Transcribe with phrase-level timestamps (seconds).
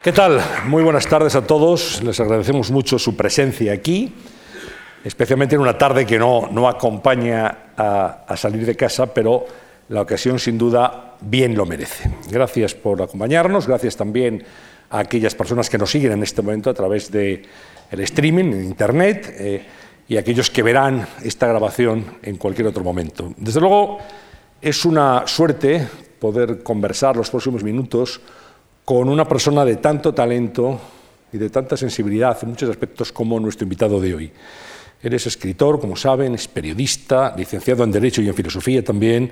[0.00, 0.40] ¿Qué tal?
[0.66, 2.04] Muy buenas tardes a todos.
[2.04, 4.14] Les agradecemos mucho su presencia aquí,
[5.02, 9.44] especialmente en una tarde que no, no acompaña a, salir de casa, pero
[9.88, 12.08] la ocasión sin duda bien lo merece.
[12.30, 14.44] Gracias por acompañarnos, gracias también
[14.88, 17.42] a aquellas personas que nos siguen en este momento a través del
[17.90, 19.66] el streaming, en Internet, eh,
[20.06, 23.34] y a aquellos que verán esta grabación en cualquier otro momento.
[23.36, 23.98] Desde luego,
[24.62, 25.88] es una suerte
[26.20, 28.20] poder conversar los próximos minutos
[28.88, 30.80] con una persona de tanto talento
[31.30, 34.32] y de tanta sensibilidad en muchos aspectos como nuestro invitado de hoy.
[35.02, 39.30] Él es escritor, como saben, es periodista, licenciado en Derecho y en Filosofía también.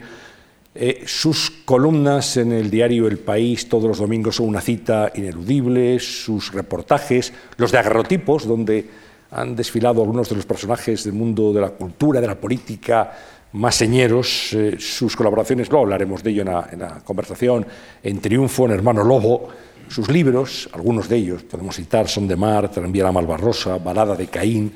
[0.74, 6.00] Eh, sus columnas en el diario El País todos los domingos son una cita ineludible,
[6.00, 8.86] sus reportajes, los de agarrotipos, donde
[9.30, 13.10] han desfilado algunos de los personajes del mundo de la cultura, de la política,
[13.56, 17.66] más señeros, eh, sus colaboraciones, luego hablaremos de ello en la, conversación,
[18.02, 19.48] en Triunfo, en Hermano Lobo,
[19.88, 24.26] sus libros, algunos de ellos, podemos citar Son de Mar, Tranvía la Malvarrosa, Balada de
[24.26, 24.72] Caín,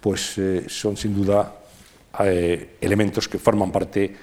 [0.00, 1.52] pues eh, son sin duda
[2.20, 4.14] eh, elementos que forman parte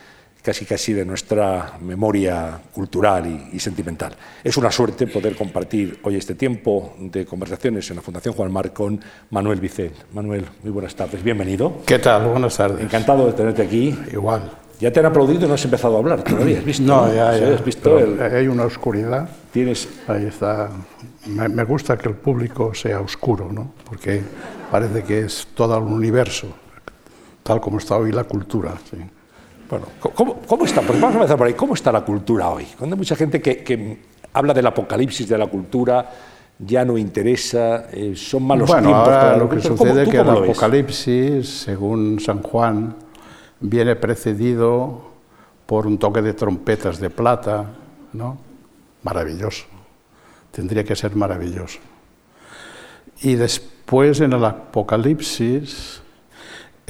[0.41, 4.15] casi casi de nuestra memoria cultural y, y, sentimental.
[4.43, 8.71] Es una suerte poder compartir hoy este tiempo de conversaciones en la Fundación Juan Mar
[8.73, 8.99] con
[9.31, 9.93] Manuel Vicent.
[10.13, 11.81] Manuel, muy buenas tardes, bienvenido.
[11.85, 12.27] ¿Qué tal?
[12.27, 12.81] Buenas tardes.
[12.81, 13.97] Encantado de tenerte aquí.
[14.11, 14.49] Igual.
[14.79, 16.83] Ya te han aplaudido y no has empezado a hablar todavía, ¿has visto?
[16.83, 17.13] No, ¿no?
[17.13, 17.53] ya, ya.
[17.53, 18.21] ¿Has visto el...
[18.21, 19.29] Hay una oscuridad.
[19.51, 19.89] Tienes...
[20.07, 20.69] Ahí está.
[21.25, 23.73] Me, me gusta que el público sea oscuro, ¿no?
[23.83, 24.21] Porque
[24.71, 26.47] parece que es todo el universo,
[27.43, 28.73] tal como está hoy la cultura.
[28.89, 28.99] ¿sí?
[29.69, 30.81] Bueno, ¿cómo, ¿cómo, está?
[30.81, 31.53] Pues vamos a empezar por ahí.
[31.53, 32.65] ¿Cómo está la cultura hoy?
[32.77, 33.99] Cuando hay mucha gente que, que
[34.33, 36.09] habla del apocalipsis de la cultura,
[36.57, 39.07] ya no interesa, eh, son malos bueno, tiempos.
[39.07, 42.95] Ahora para lo que ¿Cómo, sucede es que el apocalipsis, según San Juan,
[43.59, 45.09] viene precedido
[45.65, 47.65] por un toque de trompetas de plata,
[48.13, 48.37] ¿no?
[49.03, 49.65] Maravilloso.
[50.51, 51.79] Tendría que ser maravilloso.
[53.21, 56.01] Y después en el apocalipsis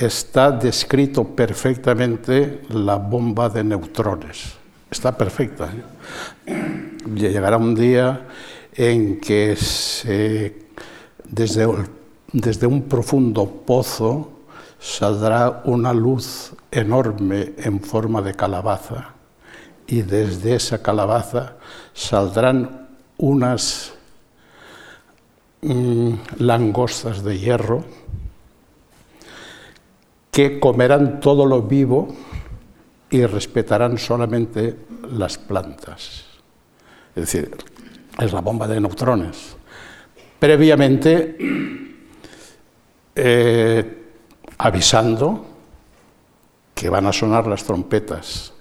[0.05, 4.53] está descrito perfectamente la bomba de neutrones.
[4.89, 5.69] Está perfecta.
[6.47, 6.97] ¿eh?
[7.13, 8.27] Llegará un día
[8.73, 9.57] en que
[11.25, 11.73] desde,
[12.31, 14.31] desde un profundo pozo
[14.79, 19.13] saldrá una luz enorme en forma de calabaza
[19.85, 21.57] y desde esa calabaza
[21.93, 22.87] saldrán
[23.17, 23.91] unas
[25.61, 27.83] mmm, langostas de hierro
[30.39, 32.15] que comerán todo lo vivo
[33.09, 34.73] y respetarán solamente
[35.11, 36.23] las plantas.
[37.13, 37.57] Es decir,
[38.17, 39.57] es la bomba de neutrones.
[40.39, 41.35] Previamente
[43.13, 44.03] eh,
[44.59, 45.45] avisando
[46.73, 48.53] que van a sonar las trompetas.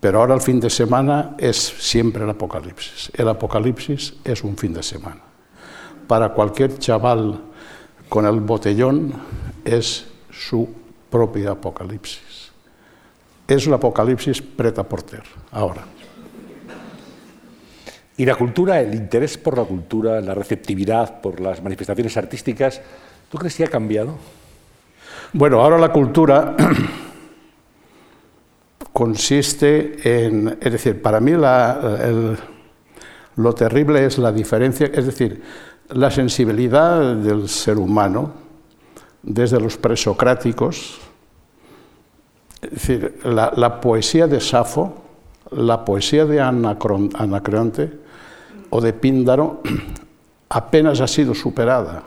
[0.00, 3.12] Pero ahora el fin de semana es siempre el apocalipsis.
[3.12, 5.20] El apocalipsis es un fin de semana.
[6.06, 7.42] Para cualquier chaval
[8.08, 9.12] con el botellón
[9.66, 10.68] es su
[11.10, 12.50] propio apocalipsis.
[13.46, 15.84] Es el apocalipsis preta porter, ahora.
[18.16, 22.80] Y la cultura, el interés por la cultura, la receptividad por las manifestaciones artísticas,
[23.30, 24.16] ¿tú crees que ha cambiado?
[25.32, 26.54] Bueno, ahora la cultura
[28.92, 32.38] consiste en, es decir, para mí la, el,
[33.36, 35.42] lo terrible es la diferencia, es decir,
[35.88, 38.41] la sensibilidad del ser humano
[39.22, 40.98] desde los presocráticos,
[43.24, 44.94] la, poesía de Safo,
[45.50, 47.92] la poesía de Anacreonte
[48.70, 49.60] o de Píndaro
[50.48, 52.04] apenas ha sido superada.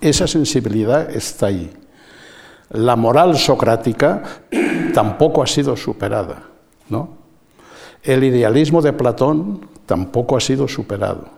[0.00, 1.72] Esa sensibilidad está ahí.
[2.70, 4.22] La moral socrática
[4.94, 6.42] tampoco ha sido superada.
[6.88, 7.08] ¿no?
[8.02, 11.28] El idealismo de Platón tampoco ha sido superado.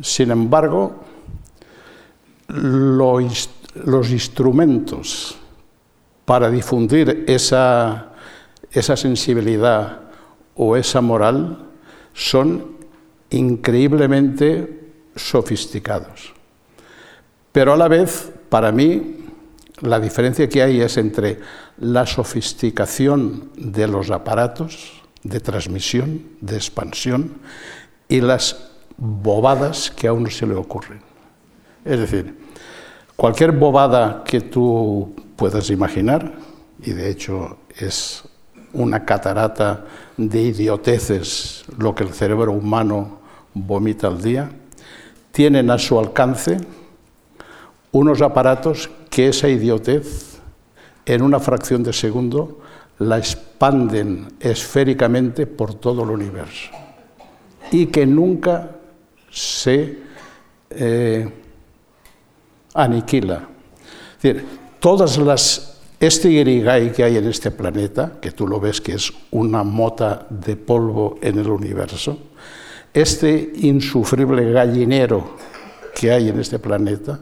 [0.00, 0.96] Sin embargo,
[2.48, 3.18] lo,
[3.84, 5.36] los instrumentos
[6.24, 8.12] para difundir esa,
[8.70, 10.00] esa sensibilidad
[10.54, 11.66] o esa moral
[12.12, 12.76] son
[13.30, 16.32] increíblemente sofisticados.
[17.52, 19.24] Pero a la vez, para mí,
[19.80, 21.38] la diferencia que hay es entre
[21.78, 27.34] la sofisticación de los aparatos de transmisión, de expansión,
[28.08, 31.05] y las bobadas que a uno se le ocurren.
[31.86, 32.36] Es decir,
[33.14, 36.32] cualquier bobada que tú puedas imaginar,
[36.82, 38.24] y de hecho es
[38.72, 39.84] una catarata
[40.16, 43.20] de idioteces lo que el cerebro humano
[43.54, 44.50] vomita al día,
[45.30, 46.58] tienen a su alcance
[47.92, 50.40] unos aparatos que esa idiotez
[51.06, 52.60] en una fracción de segundo
[52.98, 56.70] la expanden esféricamente por todo el universo.
[57.70, 58.70] y que nunca
[59.30, 59.98] se
[60.70, 61.45] eh,
[62.76, 63.48] aniquila.
[64.16, 64.46] Es decir,
[64.78, 69.12] todas las este irigai que hay en este planeta, que tú lo ves que es
[69.30, 72.18] una mota de polvo en el universo,
[72.92, 75.36] este insufrible gallinero
[75.94, 77.18] que hay en este planeta,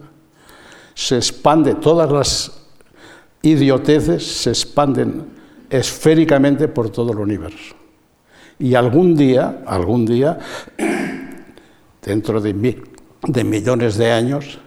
[0.93, 2.51] se expande, todas las
[3.41, 5.25] idioteces se expanden
[5.69, 7.75] esféricamente por todo el universo.
[8.59, 10.39] Y algún día, algún día,
[12.01, 12.81] dentro de,
[13.23, 14.59] de millones de años,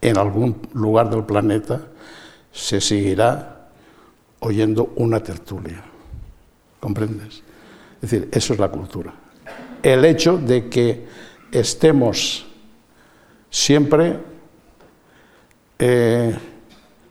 [0.00, 1.80] en algún lugar del planeta,
[2.52, 3.68] se seguirá
[4.40, 5.82] oyendo una tertulia.
[6.80, 7.42] ¿Comprendes?
[8.00, 9.12] Es decir, eso es la cultura.
[9.82, 11.06] El hecho de que
[11.52, 12.46] estemos
[13.50, 14.18] siempre
[15.78, 16.36] eh,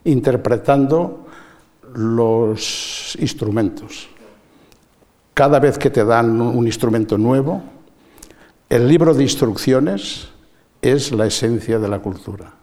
[0.06, 1.27] interpretando
[1.94, 4.09] los instrumentos.
[5.33, 7.63] Cada vez que te dan un instrumento nuevo,
[8.69, 10.30] el libro de instrucciones
[10.81, 12.53] es la esencia de la cultura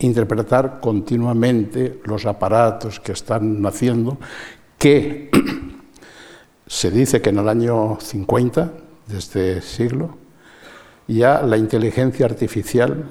[0.00, 4.18] interpretar continuamente los aparatos que están naciendo,
[4.78, 5.30] que
[6.66, 8.72] se dice que en el año 50
[9.06, 10.16] de este siglo
[11.06, 13.08] ya la inteligencia artificial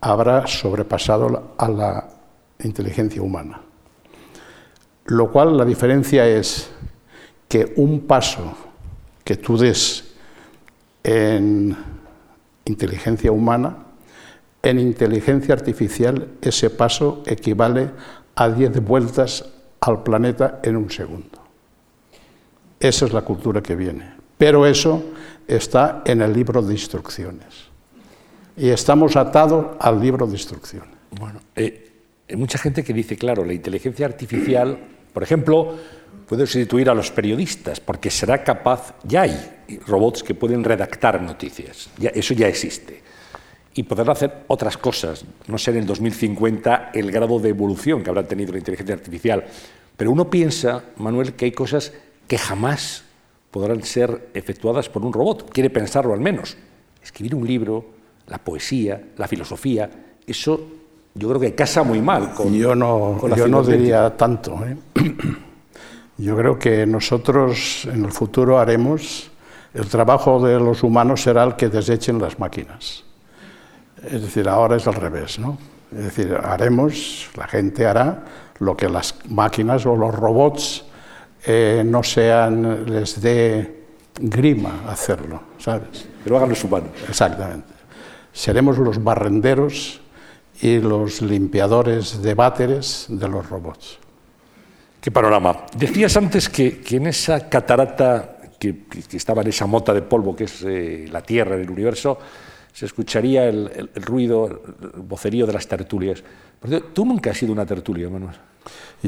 [0.00, 2.08] habrá sobrepasado a la
[2.62, 3.60] inteligencia humana.
[5.06, 6.70] Lo cual la diferencia es
[7.48, 8.52] que un paso
[9.22, 10.14] que tú des
[11.02, 11.76] en
[12.64, 13.83] inteligencia humana
[14.64, 17.90] en inteligencia artificial ese paso equivale
[18.34, 19.44] a 10 vueltas
[19.80, 21.38] al planeta en un segundo.
[22.80, 24.14] Esa es la cultura que viene.
[24.38, 25.04] Pero eso
[25.46, 27.68] está en el libro de instrucciones.
[28.56, 30.96] Y estamos atados al libro de instrucciones.
[31.10, 31.92] Bueno, eh,
[32.28, 34.78] hay mucha gente que dice, claro, la inteligencia artificial,
[35.12, 35.74] por ejemplo,
[36.26, 41.90] puede sustituir a los periodistas, porque será capaz, ya hay robots que pueden redactar noticias,
[41.98, 43.02] ya, eso ya existe
[43.74, 45.24] y poder hacer otras cosas.
[45.48, 49.44] No sé en el 2050 el grado de evolución que habrá tenido la inteligencia artificial.
[49.96, 51.92] Pero uno piensa, Manuel, que hay cosas
[52.26, 53.04] que jamás
[53.50, 55.50] podrán ser efectuadas por un robot.
[55.50, 56.56] Quiere pensarlo al menos.
[57.02, 57.84] Escribir un libro,
[58.28, 59.90] la poesía, la filosofía,
[60.26, 60.60] eso
[61.14, 62.52] yo creo que casa muy mal con.
[62.52, 64.58] Yo no, yo no diría tanto.
[64.66, 64.76] ¿eh?
[66.16, 69.30] Yo creo que nosotros en el futuro haremos.
[69.72, 73.04] El trabajo de los humanos será el que desechen las máquinas.
[74.10, 75.58] Es decir, ahora es al revés, ¿no?
[75.90, 78.24] Es decir, haremos, la gente hará
[78.58, 80.84] lo que las máquinas o los robots
[81.46, 83.84] eh, no sean, les dé
[84.20, 86.08] grima hacerlo, ¿sabes?
[86.22, 86.90] Pero hagan los humanos.
[87.08, 87.68] Exactamente.
[88.32, 90.00] Seremos los barrenderos
[90.60, 93.98] y los limpiadores de váteres de los robots.
[95.00, 95.66] Qué panorama.
[95.76, 100.62] Decías antes que, en esa catarata que, estaba en esa mota de polvo que es
[100.62, 102.18] eh, la Tierra, el universo,
[102.74, 106.22] se escucharía el, ruido, el vocerío de las tertulias.
[106.92, 108.34] Tú nunca has sido una tertulia, Manuel.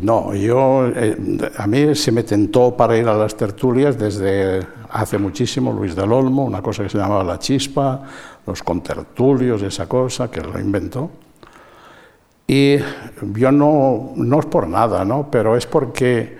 [0.02, 1.16] No, yo, eh,
[1.56, 6.12] a mí se me tentó para ir a las tertulias desde hace muchísimo, Luis del
[6.12, 8.02] Olmo, una cosa que se llamaba La Chispa,
[8.46, 11.10] los contertulios, esa cosa que lo inventó.
[12.46, 12.76] Y
[13.34, 15.28] yo no, no es por nada, ¿no?
[15.28, 16.36] pero es porque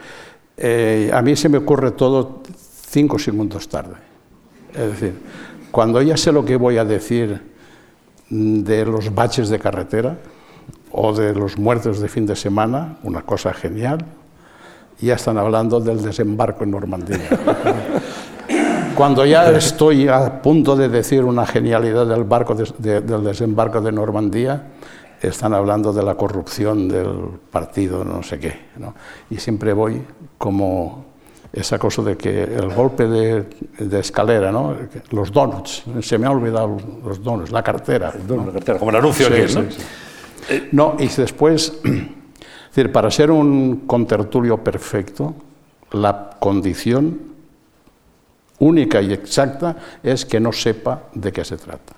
[0.57, 2.43] eh, a mí se me ocurre todo
[2.89, 3.97] cinco segundos tarde.
[4.73, 5.15] Es decir,
[5.77, 7.39] cuando ya sé lo que voy a decir
[8.31, 10.17] de los baches de carretera
[10.91, 13.99] o de los muertos de fin de semana, una cosa genial,
[14.99, 17.29] ya están hablando del desembarco en Normandía.
[18.97, 24.69] Cuando ya estoy a punto de decir una genialidad del, barco del desembarco de Normandía,
[25.21, 28.61] están hablando de la corrupción del partido, no sé qué.
[29.29, 30.01] Y siempre voy
[30.39, 31.05] como
[31.53, 34.77] esa cosa de que el golpe de, escalera, ¿no?
[35.11, 38.13] los donuts, se me ha olvidado los donuts, la cartera.
[38.29, 39.65] la cartera como el anuncio que ¿no?
[40.73, 41.73] no, y después,
[42.69, 45.35] decir, para ser un contertulio perfecto,
[45.93, 47.21] la condición
[48.59, 51.95] única y exacta es que no sepa de qué se trata.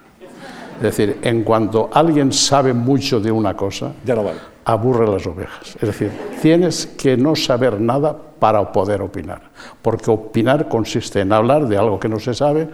[0.76, 4.38] Es decir, en cuanto alguien sabe mucho de una cosa, ya no vale
[4.68, 5.76] aburre las ovejas.
[5.76, 6.12] Es decir,
[6.42, 9.42] tienes que no saber nada para poder opinar,
[9.82, 12.68] porque opinar consiste en hablar de algo que no se sabe,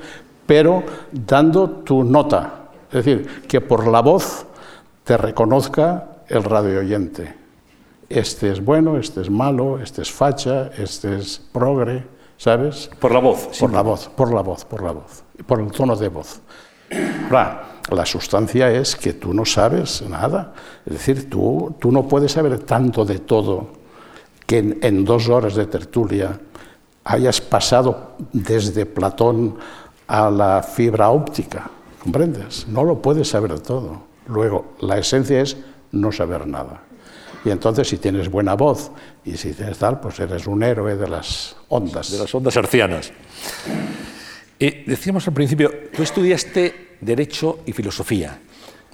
[0.46, 4.46] pero dando tu nota, es decir, que por la voz
[5.04, 7.34] te reconozca el radio oyente.
[8.08, 12.04] Este es bueno, este es malo, este es facha, este es progre,
[12.36, 12.90] ¿sabes?
[13.00, 13.48] Por la voz.
[13.58, 16.40] Por la voz, por la voz, por la voz, por el tono de voz.
[17.30, 20.54] La sustancia es que tú no sabes nada.
[20.86, 23.83] Es decir, tú, tú no puedes saber tanto de todo
[24.46, 26.38] que en, dos horas de tertulia
[27.04, 29.56] hayas pasado desde Platón
[30.06, 31.70] a la fibra óptica,
[32.02, 32.66] ¿comprendes?
[32.68, 34.02] No lo puedes saber todo.
[34.26, 35.56] Luego, la esencia es
[35.92, 36.82] no saber nada.
[37.44, 38.90] Y entonces, si tienes buena voz
[39.24, 42.10] y si tienes tal, pues eres un héroe de las ondas.
[42.10, 43.12] De las ondas hercianas.
[44.58, 48.38] Eh, decíamos al principio, tú estudiaste Derecho y Filosofía.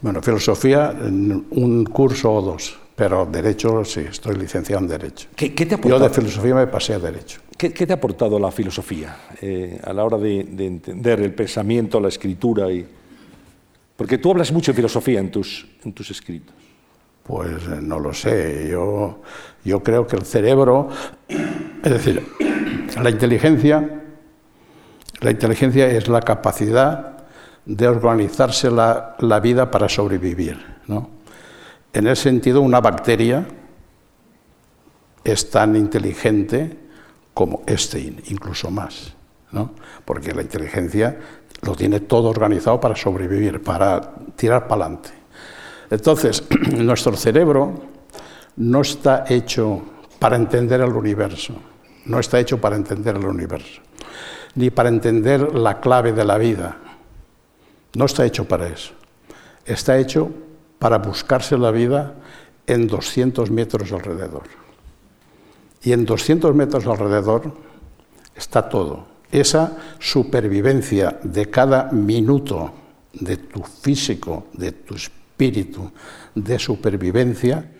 [0.02, 5.28] Bueno, filosofía, un curso o dos, pero Derecho sí, estoy licenciado en Derecho.
[5.34, 7.40] ¿Qué, te Yo de filosofía me pasé a Derecho.
[7.56, 12.08] ¿Qué, te ha aportado la filosofía eh, a la hora de, entender el pensamiento, la
[12.08, 12.70] escritura?
[12.70, 12.86] Y...
[13.96, 16.54] Porque tú hablas mucho de filosofía en tus, en tus escritos.
[17.22, 18.68] Pues eh, no lo sé.
[18.70, 19.22] Yo,
[19.64, 20.90] yo creo que el cerebro,
[21.82, 22.22] es decir,
[23.02, 24.02] la inteligencia,
[25.22, 27.16] la inteligencia es la capacidad
[27.64, 30.58] de organizarse la, la vida para sobrevivir.
[30.86, 31.19] ¿no?
[31.92, 33.46] En ese sentido, una bacteria
[35.24, 36.76] es tan inteligente
[37.34, 39.14] como este, incluso más,
[39.52, 39.72] ¿no?
[40.04, 41.18] porque la inteligencia
[41.62, 44.00] lo tiene todo organizado para sobrevivir, para
[44.36, 45.10] tirar para adelante.
[45.90, 47.82] Entonces, nuestro cerebro
[48.56, 49.82] no está hecho
[50.18, 51.54] para entender el universo,
[52.06, 53.80] no está hecho para entender el universo,
[54.54, 56.76] ni para entender la clave de la vida.
[57.94, 58.92] No está hecho para eso.
[59.64, 60.30] Está hecho
[60.80, 62.14] para buscarse la vida
[62.66, 64.44] en 200 metros alrededor.
[65.82, 67.52] Y en 200 metros alrededor
[68.34, 69.06] está todo.
[69.30, 72.72] Esa supervivencia de cada minuto
[73.12, 75.92] de tu físico, de tu espíritu,
[76.34, 77.70] de supervivencia,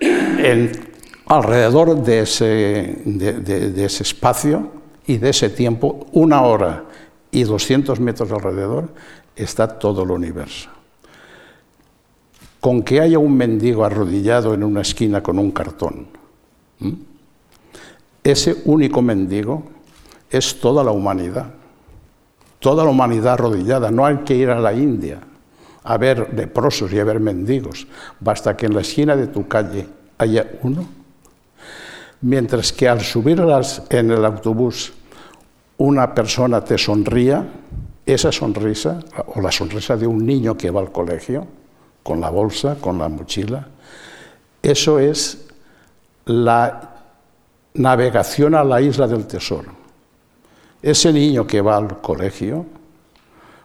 [0.00, 0.72] en,
[1.26, 4.72] alrededor de ese, de ese espacio
[5.06, 6.84] y de ese tiempo, una hora
[7.30, 8.88] y 200 metros alrededor,
[9.36, 10.77] está todo el universo.
[12.60, 16.08] Con que haya un mendigo arrodillado en una esquina con un cartón,
[18.22, 19.62] ese único mendigo
[20.30, 21.46] es toda la humanidad,
[22.58, 23.90] toda la humanidad arrodillada.
[23.90, 25.20] No hay que ir a la India
[25.84, 27.86] a ver leprosos y a ver mendigos,
[28.20, 29.86] basta que en la esquina de tu calle
[30.18, 30.84] haya uno.
[32.20, 33.42] Mientras que al subir
[33.90, 34.92] en el autobús
[35.78, 37.46] una persona te sonría,
[38.04, 39.00] esa sonrisa,
[39.34, 41.46] o la sonrisa de un niño que va al colegio,
[42.02, 43.68] con la bolsa, con la mochila,
[44.62, 45.46] eso es
[46.26, 46.96] la
[47.74, 49.72] navegación a la isla del tesoro.
[50.82, 52.66] Ese niño que va al colegio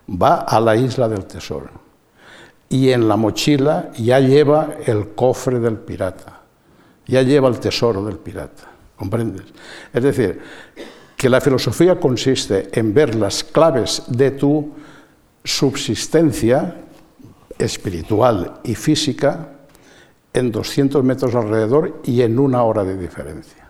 [0.10, 1.70] va a la isla del tesoro
[2.70, 6.42] y en la mochila ya lleva el cofre del pirata,
[7.06, 8.64] ya lleva el tesoro del pirata,
[8.98, 9.46] ¿comprendes?
[9.94, 10.42] Es decir,
[11.16, 14.72] que la filosofía consiste en ver las claves de tu
[15.44, 16.76] subsistencia
[17.58, 19.50] espiritual y física
[20.34, 23.68] en 200 metros alrededor y en una hora de diferencia.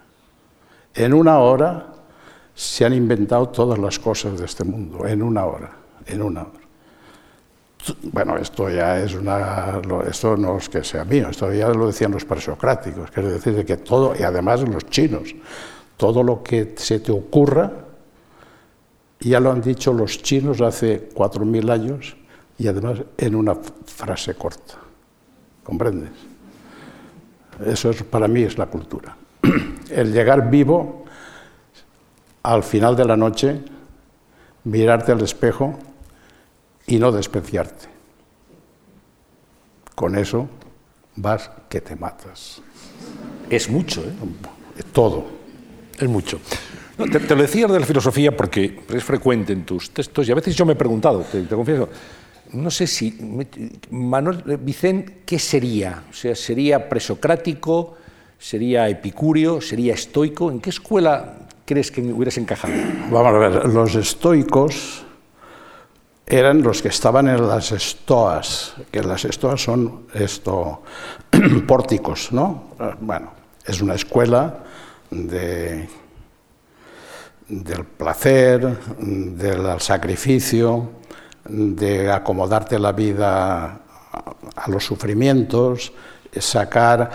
[0.94, 1.88] En una hora
[2.54, 5.72] se han inventado todas las cosas de este mundo, en una hora,
[6.06, 6.64] en una hora.
[8.04, 12.12] Bueno, esto ya es una, esto no es que sea mío, esto ya lo decían
[12.12, 15.36] los presocráticos, quiero decir que todo, y además los chinos,
[15.98, 17.72] todo lo que se te ocurra,
[19.20, 22.16] ya lo han dicho los chinos hace cuatro mil años
[22.58, 24.76] y además en una frase corta.
[25.64, 26.12] ¿Comprendes?
[27.66, 29.16] Eso es, para mí es la cultura.
[29.90, 31.06] el llegar vivo
[32.44, 33.62] al final de la noche,
[34.66, 35.80] mirarte al espejo
[36.88, 37.88] y no despreciarte.
[39.96, 40.50] Con eso
[41.16, 42.62] vas que te matas.
[43.50, 44.14] Es mucho, ¿eh?
[44.92, 45.26] Todo.
[46.00, 46.40] Es mucho.
[46.98, 50.56] te, lo decía de la filosofía porque es frecuente en tus textos y a veces
[50.56, 51.90] yo me he preguntado, te, confieso,
[52.54, 53.18] no sé si
[53.90, 56.04] Manuel Vicente, ¿qué sería?
[56.10, 57.98] O sea, ¿sería presocrático?
[58.38, 59.62] ¿Sería epicúreo?
[59.62, 60.52] ¿Sería estoico?
[60.52, 62.74] ¿En qué escuela crees que hubieras encajado?
[63.10, 65.04] Vamos a ver, los estoicos
[66.26, 70.84] eran los que estaban en las estoas, que las estoas son esto,
[71.68, 72.76] pórticos, ¿no?
[73.02, 73.32] Bueno,
[73.66, 74.64] es una escuela
[75.10, 75.88] de,
[77.48, 81.03] del placer, del sacrificio,
[81.46, 83.80] de acomodarte la vida
[84.56, 85.92] a los sufrimientos,
[86.40, 87.10] sacar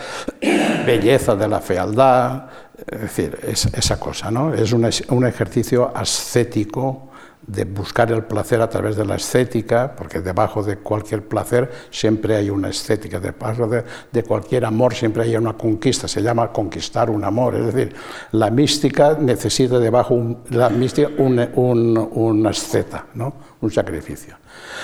[0.87, 2.45] belleza de la fealdad,
[2.87, 4.55] es decir, esa cosa, ¿no?
[4.55, 7.08] Es un, ejercicio ascético
[7.47, 12.37] de buscar el placer a través de la estética, porque debajo de cualquier placer siempre
[12.37, 17.09] hay una estética, debajo de, de cualquier amor siempre hay una conquista, se llama conquistar
[17.09, 17.95] un amor, es decir,
[18.33, 23.33] la mística necesita debajo un, la mística un, un, un asceta, ¿no?
[23.61, 24.37] un sacrificio.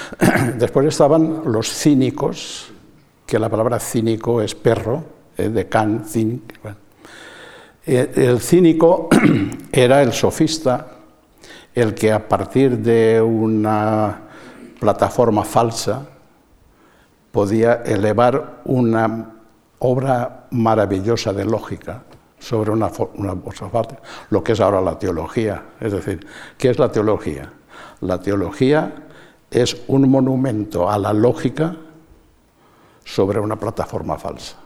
[0.58, 2.72] Después estaban los cínicos,
[3.26, 5.04] que la palabra cínico es perro,
[5.36, 6.44] eh, de can, cínico.
[7.86, 9.08] Eh, el cínico
[9.72, 10.94] era el sofista
[11.74, 14.20] el que a partir de una
[14.78, 16.06] plataforma falsa
[17.32, 19.32] podía elevar una
[19.80, 22.04] obra maravillosa de lógica
[22.38, 23.98] sobre una, una falsa,
[24.30, 25.64] lo que es ahora la teología.
[25.80, 26.26] Es decir,
[26.58, 27.52] ¿qué es la teología?
[28.00, 28.94] La teología
[29.50, 31.76] es un monumento a la lógica
[33.04, 34.56] sobre una plataforma falsa,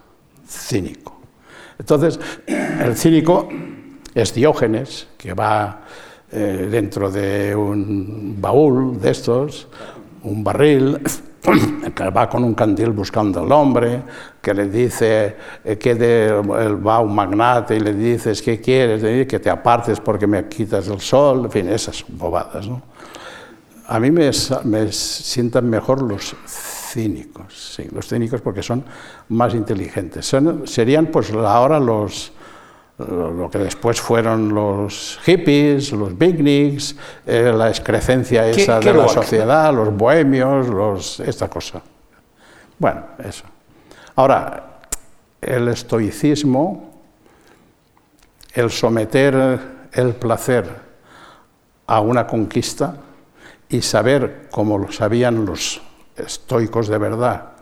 [0.46, 1.20] cínico.
[1.78, 3.48] Entonces, el cínico
[4.14, 5.82] es Diógenes, que va
[6.30, 9.66] eh, dentro de un baúl de estos,
[10.22, 11.00] un barril,
[11.94, 14.02] que va con un candil buscando al hombre,
[14.42, 19.26] que le dice eh, que de, va un magnate y le dices, ¿qué quieres?
[19.26, 22.68] Que te apartes porque me quitas el sol, en fin, esas bobadas.
[22.68, 22.82] ¿no?
[23.86, 24.30] A mí me,
[24.64, 28.84] me sientan mejor los cínicos, sí, los cínicos porque son
[29.30, 30.26] más inteligentes.
[30.26, 32.32] Son, serían pues ahora los,
[32.98, 39.72] lo que después fueron los hippies, los beatniks, eh, la excrecencia esa de la sociedad,
[39.72, 41.80] los bohemios, los, esta cosa.
[42.78, 43.44] Bueno, eso.
[44.16, 44.80] Ahora,
[45.40, 47.00] el estoicismo,
[48.52, 50.68] el someter el placer
[51.86, 52.96] a una conquista
[53.68, 55.80] y saber, como lo sabían los
[56.16, 57.52] estoicos de verdad,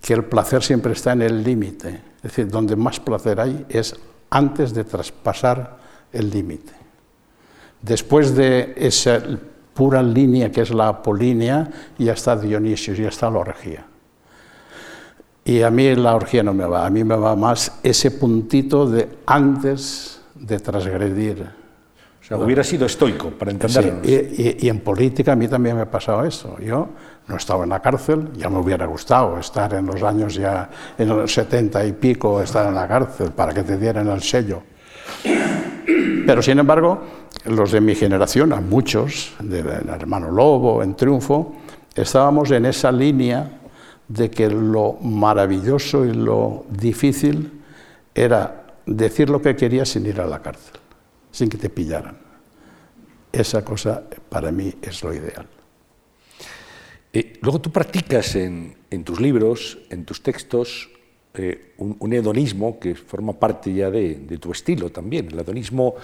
[0.00, 2.00] que el placer siempre está en el límite.
[2.16, 3.94] Es decir, donde más placer hay es
[4.34, 5.76] antes de traspasar
[6.12, 6.72] el límite.
[7.80, 9.22] Después de esa
[9.72, 13.86] pura línea que es la apolínea, ya está Dionisio, ya está la orgía.
[15.44, 18.90] Y a mí la orgía no me va, a mí me va más ese puntito
[18.90, 21.46] de antes de transgredir
[22.24, 24.00] o sea, hubiera sido estoico, para entenderlo.
[24.02, 26.58] y, en política a mí también me ha pasado eso.
[26.58, 26.88] Yo
[27.26, 31.08] no estaba en la cárcel, ya me hubiera gustado estar en los años ya, en
[31.08, 34.62] los setenta y pico, estar en la cárcel para que te dieran el sello.
[36.26, 37.00] Pero sin embargo,
[37.46, 41.56] los de mi generación, a muchos, del hermano Lobo, en Triunfo,
[41.94, 43.60] estábamos en esa línea
[44.08, 47.62] de que lo maravilloso y lo difícil
[48.14, 50.80] era decir lo que querías sin ir a la cárcel
[51.34, 52.16] sin que te pillaran.
[53.32, 55.46] Esa cosa para mí es lo ideal.
[57.16, 58.74] Eh, luego tú practicas en,
[59.04, 60.90] tus libros, en tus textos,
[61.34, 65.94] eh, un, hedonismo que forma parte ya de, de, tu estilo también, el hedonismo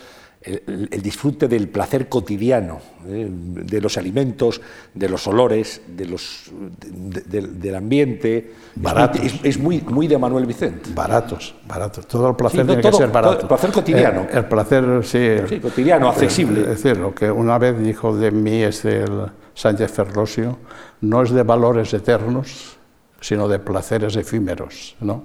[0.43, 3.29] el, disfrute del placer cotidiano, ¿eh?
[3.31, 4.61] de los alimentos,
[4.95, 8.55] de los olores, de los, del ambiente.
[8.75, 9.21] Baratos.
[9.43, 10.91] Es, muy, muy de Manuel Vicente.
[10.95, 12.07] Baratos, baratos.
[12.07, 13.43] Todo el placer tiene que ser barato.
[13.43, 14.27] el placer cotidiano.
[14.33, 15.61] El, placer, sí.
[15.61, 16.63] cotidiano, accesible.
[16.63, 20.59] Es decir, lo que una vez dijo de mí es el Sánchez Ferlosio,
[21.03, 22.79] no es de valores eternos,
[23.21, 25.23] sino de placeres efímeros, ¿no?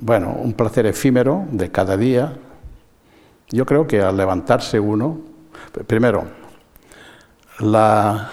[0.00, 2.36] Bueno, un placer efímero de cada día,
[3.50, 5.18] yo creo que al levantarse uno,
[5.86, 6.26] primero,
[7.60, 8.30] la,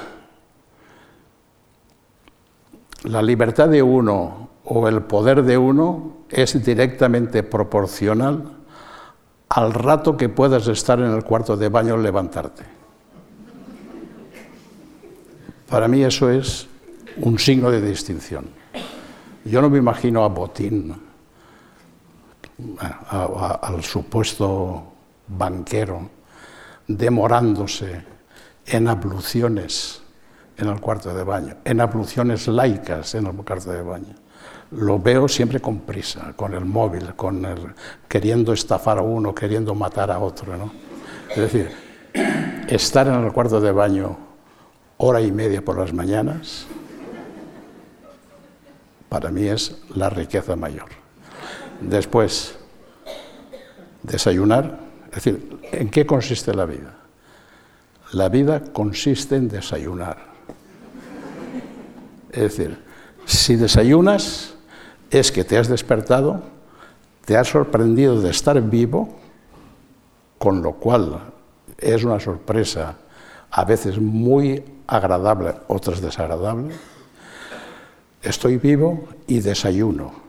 [3.21, 8.51] libertad de uno o el poder de uno es directamente proporcional
[9.49, 12.63] al rato que puedas estar en el cuarto de baño levantarte.
[15.69, 16.67] Para mí eso es
[17.17, 18.47] un signo de distinción.
[19.45, 20.93] Yo no me imagino a Botín,
[23.09, 24.94] al supuesto
[25.27, 26.09] banquero,
[26.87, 28.03] demorándose
[28.65, 30.01] en abluciones
[30.57, 34.15] en el cuarto de baño, en abluciones laicas en el cuarto de baño.
[34.71, 37.73] Lo veo siempre con prisa, con el móvil, con el,
[38.07, 40.57] queriendo estafar a uno, queriendo matar a otro.
[40.57, 40.71] ¿no?
[41.29, 41.71] Es decir,
[42.67, 44.17] estar en el cuarto de baño
[44.97, 46.65] hora y media por las mañanas,
[49.09, 50.89] para mí es la riqueza mayor.
[51.81, 52.57] Después,
[54.03, 54.84] desayunar,
[55.15, 56.93] es decir, ¿en qué consiste la vida?
[58.11, 60.17] La vida consiste en desayunar.
[62.31, 62.77] Es decir,
[63.25, 64.55] si desayunas
[65.09, 66.43] es que te has despertado,
[67.23, 69.15] te has sorprendido de estar vivo,
[70.37, 71.21] con lo cual
[71.77, 72.95] es una sorpresa
[73.51, 76.75] a veces muy agradable, otras desagradable.
[78.21, 80.24] Estoy vivo y desayuno.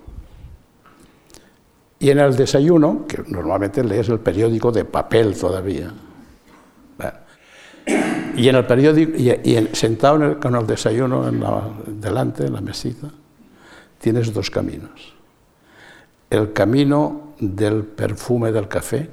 [1.99, 5.93] Y en el desayuno, que normalmente lees el periódico de papel todavía,
[8.37, 11.43] y en el periódico, y, sentado con el desayuno en
[12.01, 13.09] delante, en la mesita,
[13.99, 15.15] tienes dos caminos.
[16.29, 19.09] El camino del perfume del café,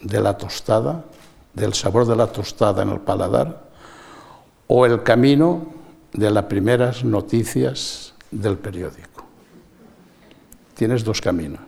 [0.00, 1.04] de la tostada,
[1.52, 3.64] del sabor de la tostada en el paladar,
[4.66, 5.66] o el camino
[6.12, 9.13] de las primeras noticias del periódico
[10.74, 11.60] tienes dos caminos.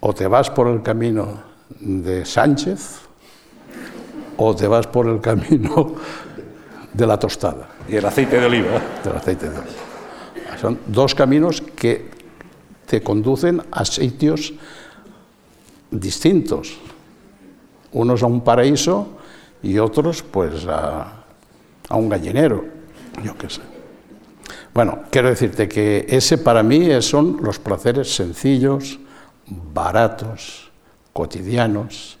[0.00, 1.42] O te vas por el camino
[1.80, 3.00] de Sánchez
[4.36, 5.94] o te vas por el camino
[6.92, 7.68] de la tostada.
[7.88, 8.80] Y el aceite de oliva.
[9.02, 10.58] Del aceite de oliva.
[10.60, 12.10] Son dos caminos que
[12.86, 14.54] te conducen a sitios
[15.90, 16.78] distintos.
[17.92, 19.08] Unos a un paraíso
[19.62, 21.24] y otros pues a,
[21.88, 22.64] a un gallinero,
[23.24, 23.77] yo qué sé.
[24.78, 29.00] Bueno, quiero decirte que ese para mí son los placeres sencillos,
[29.48, 30.70] baratos,
[31.12, 32.16] cotidianos,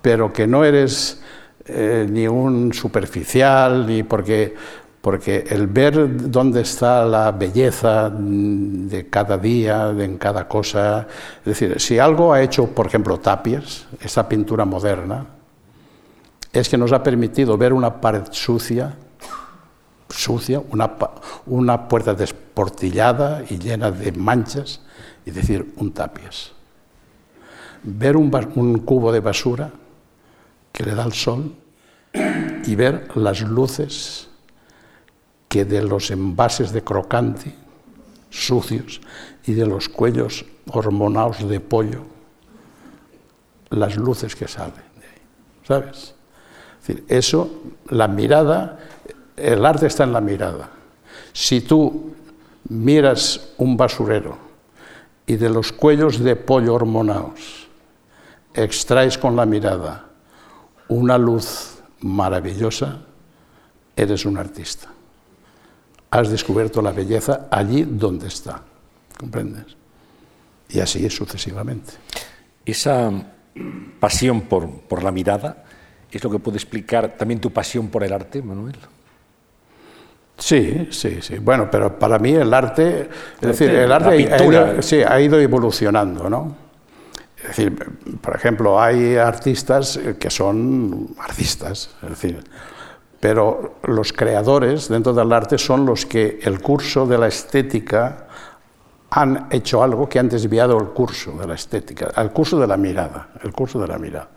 [0.00, 1.20] pero que no eres
[1.64, 4.54] eh, ni un superficial, ni porque,
[5.00, 11.08] porque el ver dónde está la belleza de cada día, de en cada cosa,
[11.40, 15.26] es decir, si algo ha hecho, por ejemplo, Tapias, esa pintura moderna,
[16.52, 18.94] es que nos ha permitido ver una pared sucia,
[20.10, 20.92] sucia, una,
[21.46, 24.80] una puerta desportillada y llena de manchas,
[25.24, 26.52] y decir, un tapias.
[27.82, 29.72] Ver un, un cubo de basura
[30.72, 31.54] que le da el sol
[32.64, 34.28] y ver las luces
[35.48, 37.54] que de los envases de crocante
[38.30, 39.00] sucios
[39.44, 42.04] y de los cuellos hormonados de pollo,
[43.70, 45.22] las luces que salen de ahí,
[45.66, 46.14] ¿sabes?
[46.80, 47.50] Es decir, eso,
[47.88, 48.78] la mirada,
[49.40, 50.70] el arte está en la mirada.
[51.32, 52.14] Si tú
[52.68, 54.36] miras un basurero
[55.26, 57.68] y de los cuellos de pollo hormonados
[58.54, 60.06] extraes con la mirada
[60.88, 62.98] una luz maravillosa,
[63.94, 64.88] eres un artista.
[66.10, 68.62] Has descubierto la belleza allí donde está,
[69.16, 69.76] ¿comprendes?
[70.68, 71.92] Y así sucesivamente.
[72.64, 73.12] Esa
[74.00, 75.64] pasión por, por la mirada
[76.10, 78.76] es lo que puede explicar también tu pasión por el arte, Manuel.
[80.40, 81.38] Sí, sí, sí.
[81.38, 83.08] Bueno, pero para mí el arte,
[83.40, 86.56] es decir, el arte ha ido, sí, ha ido evolucionando, ¿no?
[87.36, 87.74] Es decir,
[88.20, 92.44] por ejemplo, hay artistas que son artistas, es decir,
[93.20, 98.26] pero los creadores dentro del arte son los que el curso de la estética
[99.10, 102.76] han hecho algo que han desviado el curso de la estética, el curso de la
[102.76, 104.28] mirada, el curso de la mirada,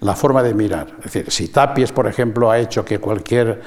[0.00, 0.88] la forma de mirar.
[0.98, 3.62] Es decir, si Tapies, por ejemplo, ha hecho que cualquier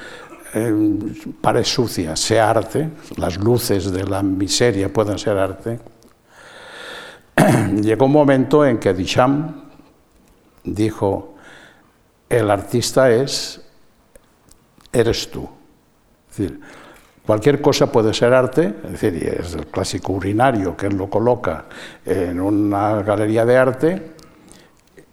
[0.54, 5.78] eh, sucia sea arte, las luces de la miseria puedan ser arte,
[7.82, 9.56] llegó un momento en que Duchamp
[10.64, 11.34] dijo,
[12.28, 13.60] el artista es,
[14.92, 15.48] eres tú.
[17.26, 21.66] Cualquier cosa puede ser arte, es decir, es el clásico urinario que él lo coloca
[22.04, 24.12] en una galería de arte.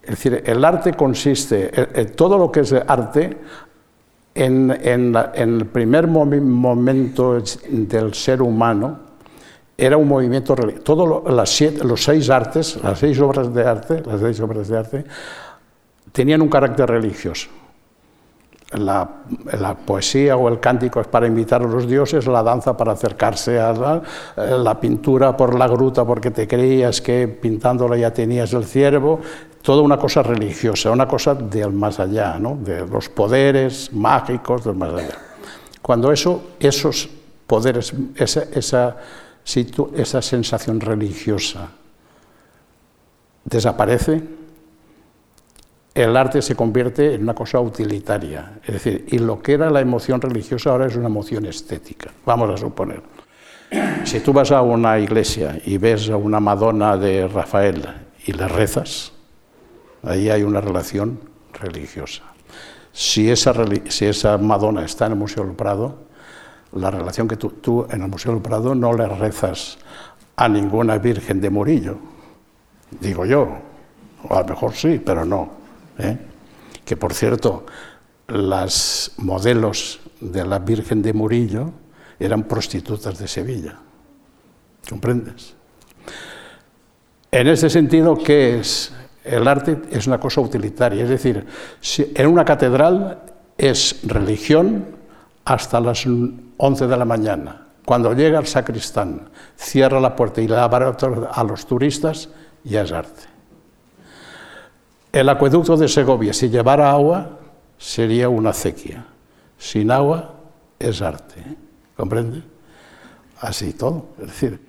[0.01, 1.67] Es decir, el arte consiste,
[2.15, 3.37] todo lo que es arte
[4.35, 8.99] en, el primer momento del ser humano
[9.77, 10.83] era un movimiento religioso.
[10.83, 11.33] Todos
[11.83, 15.05] los seis artes, las seis obras de arte, las seis obras de arte,
[16.11, 17.47] tenían un carácter religioso.
[18.71, 19.07] La,
[19.85, 23.71] poesía o el cántico es para invitar a los dioses, la danza para acercarse a
[23.71, 24.01] la,
[24.35, 29.21] la, pintura por la gruta porque te creías que pintándola ya tenías el ciervo,
[29.65, 32.55] toda una cosa religiosa, una cosa del más allá, ¿no?
[32.55, 35.17] de los poderes mágicos del más allá.
[35.81, 37.09] Cuando eso, esos
[37.47, 38.97] poderes, esa, esa,
[39.95, 41.69] esa sensación religiosa
[43.43, 44.21] desaparece,
[45.95, 48.59] el arte se convierte en una cosa utilitaria.
[48.63, 52.51] Es decir, y lo que era la emoción religiosa ahora es una emoción estética, vamos
[52.51, 53.01] a suponer.
[54.03, 57.83] Si tú vas a una iglesia y ves a una Madonna de Rafael
[58.27, 59.14] y le rezas,
[60.05, 61.19] Ahí hay una relación
[61.53, 62.23] religiosa.
[62.91, 66.05] Si esa, Madonna está en el Museo del Prado,
[66.73, 69.77] la relación que tú, tú, en el Museo del Prado no le rezas
[70.35, 71.97] a ninguna Virgen de Murillo,
[72.99, 73.49] digo yo,
[74.29, 75.49] o a lo mejor sí, pero no.
[75.97, 76.17] ¿eh?
[76.85, 77.65] Que por cierto,
[78.27, 81.71] las modelos de la Virgen de Murillo
[82.19, 83.77] eran prostitutas de Sevilla,
[84.89, 85.55] ¿comprendes?
[87.31, 88.93] En ese sentido, ¿qué es
[89.25, 91.45] el arte es una cosa utilitaria, es decir,
[91.97, 93.23] en una catedral
[93.57, 94.85] es religión
[95.43, 97.67] hasta las 11 de la mañana.
[97.85, 100.85] Cuando llega el sacristán, cierra la puerta y le abre
[101.31, 102.29] a los turistas,
[102.63, 103.23] ya es arte.
[105.11, 107.39] El acueducto de Segovia, si llevara agua,
[107.77, 109.05] sería una acequia.
[109.57, 110.33] Sin agua,
[110.77, 111.41] es arte.
[111.95, 112.43] ¿Comprende?
[113.39, 114.07] Así todo.
[114.19, 114.59] Es decir,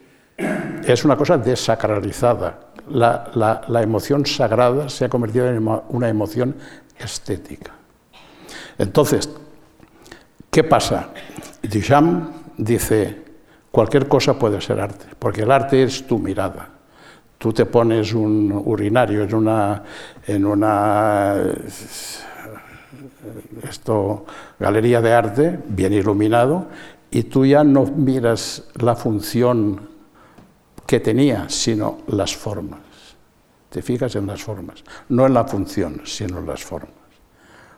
[0.87, 6.55] es una cosa desacralizada la, emoción sagrada se ha convertido en una emoción
[6.99, 7.73] estética.
[8.79, 9.29] Entonces,
[10.51, 11.09] ¿qué pasa?
[11.63, 13.23] Duchamp dice,
[13.71, 16.69] cualquier cosa puede ser arte, porque el arte es tu mirada.
[17.39, 19.83] Tú te pones un urinario en una,
[20.27, 21.35] en una
[23.69, 24.25] esto,
[24.59, 26.67] galería de arte, bien iluminado,
[27.11, 29.96] y tú ya no miras la función
[30.87, 32.81] que tenía, sino las formas.
[33.69, 36.93] Te fijas en las formas, no en la función, sino en las formas.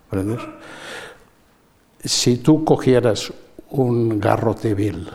[0.08, 0.46] ¿Comprendes?
[2.04, 3.32] Si tú cogieras
[3.70, 5.08] un garrote vil,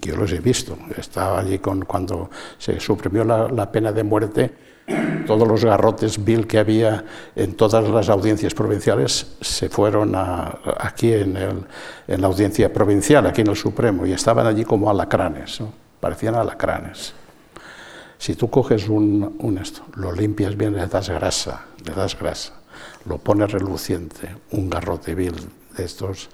[0.00, 4.50] que yo los he visto, estaba allí con, cuando se suprimió la, pena de muerte,
[5.26, 7.04] todos los garrotes vil que había
[7.36, 13.48] en todas las audiencias provinciales se fueron aquí en, en, la audiencia provincial, aquí en
[13.48, 15.60] el Supremo, y estaban allí como alacranes,
[16.02, 17.14] parecían alacranes.
[18.18, 22.54] Si tú coges un, esto, lo limpias bien, le das grasa, le das grasa,
[23.06, 25.36] lo pones reluciente, un garrote vil
[25.76, 26.28] de estos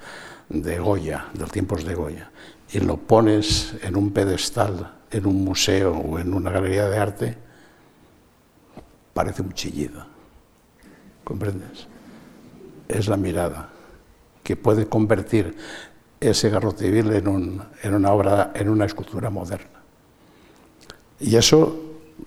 [0.49, 2.31] de Goya, de los tiempos de Goya,
[2.73, 7.39] y lo pones en un pedestal, en un museo o en una galería de arte,
[9.13, 10.07] parece un chillido.
[11.25, 11.87] ¿Comprendes?
[12.89, 13.69] Es la mirada
[14.43, 15.59] que puede convertir
[16.21, 19.79] ese garrote vil en, un, en una obra, en una escultura moderna.
[21.21, 21.85] Y eso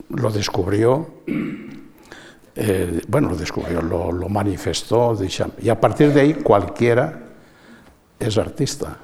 [0.09, 1.07] lo descubrió,
[2.55, 5.17] eh, bueno, lo descubrió, lo manifestó
[5.61, 7.19] Y a partir de ahí cualquiera
[8.19, 8.97] es artista,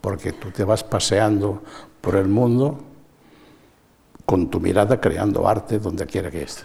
[0.00, 1.62] porque tú te vas paseando
[2.00, 2.78] por el mundo
[4.24, 6.62] con tu mirada creando arte donde quiera que esté.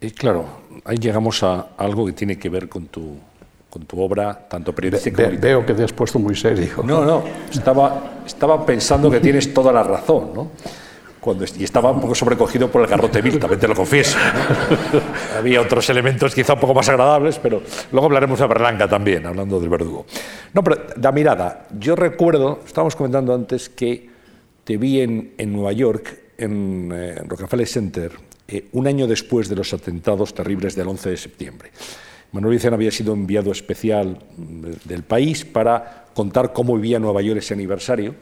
[0.00, 0.44] Y claro,
[0.84, 3.16] ahí llegamos a algo que tiene que ver con tu,
[3.70, 6.82] con tu obra, tanto periodística como Veo que te has puesto muy serio.
[6.84, 10.50] No, no, estaba, estaba pensando que tienes toda la razón, ¿no?
[11.58, 14.16] y estaba un poco sobrecogido por el garrote vil, también te lo confieso.
[15.38, 19.60] Había otros elementos quizá un poco más agradables, pero luego hablaremos de Berlanga también, hablando
[19.60, 20.06] del verdugo.
[20.54, 21.66] No, pero la mirada.
[21.78, 24.08] Yo recuerdo, estábamos comentando antes que
[24.64, 28.12] te vi en, en Nueva York, en, eh, Rockefeller Center,
[28.46, 31.70] eh, un año después de los atentados terribles del 11 de septiembre.
[32.32, 34.18] Manuel Vicente había sido enviado especial
[34.84, 38.14] del país para contar cómo vivía Nueva York ese aniversario,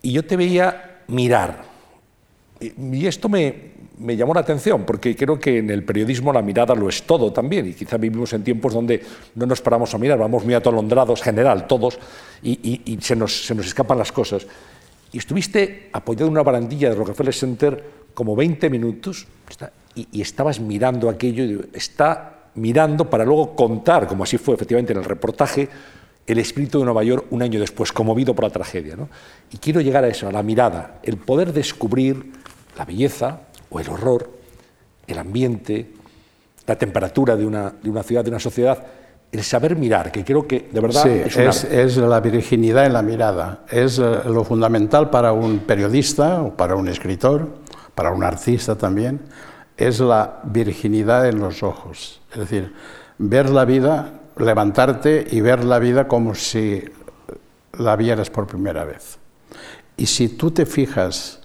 [0.00, 1.72] y yo te veía mirar
[2.62, 6.88] y esto me, llamó la atención, porque creo que en el periodismo la mirada lo
[6.88, 9.02] es todo también, y quizá vivimos en tiempos donde
[9.34, 11.98] no nos paramos a mirar, vamos muy atolondrados, general, todos,
[12.42, 14.46] y, se, nos, escapan las cosas.
[15.12, 19.26] Y estuviste apoyado en una barandilla de Rockefeller Center como 20 minutos,
[19.94, 24.98] y, estabas mirando aquello, y está mirando para luego contar, como así fue efectivamente en
[24.98, 25.68] el reportaje,
[26.26, 28.96] el espíritu de Nueva York un año después, conmovido por la tragedia.
[29.50, 32.32] Y quiero llegar a eso, a la mirada, el poder descubrir
[32.76, 34.30] la belleza o el horror,
[35.06, 35.90] el ambiente,
[36.66, 38.84] la temperatura de una, de una ciudad, de una sociedad,
[39.32, 43.64] el saber mirar, que creo que de verdad es, es, la virginidad en la mirada,
[43.70, 47.48] es eh, lo fundamental para un periodista o para un escritor,
[47.94, 49.20] para un artista también,
[49.76, 52.72] es la virginidad en los ojos, es decir,
[53.18, 56.84] ver la vida, levantarte y ver la vida como si
[57.78, 59.18] la vieras por primera vez.
[59.96, 61.42] Y si tú te fijas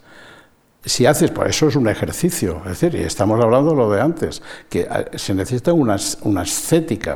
[0.87, 3.99] si haces, por eso es un ejercicio, es decir, y estamos hablando de lo de
[3.99, 6.43] antes, que ah, se necesita una, una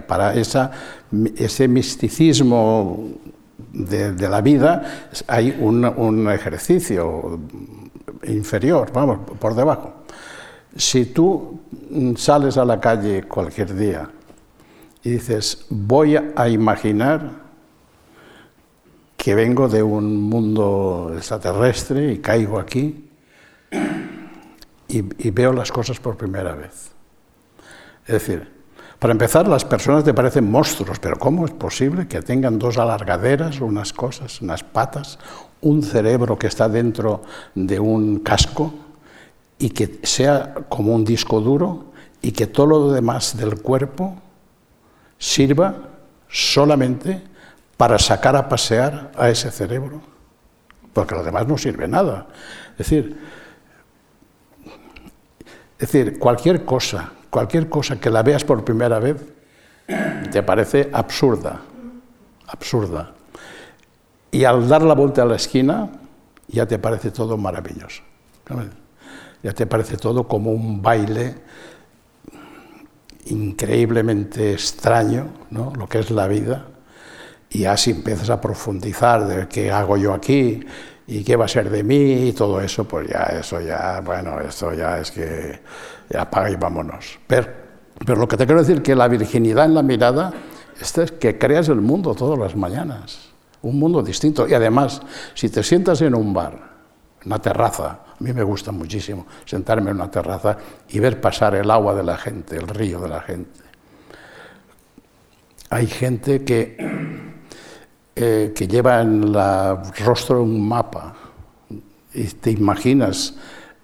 [0.05, 0.71] para esa,
[1.37, 3.11] ese misticismo
[3.71, 7.39] de, la vida, hay un, un, ejercicio
[8.27, 9.93] inferior, vamos, por debajo.
[10.75, 11.59] Si tú
[12.15, 14.09] sales a la calle cualquier día
[15.03, 17.41] y dices, voy a imaginar
[19.17, 23.07] que vengo de un mundo extraterrestre y caigo aquí,
[24.87, 26.91] y, veo las cosas por primera vez.
[28.05, 28.51] Es decir,
[28.99, 33.61] para empezar, las personas te parecen monstruos, pero ¿cómo es posible que tengan dos alargaderas,
[33.61, 35.17] unas cosas, unas patas,
[35.61, 37.21] un cerebro que está dentro
[37.55, 38.73] de un casco
[39.61, 41.85] y que sea como un disco duro
[42.19, 44.15] y que todo lo demás del cuerpo
[45.19, 45.75] sirva
[46.27, 47.21] solamente
[47.77, 50.01] para sacar a pasear a ese cerebro?
[50.93, 52.25] Porque lo demás no sirve nada.
[52.71, 53.19] Es decir,
[55.77, 59.17] es decir, cualquier cosa, cualquier cosa que la veas por primera vez,
[60.31, 61.61] te parece absurda,
[62.47, 63.13] absurda.
[64.31, 65.89] Y al dar la vuelta a la esquina,
[66.47, 68.01] ya te parece todo maravilloso.
[69.43, 71.35] Ya te parece todo como un baile
[73.25, 75.73] increíblemente extraño, ¿no?
[75.75, 76.67] lo que es la vida,
[77.49, 80.65] y así empiezas a profundizar de qué hago yo aquí,
[81.11, 82.29] ¿Y qué va a ser de mí?
[82.29, 85.59] Y todo eso, pues ya, eso ya, bueno, eso ya es que
[86.09, 87.19] ya apaga y vámonos.
[87.27, 87.45] Pero,
[88.15, 90.31] lo que te quiero decir que la virginidad en la mirada
[90.79, 93.29] es que creas el mundo todas las mañanas,
[93.61, 94.47] un mundo distinto.
[94.47, 95.01] Y además,
[95.33, 99.89] si te sientas en un bar, en una terraza, a mí me gusta muchísimo sentarme
[99.89, 100.55] en una terraza
[100.89, 103.59] y ver pasar el agua de la gente, el río de la gente.
[105.71, 106.77] hay gente que,
[108.15, 111.15] eh, que lleva en el rostro un mapa
[112.13, 113.33] y te imaginas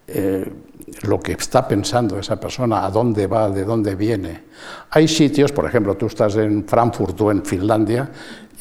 [0.05, 0.53] eh,
[1.01, 4.43] lo que está pensando esa persona, a dónde va, de dónde viene.
[4.91, 8.11] Hay sitios, por ejemplo, tú estás en Frankfurt o en Finlandia,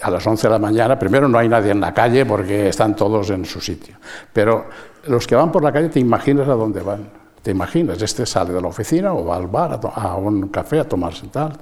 [0.01, 2.97] a las 11 de la mañana, primero no hay nadie en la calle porque están
[2.97, 3.97] todos en su sitio,
[4.33, 4.69] pero
[5.09, 7.09] los que van por la calle te imaginas a dónde van,
[7.43, 10.89] te imaginas, este sale de la oficina o va al bar, a, un café a
[10.89, 11.53] tomarse tal.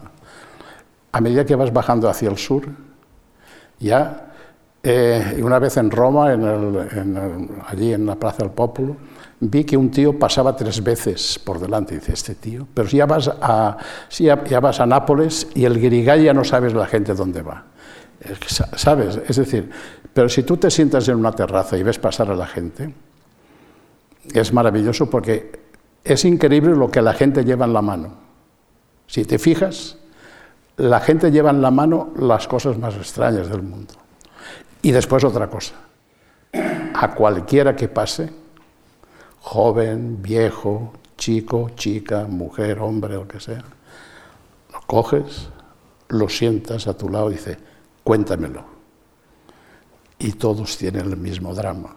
[1.13, 2.65] A medida que vas bajando hacia el sur,
[3.79, 4.33] ya,
[4.83, 6.31] eh, una vez en Roma,
[7.67, 8.97] allí en la Plaza del Popolo,
[9.41, 11.95] vi que un tío pasaba tres veces por delante.
[11.95, 12.67] dice, este tío.
[12.73, 13.77] Pero si ya vas a,
[14.09, 17.65] si vas a Nápoles y el Grigay ya no sabes la gente dónde va.
[18.77, 19.21] ¿Sabes?
[19.29, 19.71] Es decir,
[20.13, 22.95] pero si tú te sientas en una terraza y ves pasar a la gente,
[24.33, 25.61] es maravilloso porque
[26.05, 28.15] es increíble lo que la gente lleva en la mano.
[29.07, 29.97] Si te fijas,
[30.77, 33.95] la gente lleva en la mano las cosas más extrañas del mundo.
[34.83, 35.75] Y después otra cosa.
[36.95, 38.31] A cualquiera que pase,
[39.41, 43.65] joven, viejo, chico, chica, mujer, hombre, lo que sea,
[44.73, 45.49] lo coges,
[46.09, 47.59] lo sientas a tu lado y dices,
[48.03, 48.65] cuéntamelo.
[50.19, 51.97] Y todos tienen el mismo drama.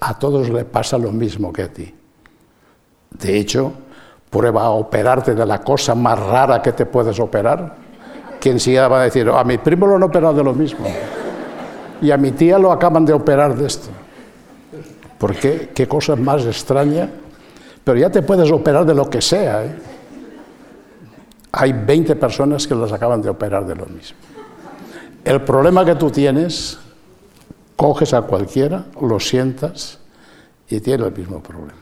[0.00, 1.94] A todos le pasa lo mismo que a ti.
[3.10, 3.72] De hecho,
[4.30, 7.74] prueba a operarte de la cosa más rara que te puedes operar.
[8.40, 10.86] Quien siquiera va a decir, a mi primo lo han operado de lo mismo.
[12.00, 13.88] Y a mi tía lo acaban de operar de esto.
[15.18, 15.70] ¿Por qué?
[15.74, 17.10] ¿Qué cosa más extraña?
[17.82, 19.64] Pero ya te puedes operar de lo que sea.
[19.64, 19.78] ¿eh?
[21.50, 24.16] Hay 20 personas que las acaban de operar de lo mismo.
[25.24, 26.78] El problema que tú tienes,
[27.78, 30.00] coges a cualquiera, lo sientas
[30.68, 31.78] y tiene el mismo problema.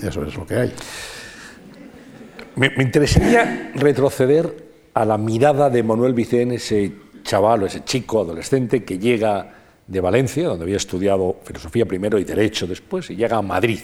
[0.00, 0.72] Eso es lo que hay.
[2.54, 6.92] Me, me, interesaría retroceder a la mirada de Manuel Vicén, ese
[7.24, 9.52] chaval o ese chico adolescente que llega
[9.84, 13.80] de Valencia, donde había estudiado filosofía primero y derecho después, y llega a Madrid.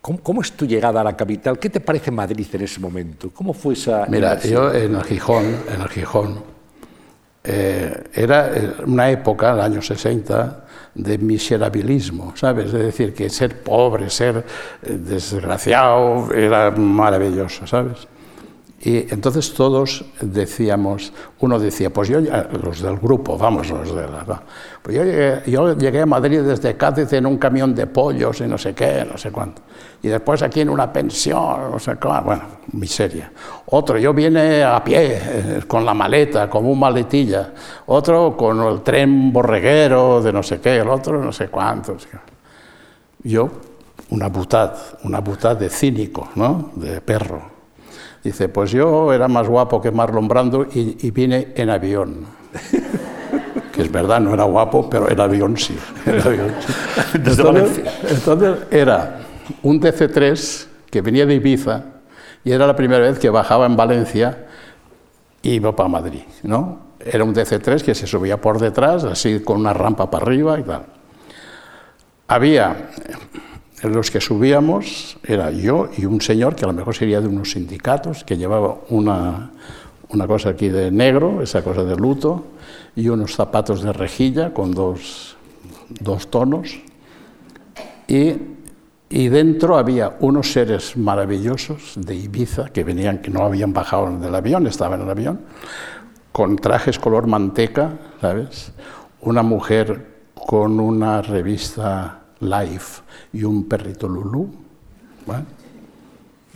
[0.00, 1.56] ¿Cómo, es tu llegada a la capital?
[1.60, 3.30] ¿Qué te parece Madrid en ese momento?
[3.32, 4.06] ¿Cómo fue esa...
[4.08, 6.53] Mira, yo en el Gijón, en el Gijón,
[7.44, 8.50] eh, era
[8.86, 12.66] una época, el año 60, de miserabilismo, ¿sabes?
[12.66, 14.44] Es decir, que ser pobre, ser
[14.82, 18.06] eh, desgraciado, era maravilloso, ¿sabes?
[18.84, 24.42] Y entonces todos decíamos, uno decía, pues yo, los del grupo, vamos, los de la...
[24.82, 28.74] Pues yo llegué, a Madrid desde Cádiz en un camión de pollos y no sé
[28.74, 29.62] qué, no sé cuánto.
[30.02, 32.42] Y después aquí en una pensión, no sé cuánto, bueno,
[32.72, 33.32] miseria.
[33.64, 37.54] Otro, yo vine a pie, eh, con la maleta, como un maletilla.
[37.86, 41.96] Otro con el tren borreguero de no sé qué, el otro no sé cuánto.
[43.22, 43.48] Yo,
[44.10, 46.72] una butad, una butad de cínico, ¿no?
[46.74, 47.53] De perro.
[48.24, 52.24] Dice, pues yo era más guapo que Marlon Brando y, vine en avión.
[53.72, 55.76] que es verdad, no era guapo, pero el avión sí.
[57.14, 59.20] entonces, era
[59.62, 61.84] un DC-3 que venía de Ibiza
[62.44, 64.46] y era la primera vez que bajaba en Valencia
[65.42, 66.22] y iba para Madrid.
[66.44, 66.78] ¿no?
[67.00, 70.62] Era un DC-3 que se subía por detrás, así con una rampa para arriba y
[70.62, 70.86] tal.
[72.26, 72.88] Había
[73.88, 77.52] los que subíamos era yo y un señor que a lo mejor sería de unos
[77.52, 79.50] sindicatos, que llevaba una,
[80.08, 82.44] una cosa aquí de negro, esa cosa de luto,
[82.96, 85.36] y unos zapatos de rejilla con dos,
[85.88, 86.80] dos tonos.
[88.06, 88.34] Y,
[89.10, 94.34] y, dentro había unos seres maravillosos de Ibiza que venían, que no habían bajado del
[94.34, 95.40] avión, estaban en el avión,
[96.32, 98.72] con trajes color manteca, ¿sabes?
[99.20, 103.02] Una mujer con una revista Life
[103.32, 104.50] y un perrito Lulú.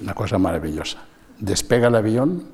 [0.01, 0.99] Una cosa maravillosa.
[1.39, 2.45] Despega el avión,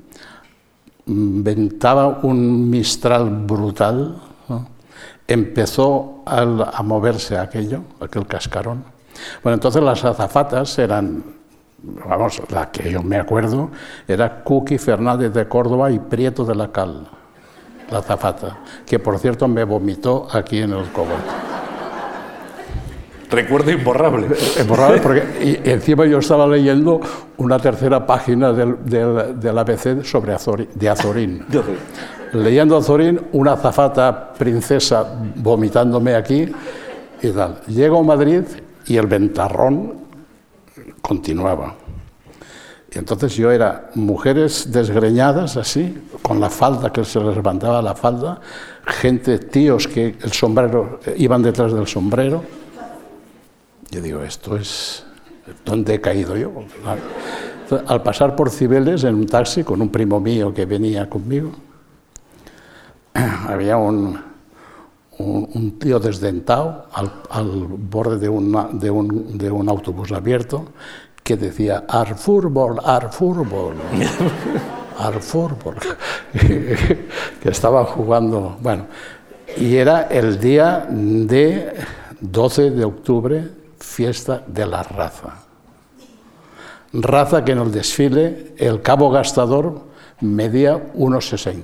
[1.06, 4.20] ventaba un mistral brutal,
[5.26, 8.84] empezó a, moverse aquello, aquel cascarón.
[9.42, 11.24] Bueno, entonces las azafatas eran,
[11.82, 13.70] vamos, la que yo me acuerdo,
[14.06, 17.08] era Cookie Fernández de Córdoba y Prieto de la Cal,
[17.90, 21.43] la azafata, que por cierto me vomitó aquí en el cogote.
[23.34, 24.28] Recuerdo imborrable.
[24.60, 27.00] Imborrable porque y encima yo estaba leyendo
[27.38, 31.44] una tercera página del, del, ABC sobre Azorín, de Azorín.
[32.32, 35.04] leyendo Azorín, una zafata princesa
[35.34, 36.46] vomitándome aquí
[37.20, 37.60] y tal.
[37.66, 38.42] Llego a Madrid
[38.86, 39.94] y el ventarrón
[41.02, 41.74] continuaba.
[42.94, 47.96] Y entonces yo era mujeres desgreñadas así, con la falda que se les levantaba la
[47.96, 48.40] falda,
[48.86, 52.63] gente, tíos que el sombrero iban detrás del sombrero
[53.94, 55.04] yo digo, esto es...
[55.64, 56.50] ¿Dónde he caído yo?
[57.86, 61.52] al pasar por Cibeles en un taxi con un primo mío que venía conmigo,
[63.14, 64.18] había un,
[65.18, 68.28] un, tío desdentado al, borde de, de,
[68.90, 70.66] un, de, un, autobús abierto
[71.22, 73.76] que decía ar fútbol, ar fútbol,
[74.98, 75.76] ar fútbol,
[76.32, 78.86] que estaba jugando, bueno,
[79.56, 81.72] y era el día de
[82.20, 85.34] 12 de octubre, fiesta de la raza.
[86.92, 89.82] Raza que en el desfile el cabo gastador
[90.20, 91.62] medía 1,60.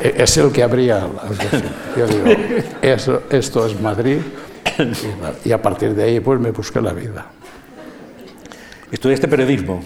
[0.00, 1.06] E, es el que abría
[1.96, 2.24] Yo digo,
[2.82, 4.18] eso, esto es Madrid
[5.44, 7.26] y, a partir de ahí pues me busqué la vida.
[8.90, 9.80] ¿Estudiaste periodismo?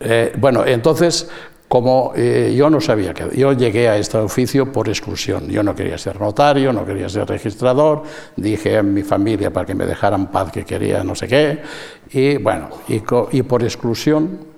[0.00, 1.28] Eh, bueno, entonces,
[1.68, 5.48] como eh, yo no sabía que yo llegué a este oficio por exclusión.
[5.48, 8.02] Yo no quería ser notario, no quería ser registrador.
[8.36, 11.62] Dije a mi familia para que me dejaran paz que quería no sé qué.
[12.10, 14.48] Y bueno, y por exclusión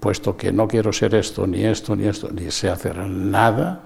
[0.00, 3.80] puesto que no quiero ser esto, ni esto, ni esto, ni sé hacer nada,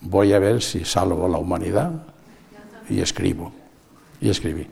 [0.00, 1.92] voy a ver si salvo la humanidad
[2.88, 3.52] y escribo.
[4.20, 4.66] Y escribí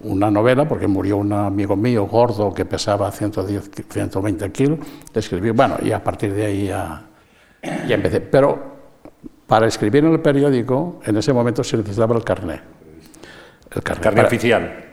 [0.00, 4.78] una novela, porque murió un amigo mío gordo que pesaba 110, 120 kilos,
[5.14, 7.02] escribí, bueno, y a partir de ahí ya,
[7.86, 8.20] ya empecé.
[8.20, 8.78] Pero
[9.46, 12.60] para escribir en el periódico, en ese momento se necesitaba el carnet.
[13.74, 14.86] El carnet, oficial.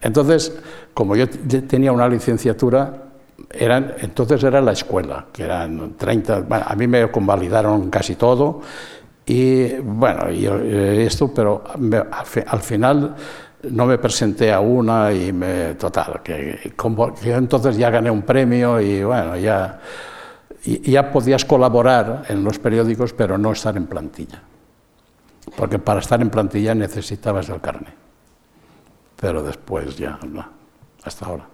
[0.00, 0.58] Entonces,
[0.92, 3.04] como yo tenía una licenciatura,
[3.50, 8.60] eran, entonces era la escuela, que eran 30, a mí me convalidaron casi todo,
[9.32, 13.14] y bueno, y eh, esto, pero al, final
[13.70, 16.72] no me presenté a una y me, total, que,
[17.26, 19.78] entonces ya gané un premio y bueno, ya,
[20.64, 24.42] ya podías colaborar en los periódicos, pero no estar en plantilla,
[25.56, 27.94] porque para estar en plantilla necesitabas el carne,
[29.14, 30.44] pero después ya, no,
[31.04, 31.46] hasta ahora.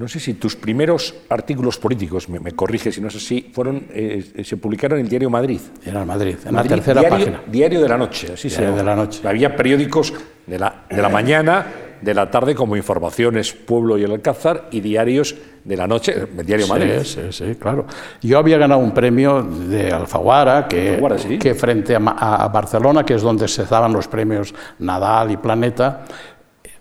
[0.00, 3.84] No sé si tus primeros artículos políticos, me, me corrige si no es así, fueron,
[3.90, 5.60] eh, se publicaron en el diario Madrid.
[5.84, 7.42] En el Madrid, en la tercera página.
[7.46, 9.20] Diario de la noche, así diario de la noche.
[9.28, 10.14] Había periódicos
[10.46, 11.66] de la, de la mañana,
[12.00, 16.46] de la tarde como Informaciones, Pueblo y el Alcázar, y diarios de la noche, el
[16.46, 17.02] diario Madrid.
[17.02, 17.84] Sí, sí, claro.
[18.22, 23.46] Yo había ganado un premio de Alfaguara, que, que frente a, Barcelona, que es donde
[23.48, 26.06] se daban los premios Nadal y Planeta,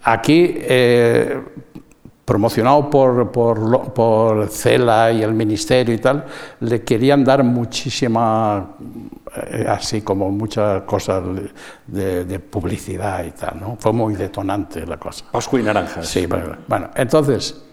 [0.03, 0.55] aquí...
[0.57, 1.37] Eh,
[2.29, 6.23] promocionado por, por, por, CELA y el Ministerio y tal,
[6.59, 8.75] le querían dar muchísima,
[9.35, 11.23] eh, así como muchas cosas
[11.87, 13.77] de, publicidad y tal, ¿no?
[13.79, 15.25] Fue muy detonante la cosa.
[15.31, 16.03] Osco y naranja.
[16.03, 17.63] Sí, bueno, bueno entonces,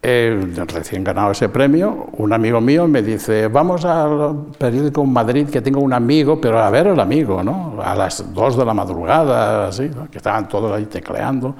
[0.00, 5.60] eh, recién ganado ese premio, un amigo mío me dice, vamos al periódico Madrid, que
[5.60, 7.78] tengo un amigo, pero a ver el amigo, ¿no?
[7.82, 11.56] A las dos de la madrugada, así, que estaban todos ahí tecleando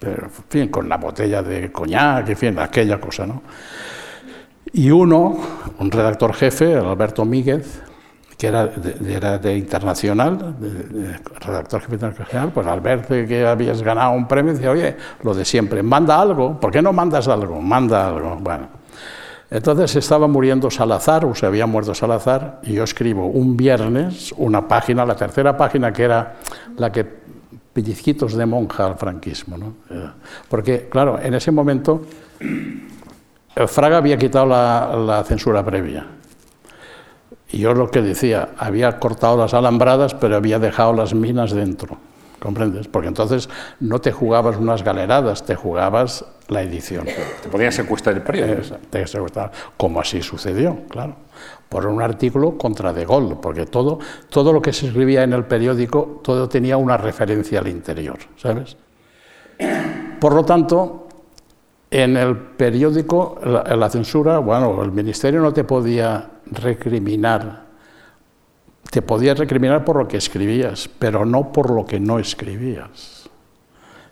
[0.00, 0.30] pero,
[0.70, 3.42] con la botella de coñac, en aquella cosa, ¿no?
[4.72, 5.36] Y uno,
[5.78, 7.82] un redactor jefe, Alberto Míguez,
[8.38, 10.56] que era de, era Internacional,
[11.40, 15.44] redactor jefe internacional, pues al ver que habías ganado un premio, decía, oye, lo de
[15.44, 17.60] siempre, manda algo, ¿por qué no mandas algo?
[17.60, 18.38] Manda algo.
[18.40, 18.68] Bueno,
[19.50, 24.66] entonces estaba muriendo Salazar, o se había muerto Salazar, y yo escribo un viernes una
[24.66, 26.36] página, la tercera página que era
[26.76, 27.19] la que
[27.72, 29.56] pellizquitos de monja al franquismo.
[29.56, 29.74] ¿no?
[29.90, 30.10] Eh,
[30.48, 32.02] porque, claro, en ese momento
[32.40, 36.06] eh, Fraga había quitado la, censura previa.
[37.52, 41.98] Y yo lo que decía, había cortado las alambradas, pero había dejado las minas dentro.
[42.40, 42.88] ¿Comprendes?
[42.88, 43.48] Porque entonces
[43.80, 47.04] no te jugabas unas galeradas, te jugabas la edición.
[47.42, 48.76] Te podían secuestrar el periódico.
[48.88, 51.16] Te secuestrar, como así sucedió, claro
[51.70, 55.44] por un artículo contra De Gaulle, porque todo, todo lo que se escribía en el
[55.44, 58.76] periódico, todo tenía una referencia al interior, ¿sabes?
[60.20, 61.06] Por lo tanto,
[61.88, 67.66] en el periódico, la, la censura, bueno, el ministerio no te podía recriminar,
[68.90, 73.28] te podía recriminar por lo que escribías, pero no por lo que no escribías.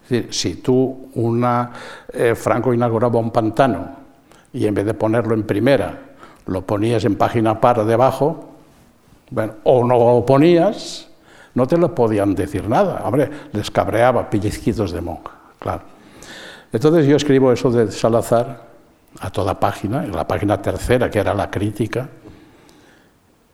[0.05, 1.73] Es decir, si tú, una,
[2.13, 3.97] eh, Franco inauguraba un pantano
[4.53, 5.99] y en vez de ponerlo en primera,
[6.47, 8.49] lo ponías en página par debajo,
[9.31, 11.09] bueno, o no lo ponías,
[11.55, 13.03] no te lo podían decir nada.
[13.05, 15.83] Hombre, les cabreaba pellizquitos de monja, claro.
[16.73, 18.69] Entonces yo escribo eso de Salazar
[19.21, 22.09] a toda página, en la página tercera, que era la crítica,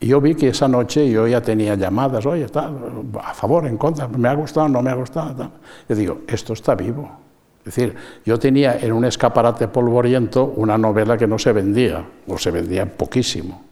[0.04, 2.70] y yo vi que esa noche yo ya tenía llamadas, oye, está
[3.22, 5.50] a favor, en contra, me ha gustado, no me ha gustado.
[5.88, 7.10] Yo digo, esto está vivo.
[7.60, 12.36] Es decir, yo tenía en un escaparate polvoriento una novela que no se vendía, o
[12.36, 13.62] se vendía poquísimo.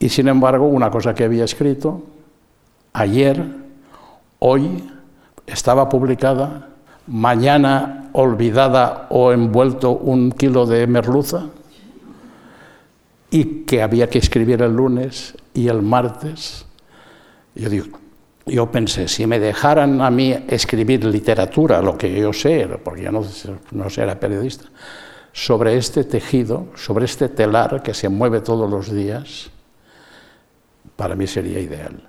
[0.00, 2.02] Y sin embargo, una cosa que había escrito,
[2.94, 3.46] ayer,
[4.40, 4.90] hoy,
[5.46, 6.70] estaba publicada
[7.06, 11.46] mañana olvidada o envuelto un kilo de merluza
[13.34, 16.66] y que había que escribir el lunes y el martes.
[17.56, 17.98] Yo digo,
[18.46, 23.10] yo pensé, si me dejaran a mí escribir literatura, lo que yo sé, porque yo
[23.10, 23.24] no,
[23.72, 24.66] no era periodista,
[25.32, 29.50] sobre este tejido, sobre este telar que se mueve todos los días,
[30.94, 32.08] para mí sería ideal.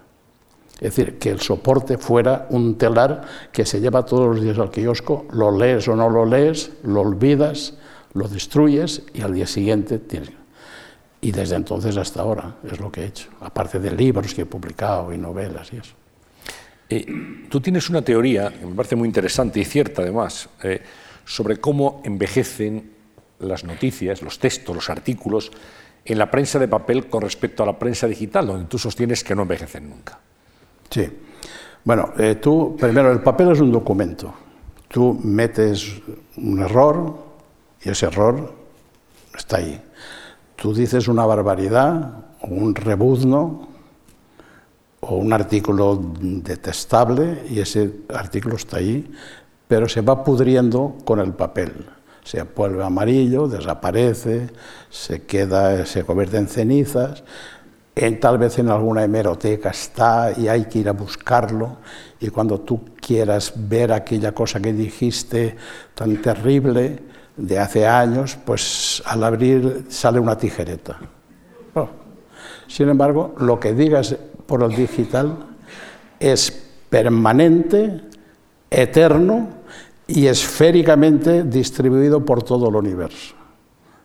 [0.75, 4.69] Es decir, que el soporte fuera un telar que se lleva todos los días al
[4.69, 7.73] kiosco, lo lees o no lo lees, lo olvidas,
[8.13, 10.44] lo destruyes y al día siguiente tienes.
[11.21, 14.45] Y desde entonces hasta ahora es lo que he hecho, aparte de libros que he
[14.45, 15.93] publicado y novelas y eso.
[16.87, 20.81] Eh, tú tienes una teoría, que me parece muy interesante y cierta además, eh,
[21.25, 22.91] sobre cómo envejecen
[23.39, 25.51] las noticias, los textos, los artículos
[26.05, 29.35] en la prensa de papel con respecto a la prensa digital, donde tú sostienes que
[29.35, 30.19] no envejecen nunca.
[30.89, 31.09] Sí.
[31.83, 34.33] Bueno, eh, tú, primero, el papel es un documento.
[34.87, 35.93] Tú metes
[36.37, 37.17] un error
[37.83, 38.53] y ese error
[39.35, 39.81] está ahí.
[40.55, 43.67] Tú dices una barbaridad o un rebuzno
[45.01, 49.11] o un artículo detestable y ese artículo está ahí,
[49.67, 51.85] pero se va pudriendo con el papel.
[52.23, 54.49] Se vuelve amarillo, desaparece,
[54.89, 57.23] se queda, se convierte en cenizas
[58.19, 61.77] tal vez en alguna hemeroteca está y hay que ir a buscarlo
[62.19, 65.55] y cuando tú quieras ver aquella cosa que dijiste
[65.93, 66.99] tan terrible
[67.37, 70.97] de hace años, pues al abrir sale una tijereta.
[71.73, 71.89] Oh.
[72.67, 74.15] Sin embargo, lo que digas
[74.45, 75.37] por el digital
[76.19, 76.51] es
[76.89, 78.01] permanente,
[78.69, 79.49] eterno
[80.07, 83.35] y esféricamente distribuido por todo el universo.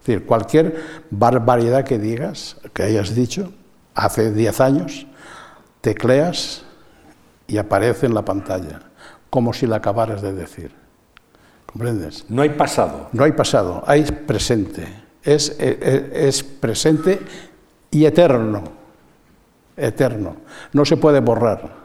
[0.01, 3.53] Es decir, cualquier barbaridad que digas, que hayas dicho,
[3.95, 5.07] hace 10 años,
[5.81, 6.65] tecleas
[7.47, 8.81] y aparece en la pantalla,
[9.29, 10.80] como si la acabaras de decir.
[11.73, 12.25] ¿Comprendes?
[12.29, 13.09] No hay pasado.
[13.13, 14.87] No hay pasado, hay presente.
[15.23, 17.21] Es, es, eh, es presente
[17.91, 18.65] y eterno.
[19.77, 20.37] Eterno.
[20.73, 21.81] No se puede borrar.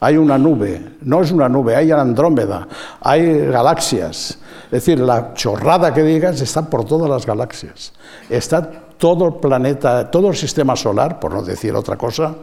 [0.00, 2.68] Hay una nube, no es una nube, hay Andrómeda,
[3.00, 4.38] hay galaxias.
[4.66, 7.92] Es decir, la chorrada que digas está por todas las galaxias.
[8.30, 12.34] Está todo el planeta, todo el sistema solar, por no decir otra cosa,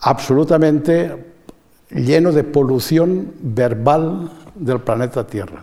[0.00, 1.32] absolutamente
[1.90, 5.62] lleno de polución verbal del planeta Tierra.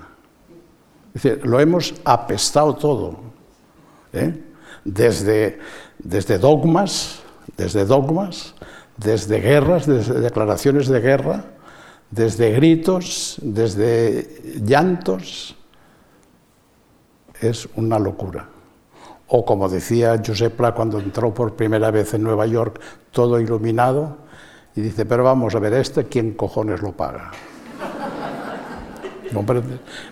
[1.14, 3.18] Es decir, lo hemos apestado todo,
[4.14, 4.44] ¿eh?
[4.84, 5.60] desde,
[5.98, 7.20] desde dogmas,
[7.58, 8.54] desde dogmas,
[8.98, 11.46] desde guerras, desde declaraciones de guerra,
[12.12, 15.56] desde gritos, desde llantos.
[17.42, 18.50] Es una locura.
[19.28, 22.80] O como decía Josep Pla cuando entró por primera vez en Nueva York,
[23.12, 24.18] todo iluminado,
[24.76, 27.32] y dice, pero vamos a ver, este, ¿quién cojones lo paga?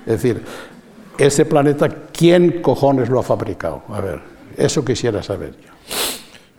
[0.05, 0.41] Es decir,
[1.17, 3.83] ese planeta, ¿quién cojones lo ha fabricado?
[3.89, 4.19] A ver,
[4.57, 5.69] eso quisiera saber yo.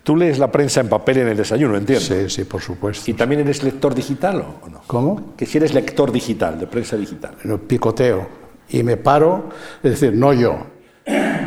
[0.02, 2.04] Tú lees la prensa en papel en el desayuno, entiendo.
[2.04, 3.10] Sí, sí, por supuesto.
[3.10, 4.82] ¿Y también eres lector digital o no?
[4.86, 5.34] ¿Cómo?
[5.36, 7.34] Que si eres lector digital, de prensa digital.
[7.66, 8.28] Picoteo.
[8.68, 9.48] Y me paro,
[9.82, 10.58] es decir, no yo,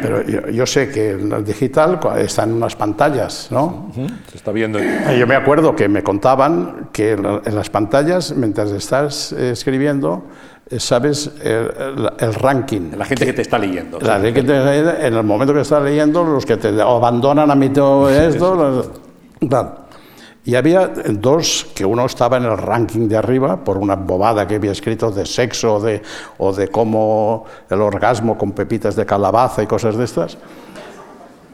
[0.01, 3.91] pero yo, sé que el digital está en unas pantallas, ¿no?
[4.31, 4.79] Se está viendo.
[4.79, 10.23] Yo me acuerdo que me contaban que en las pantallas, mientras estás escribiendo,
[10.77, 12.91] sabes el, ranking.
[12.97, 13.99] La gente que, te está leyendo.
[13.99, 17.55] La gente que te, en el momento que estás leyendo, los que te abandonan a
[17.55, 18.91] mí todo esto.
[20.45, 24.55] Y había dos, que uno estaba en el ranking de arriba por una bobada que
[24.55, 26.01] había escrito de sexo de,
[26.37, 30.37] o de cómo el orgasmo con pepitas de calabaza y cosas de estas,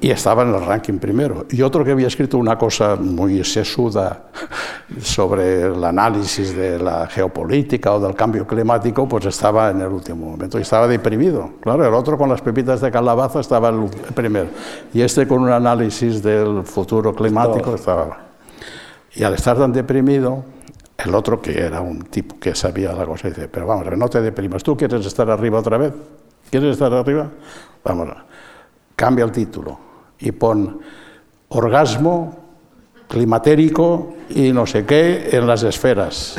[0.02, 1.46] y estaba en el ranking primero.
[1.50, 4.26] Y otro que había escrito una cosa muy sesuda
[5.02, 10.32] sobre el análisis de la geopolítica o del cambio climático, pues estaba en el último
[10.32, 11.52] momento y estaba deprimido.
[11.62, 14.50] Claro, el otro con las pepitas de calabaza estaba el primero.
[14.94, 18.18] Y este con un análisis del futuro climático estaba...
[19.16, 20.44] Y al estar tan deprimido,
[20.98, 24.22] el otro, que era un tipo que sabía la cosa, dice, pero vamos, no te
[24.22, 25.94] deprimas, ¿tú quieres estar arriba otra vez?
[26.50, 27.30] ¿Quieres estar arriba?
[27.82, 28.10] Vamos,
[28.96, 29.85] cambia el título
[30.26, 30.82] y pon
[31.50, 32.36] orgasmo
[33.08, 36.36] climatérico y no sé qué en las esferas.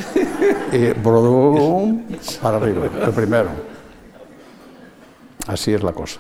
[0.73, 2.05] Y brum,
[2.43, 3.49] para arriba, el primero.
[5.47, 6.19] Así es la cosa.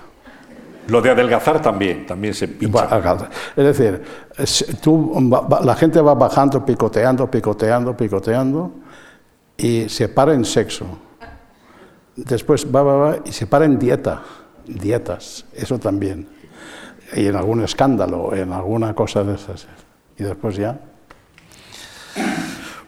[0.86, 3.28] Lo de adelgazar también, también se pincha.
[3.56, 4.02] Es decir,
[4.80, 5.12] tú,
[5.62, 8.70] la gente va bajando, picoteando, picoteando, picoteando,
[9.56, 10.86] y se para en sexo.
[12.14, 14.22] Después va, va, va, y se para en dieta,
[14.64, 16.36] dietas, eso también.
[17.16, 19.66] Y en algún escándalo, en alguna cosa de esas.
[20.18, 20.78] Y después ya.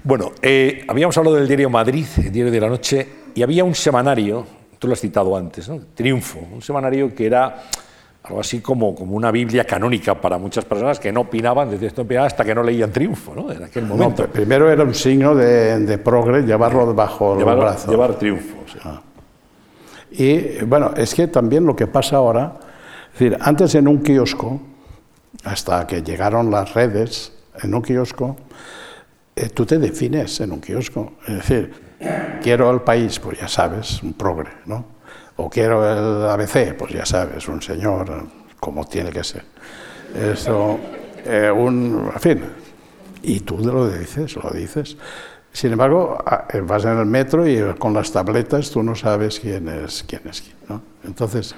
[0.04, 3.74] Bueno, eh, habíamos hablado del diario Madrid, el diario de la noche, y había un
[3.74, 4.46] semanario,
[4.78, 5.80] tú lo has citado antes, ¿no?
[5.94, 7.64] Triunfo, un semanario que era
[8.22, 12.02] algo así como, como una Biblia canónica para muchas personas que no opinaban, desde esto
[12.02, 13.50] opinaban hasta que no leían Triunfo, ¿no?
[13.50, 14.22] En aquel momento.
[14.22, 17.90] No, primero era un signo de, de progre llevarlo debajo del brazo.
[17.90, 18.78] Llevar Triunfo, sí.
[18.84, 19.00] Ah.
[20.10, 22.58] Y bueno, es que también lo que pasa ahora,
[23.18, 24.60] decir, antes en un kiosco,
[25.44, 28.36] hasta que llegaron las redes, en un kiosco,
[29.34, 31.12] eh, tú te defines en un kiosco.
[31.26, 31.72] Es decir,
[32.42, 34.84] quiero el país, pues ya sabes, un progre, ¿no?
[35.36, 39.44] O quiero el ABC, pues ya sabes, un señor, como tiene que ser.
[40.14, 40.78] Eso,
[41.24, 42.42] eh, un, en fin,
[43.22, 44.96] y tú lo dices, lo dices.
[45.52, 46.18] Sin embargo,
[46.64, 50.22] vas en el metro y con las tabletas tú no sabes quién es quién.
[50.28, 50.82] Es quién ¿no?
[51.04, 51.54] Entonces,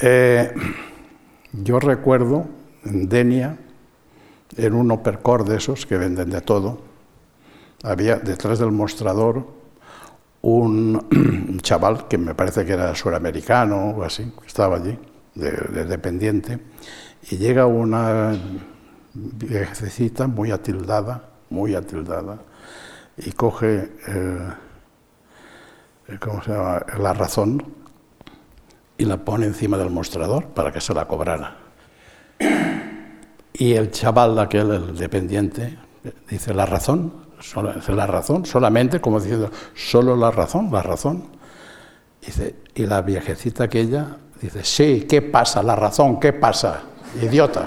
[0.00, 0.52] eh,
[1.52, 2.46] yo recuerdo
[2.84, 3.58] en Denia,
[4.56, 6.80] en un Opercor de esos que venden de todo,
[7.82, 9.46] había detrás del mostrador
[10.42, 14.98] un, chaval que me parece que era suramericano o así, que estaba allí,
[15.34, 16.58] de, de dependiente,
[17.30, 18.36] y llega una
[19.14, 22.38] viejecita muy atildada, muy atildada,
[23.16, 24.48] y coge, eh,
[26.20, 27.62] ¿cómo se llama?, la razón
[28.98, 31.56] y la pone encima del mostrador para que se la cobrara.
[33.52, 35.78] Y el chaval, aquel, el dependiente,
[36.28, 37.28] dice, ¿la razón?
[37.54, 41.24] la razón, solamente, como diciendo, solo la razón, la razón.
[42.24, 45.62] Dice, y la viejecita aquella dice, sí, ¿qué pasa?
[45.62, 46.82] La razón, ¿qué pasa?
[47.22, 47.66] Idiota.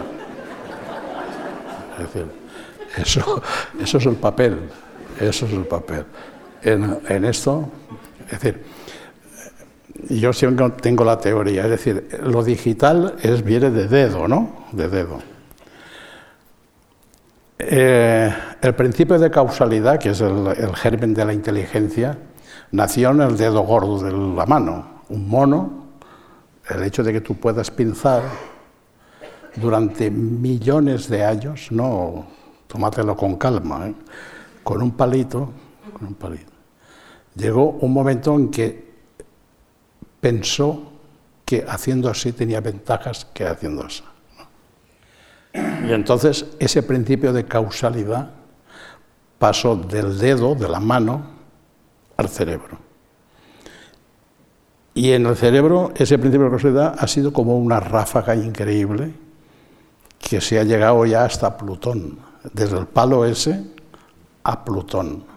[1.93, 2.31] Es decir,
[2.97, 3.41] eso,
[3.79, 4.69] eso es el papel,
[5.19, 6.05] eso es el papel.
[6.61, 7.69] En, en esto,
[8.25, 8.63] es decir,
[10.09, 14.65] yo siempre tengo la teoría, es decir, lo digital es, viene de dedo, ¿no?
[14.71, 15.19] De dedo.
[17.59, 22.17] Eh, el principio de causalidad, que es el, germen de la inteligencia,
[22.71, 25.01] nació en el dedo gordo de la mano.
[25.09, 25.85] Un mono,
[26.69, 28.23] el hecho de que tú puedas pinzar
[29.55, 32.25] durante millones de años, no,
[32.67, 33.95] tómatelo con calma, ¿eh?
[34.63, 35.51] con un palito,
[35.93, 36.51] con un palito.
[37.35, 38.90] Llegó un momento en que
[40.21, 40.91] pensó
[41.43, 44.03] que haciendo así tenía ventajas que haciendo así.
[45.53, 48.29] Y entonces ese principio de causalidad
[49.37, 51.23] pasó del dedo, de la mano,
[52.15, 52.77] al cerebro.
[54.93, 59.13] Y en el cerebro ese principio de causalidad ha sido como una ráfaga increíble
[60.19, 62.19] que se ha llegado ya hasta Plutón,
[62.53, 63.65] desde el palo ese
[64.43, 65.30] a Plutón.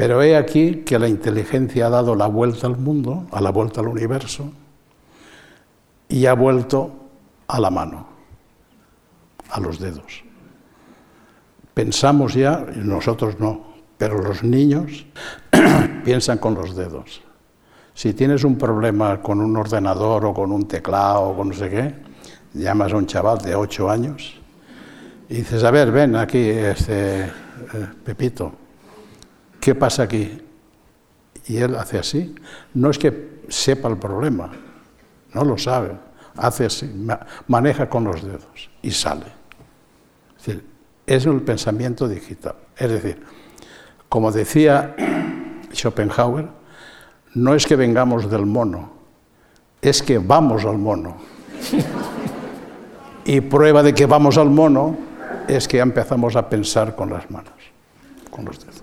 [0.00, 3.82] Pero he aquí que la inteligencia ha dado la vuelta al mundo, a la vuelta
[3.82, 4.50] al universo,
[6.08, 6.90] y ha vuelto
[7.46, 8.06] a la mano
[9.50, 10.24] a los dedos.
[11.74, 15.04] Pensamos ya, nosotros no, pero los niños
[16.02, 17.20] piensan con los dedos.
[17.92, 21.68] Si tienes un problema con un ordenador o con un teclado o con no sé
[21.68, 21.94] qué,
[22.54, 24.34] llamas a un chaval de ocho años
[25.28, 27.30] y dices, a ver, ven aquí, este, eh,
[28.02, 28.59] Pepito,
[29.60, 30.42] ¿qué pasa aquí?
[31.46, 32.34] Y él hace así.
[32.74, 34.50] No es que sepa el problema,
[35.34, 35.92] no lo sabe,
[36.36, 36.90] hace así,
[37.46, 39.26] maneja con los dedos y sale.
[40.38, 40.66] Es decir,
[41.06, 42.54] es el pensamiento digital.
[42.76, 43.22] Es decir,
[44.08, 44.94] como decía
[45.72, 46.48] Schopenhauer,
[47.34, 48.92] no es que vengamos del mono,
[49.80, 51.16] es que vamos al mono.
[53.24, 54.96] y prueba de que vamos al mono
[55.46, 57.52] es que empezamos a pensar con las manos,
[58.30, 58.79] con los dedos.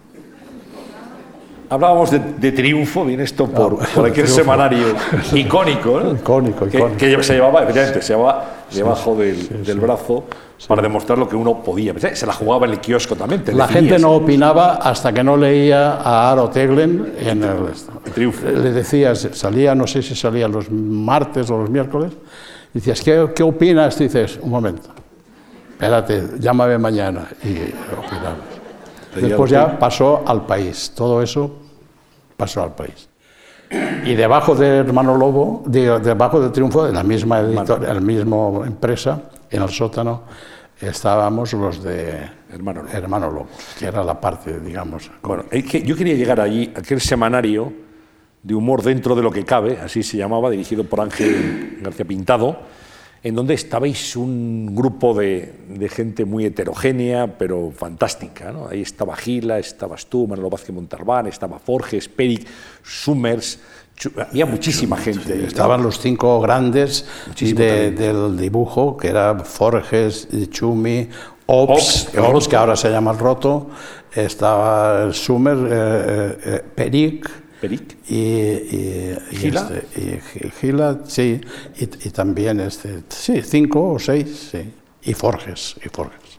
[1.70, 4.34] Hablábamos de, de, triunfo, viene esto por, Ah, por aquel triunfo.
[4.36, 4.88] semanario
[5.34, 6.12] icónico, ¿no?
[6.14, 6.98] Icónico, que, icónico.
[6.98, 10.24] que se llevaba, efectivamente, se llevaba debajo del, del brazo
[10.68, 11.94] para demostrar lo que uno podía.
[12.16, 13.44] Se la jugaba en el kiosco también.
[13.44, 17.58] te La gente no opinaba hasta que no leía a Aro Teglen en el...
[18.06, 18.48] El triunfo.
[18.48, 22.14] Le decías, salía, no sé si salía los martes o los miércoles,
[22.74, 24.00] decías, ¿qué, qué opinas?
[24.00, 24.90] Dices, un momento,
[25.74, 27.28] espérate, llámame mañana.
[27.44, 27.50] Y
[27.94, 28.57] opinabas.
[29.22, 31.52] Después ya pasó al país, todo eso
[32.36, 33.10] pasó al país.
[34.06, 38.66] Y debajo de Hermano Lobo, de- debajo de Triunfo, de la misma editorial, la misma
[38.66, 40.22] empresa, en el sótano,
[40.80, 42.94] estábamos los de Hermano Lobo.
[42.94, 43.48] Hermano Lobo,
[43.78, 45.10] que era la parte, digamos.
[45.22, 47.74] Bueno, es que yo quería llegar allí, a aquel semanario
[48.44, 52.58] de humor dentro de lo que cabe, así se llamaba, dirigido por Ángel García Pintado,
[53.24, 58.52] en donde estabais un grupo de, de gente muy heterogénea, pero fantástica.
[58.52, 58.68] ¿no?
[58.68, 62.48] Ahí estaba Gila, estabas tú, Manolo Vázquez Montalbán, estaba Forges, Peric,
[62.84, 63.60] Summers,
[64.30, 65.46] había muchísima gente.
[65.46, 67.06] Estaban los cinco grandes
[67.40, 71.10] de- del dibujo, que era Forges, Chumi,
[71.48, 73.70] Ops, Ops, que ahora se llama El Roto,
[74.14, 77.30] estaba el Sumer, eh, eh, eh, Peric,
[77.60, 77.98] Peric.
[78.08, 79.70] y, y, ¿Gila?
[79.72, 80.00] este,
[80.46, 81.42] y Gila, sí,
[81.78, 86.38] y, y también este, sí, cinco o seis, sí, y Forges, y Forges.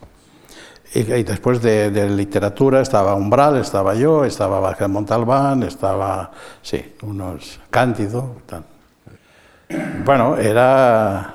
[0.94, 6.30] Y, y después de, de literatura estaba Umbral, estaba yo, estaba Vázquez Montalbán, estaba,
[6.62, 8.64] sí, unos Cándido, tal.
[10.04, 11.34] Bueno, era,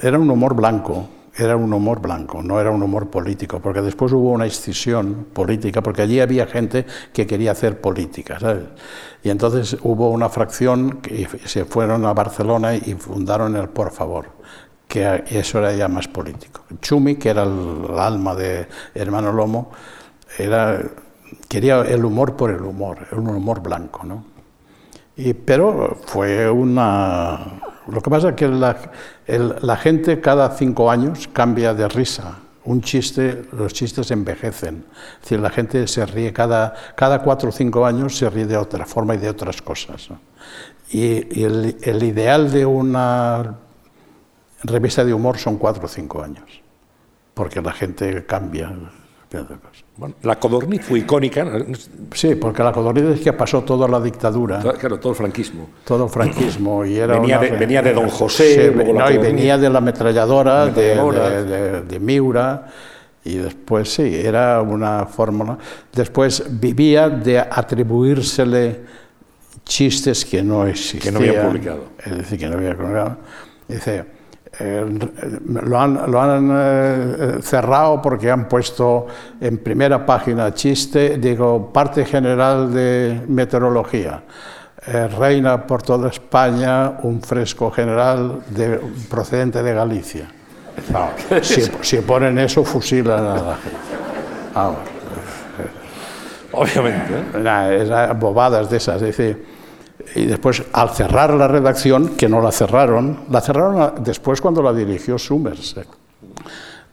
[0.00, 1.08] era un humor blanco,
[1.38, 5.82] era un humor blanco, no era un humor político, porque después hubo una escisión política,
[5.82, 8.64] porque allí había gente que quería hacer política, ¿sabes?
[9.22, 14.26] Y entonces hubo una fracción que se fueron a Barcelona y fundaron el Por Favor,
[14.88, 16.62] que eso era ya más político.
[16.80, 19.70] Chumi, que era el alma de Hermano Lomo,
[20.38, 20.82] era,
[21.48, 24.24] quería el humor por el humor, un humor blanco, ¿no?
[25.16, 27.57] Y, pero fue una...
[27.88, 32.38] Lo que pasa es que la, gente cada cinco años cambia de risa.
[32.64, 34.84] Un chiste, los chistes envejecen.
[35.16, 38.58] Es decir, la gente se ríe cada, cada cuatro o cinco años, se ríe de
[38.58, 40.08] otra forma y de otras cosas.
[40.90, 43.56] Y, el ideal de una
[44.64, 46.60] revista de humor son cuatro o cinco años,
[47.32, 48.70] porque la gente cambia.
[49.96, 51.46] Bueno, la codorniz fue icónica.
[52.14, 55.68] Sí, porque la codorniz es que pasó toda la dictadura, claro, todo el franquismo.
[55.84, 56.84] todo el franquismo.
[56.86, 59.58] Y era Venía una- de- venía de Don José, Sí, luego la no, y venía
[59.58, 61.28] de la ametralladora, de, Ametralladora.
[61.42, 62.66] de- de- de Miura,
[63.24, 65.58] y después sí, era una fórmula.
[65.92, 68.80] Después vivía de atribuírsele
[69.64, 71.12] chistes que no existían.
[71.14, 71.84] no había publicado.
[72.02, 73.18] Es decir, que no había publicado.
[73.68, 74.04] Dice,
[74.60, 74.84] eh,
[75.62, 79.06] lo han, lo han eh, cerrado porque han puesto
[79.40, 84.22] en primera página chiste, digo, parte general de meteorología.
[84.86, 88.80] Eh, reina por toda España un fresco general de,
[89.10, 90.30] procedente de Galicia.
[90.92, 91.10] No,
[91.42, 93.88] si, si ponen eso, fusilan a la gente.
[96.52, 97.14] Obviamente.
[97.34, 97.84] ¿eh?
[97.88, 98.96] Nah, bobadas de esas.
[98.96, 99.57] es decir,
[100.14, 104.72] y después, al cerrar la redacción, que no la cerraron, la cerraron después cuando la
[104.72, 105.76] dirigió Summers.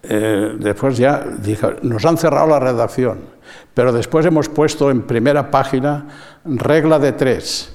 [0.03, 3.19] Eh, después ya dijo, nos han cerrado la redacción,
[3.73, 6.07] pero después hemos puesto en primera página
[6.45, 7.71] regla de tres.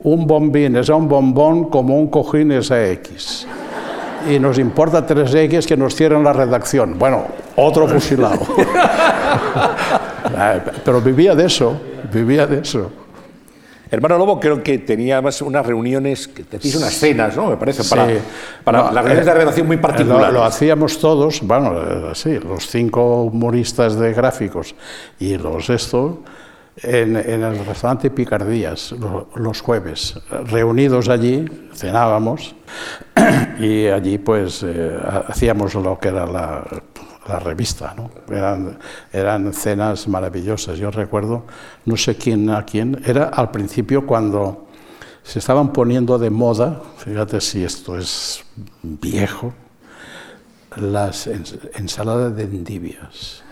[0.00, 3.46] Un bombín es a un bombón como un cojín es a X.
[4.28, 6.98] Y nos importa tres X que nos cierren la redacción.
[6.98, 7.24] Bueno,
[7.56, 8.40] otro fusilado.
[10.36, 11.76] Ah, Pero vivía de eso,
[12.12, 12.90] vivía de eso.
[13.90, 17.48] Hermano Lobo creo que tenía más unas reuniones, que te unas cenas, ¿no?
[17.50, 18.14] Me parece, para, Sí.
[18.64, 20.32] para No, las reuniones eh, de redacción muy particulares.
[20.32, 24.74] lo hacíamos todos, bueno, sí, los cinco humoristas de gráficos
[25.18, 26.22] y los esto,
[26.82, 32.54] en, en el restaurante Picardías, lo- los jueves, reunidos allí, cenábamos
[33.58, 36.64] y allí pues eh, ha- hacíamos lo que era la,
[37.28, 38.10] la revista, ¿no?
[38.34, 38.78] Eran,
[39.12, 40.78] eran cenas maravillosas.
[40.78, 41.44] Yo recuerdo,
[41.84, 44.66] no sé quién a quién, era al principio cuando
[45.22, 48.42] se estaban poniendo de moda, fíjate si esto es
[48.82, 49.52] viejo,
[50.76, 53.42] las ens- ensaladas de endivias.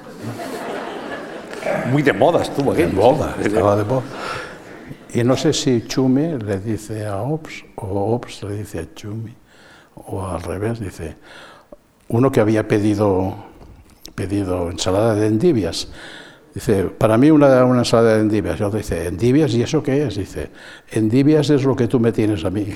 [1.91, 3.01] Muy de moda estuvo De aquello.
[3.03, 4.03] moda, estaba de moda.
[5.13, 9.35] Y no sé si Chumi le dice a Ops o Ops le dice a Chumi,
[9.95, 11.17] o al revés, dice,
[12.09, 13.35] uno que había pedido,
[14.17, 15.89] pedido ensalada de endivias.
[16.53, 18.59] Dice, para mí una, una ensalada de endivias.
[18.59, 19.55] Yo dice, ¿endivias?
[19.55, 20.17] ¿Y eso qué es?
[20.17, 20.51] Dice,
[20.91, 22.67] endivias es lo que tú me tienes a mí.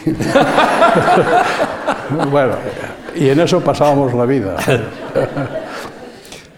[2.30, 2.55] bueno,
[3.16, 4.57] y en eso pasábamos la vida.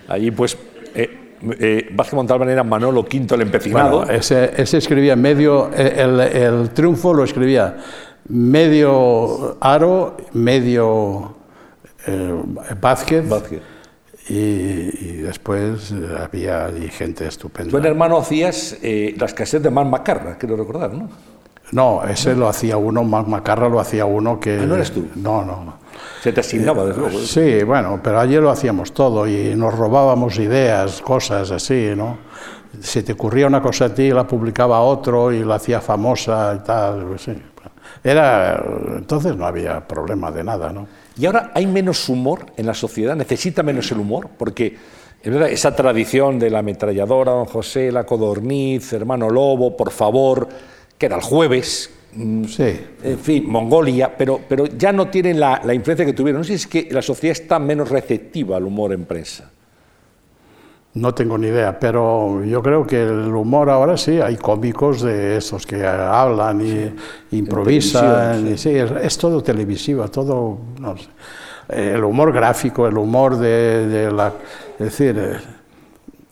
[0.08, 0.58] Allí, pues,
[0.94, 3.98] eh, eh, Vázquez Montalbán era Manolo V el empecinado.
[3.98, 7.76] Bueno, ese, ese escribía medio, el, el triunfo lo escribía
[8.28, 11.34] medio Aro, medio
[12.06, 12.42] eh,
[12.80, 13.60] Vázquez, Vázquez.
[14.28, 17.76] Y, y después eh, había gente estupenda.
[17.76, 21.08] En hermano hacías eh, las casetas de Man Macarra, quiero recordar, ¿no?
[21.72, 24.58] No, ese lo hacía uno, Mac Macarra lo hacía uno que...
[24.60, 25.08] Ah, ¿no eres tú?
[25.16, 25.74] No, no.
[26.22, 27.18] Se te asignaba, desde luego.
[27.18, 32.18] Sí, bueno, pero allí lo hacíamos todo y nos robábamos ideas, cosas así, ¿no?
[32.80, 36.64] Si te ocurría una cosa a ti, la publicaba otro y la hacía famosa y
[36.64, 37.42] tal, pues sí.
[38.04, 38.62] Era,
[38.96, 40.86] entonces no había problema de nada, ¿no?
[41.18, 44.76] Y ahora hay menos humor en la sociedad, necesita menos el humor, porque
[45.22, 50.48] es verdad, esa tradición de la ametralladora, don José, la codorniz, hermano Lobo, por favor,
[50.98, 55.62] que era el jueves, mm, Sí, en fin, Mongolia, pero, pero ya no tienen la,
[55.64, 56.40] la influencia que tuvieron.
[56.40, 59.51] No sé si es que la sociedad está menos receptiva al humor en prensa.
[60.94, 65.38] No tengo ni idea, pero yo creo que el humor ahora sí, hay cómicos de
[65.38, 71.08] estos que hablan y improvisan, y, sí, es, todo televisivo, todo, no sé.
[71.68, 74.34] El humor gráfico, el humor de, la...
[74.78, 75.36] Es decir, eh,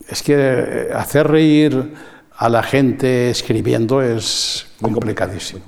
[0.07, 1.93] es que hacer reír
[2.37, 5.63] a la gente escribiendo es complicadísimo.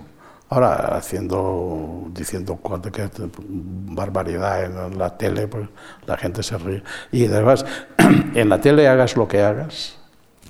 [0.54, 5.68] Ahora, haciendo, diciendo cualquier barbaridad en la tele, pues
[6.06, 6.84] la gente se ríe.
[7.12, 7.66] Y además,
[8.36, 9.98] en la tele hagas lo que hagas,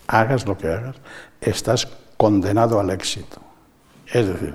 [0.08, 0.98] hagas lo que hagas,
[1.40, 1.88] estás
[2.18, 3.38] condenado al éxito.
[4.12, 4.54] Es decir,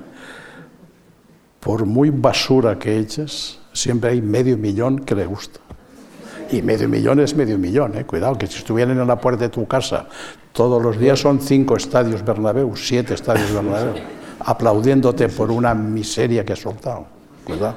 [1.60, 5.60] por muy basura que eches, siempre hay medio millón que le gusta.
[6.52, 8.04] Y medio millón es medio millón, ¿eh?
[8.04, 10.08] cuidado, que si estuvieran en la puerta de tu casa
[10.52, 13.94] todos los días son cinco estadios Bernabéu, siete estadios Bernabéu
[14.40, 17.06] aplaudiéndote por una miseria que has soltado.
[17.48, 17.76] ¿verdad?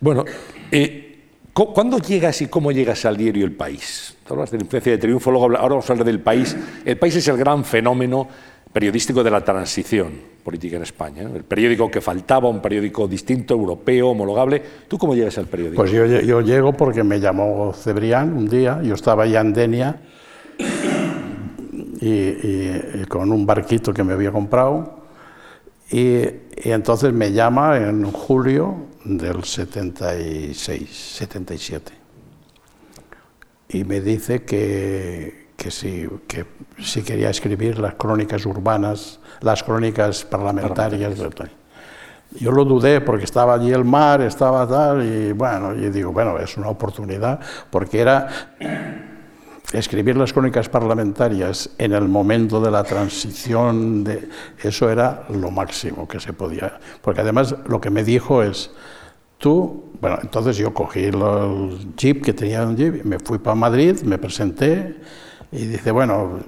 [0.00, 0.24] Bueno,
[0.70, 1.18] eh,
[1.52, 4.14] ¿cuándo llegas y cómo llegas al diario El País?
[4.28, 6.56] hablas de la influencia de triunfo, luego ahora vamos a hablar del País.
[6.84, 8.28] El País es el gran fenómeno
[8.72, 10.12] periodístico de la transición
[10.44, 11.22] política en España.
[11.22, 14.62] El periódico que faltaba, un periódico distinto, europeo, homologable.
[14.86, 15.76] ¿Tú cómo llegas al periódico?
[15.76, 19.96] Pues yo, yo llego porque me llamó Cebrián un día, yo estaba ya en Denia
[22.00, 24.98] y, con un barquito que me había comprado.
[25.90, 26.22] Y,
[26.64, 31.92] entonces me llama en julio del 76, 77.
[33.70, 36.46] Y me dice que, que, sí, que
[36.82, 41.14] sí quería escribir las crónicas urbanas, las crónicas parlamentarias.
[42.38, 46.38] Yo lo dudé porque estaba allí el mar, estaba tal, y bueno, y digo, bueno,
[46.38, 47.40] es una oportunidad,
[47.70, 48.28] porque era
[49.72, 54.28] escribir las crónicas parlamentarias en el momento de la transición, de,
[54.62, 56.78] eso era lo máximo que se podía.
[57.02, 58.70] Porque además lo que me dijo es,
[59.36, 61.18] tú, bueno, entonces yo cogí el
[61.96, 64.96] jeep que tenía un jeep, me fui para Madrid, me presenté
[65.52, 66.40] y dice, bueno,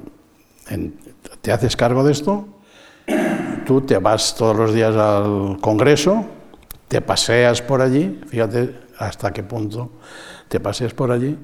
[1.43, 2.49] ¿te haces cargo de esto?
[3.67, 6.25] Tú te vas todos los días al Congreso,
[6.89, 9.91] te paseas por allí, fíjate hasta qué punto
[10.49, 11.39] te paseas por allí,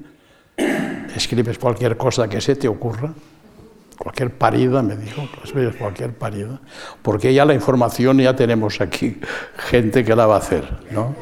[1.17, 3.13] escribes cualquier cosa que se te ocurra,
[3.97, 6.59] cualquier parida, me dijo, escribes cualquier parida,
[7.01, 9.19] porque ya la información ya tenemos aquí
[9.57, 11.15] gente que la va a hacer, ¿no?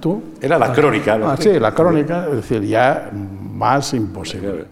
[0.00, 0.22] ¿Tú?
[0.40, 1.18] Era la crónica.
[1.22, 4.66] Ah, sí, la crónica, es decir, ya más imposible.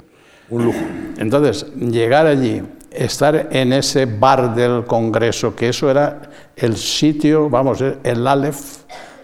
[0.50, 0.80] Un lujo.
[1.18, 6.22] Entonces, llegar allí, estar en ese bar del Congreso, que eso era
[6.56, 8.78] el sitio, vamos, el Aleph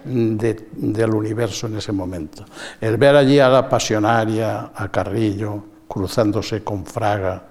[0.05, 2.45] del universo en ese momento.
[2.81, 7.43] El ver allí a la pasionaria, a Carrillo, cruzándose con Fraga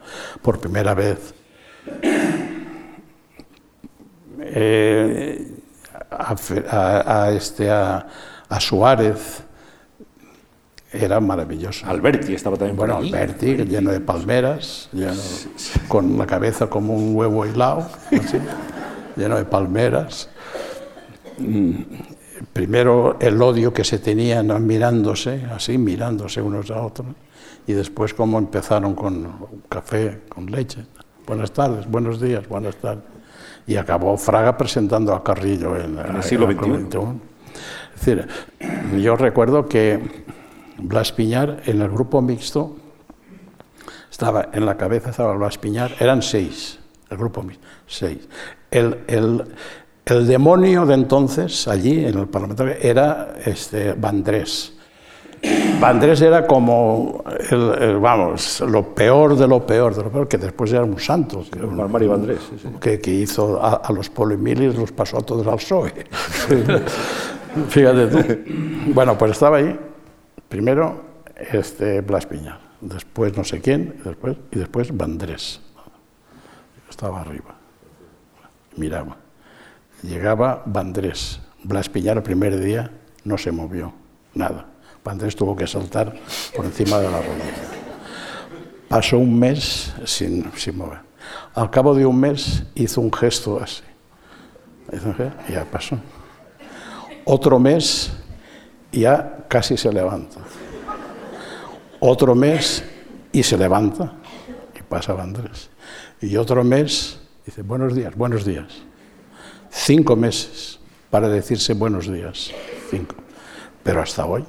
[0.42, 1.34] por primera vez,
[4.40, 5.48] eh,
[6.12, 8.06] a, este, a,
[8.60, 9.44] Suárez,
[10.92, 11.88] era maravilloso.
[11.88, 14.90] Alberti estaba también bueno, por Alberti, lleno de palmeras,
[15.88, 17.88] con la cabeza como un huevo hilado,
[19.16, 20.30] lleno de palmeras.
[22.52, 27.08] Primero el odio que se tenían mirándose, así mirándose unos a otros,
[27.66, 30.86] y después cómo empezaron con café, con leche.
[31.26, 33.04] Buenas tardes, buenos días, buenas tardes.
[33.66, 36.98] Y acabó Fraga presentando a Carrillo en, el siglo XXI.
[37.96, 38.28] Es decir,
[39.00, 40.26] yo recuerdo que
[40.78, 42.76] Blas Piñar en el grupo mixto
[44.12, 46.80] estaba en la cabeza estaba Blas Piñar, eran seis,
[47.10, 48.28] el grupo mixto, seis.
[48.70, 49.46] El, el,
[50.06, 54.74] el demonio de entonces, allí en el parlamentario, era este, Vandrés.
[55.80, 60.72] Vandrés era como, el, vamos, lo peor de lo peor de lo peor, que después
[60.72, 61.44] era un santo.
[61.52, 62.40] Que, Mario Vandrés,
[62.80, 65.94] que, que, hizo a, los polimilis, los pasó a todos al PSOE.
[67.70, 68.52] Fíjate tú.
[68.94, 69.78] Bueno, pues estaba ahí,
[70.50, 70.96] primero
[71.52, 75.62] este, Blas Piña, después no sé quién, después, y después Vandrés.
[76.90, 77.56] Estaba arriba,
[78.78, 79.23] miraba.
[80.04, 81.40] Llegaba Vandrés.
[81.64, 82.92] Blas Piñar el primer día
[83.24, 83.94] no se movió,
[84.34, 84.68] nada.
[85.04, 86.14] Vandrés tuvo que saltar
[86.56, 87.54] por encima de la rodilla.
[88.90, 91.00] Pasó un mes sin, sin mover.
[91.56, 93.82] Al cabo de un mes hizo un gesto así.
[95.50, 95.98] Ya pasó.
[97.24, 98.12] Otro mes
[98.92, 100.42] ya casi se levanta.
[102.02, 102.84] Otro mes
[103.32, 104.14] y se levanta
[104.78, 105.70] y pasa Vandrés.
[106.20, 108.84] Y otro mes dice, buenos días, buenos días
[109.74, 112.52] cinco meses para decirse buenos días,
[112.90, 113.16] cinco.
[113.84, 114.46] Pero hasta hoy.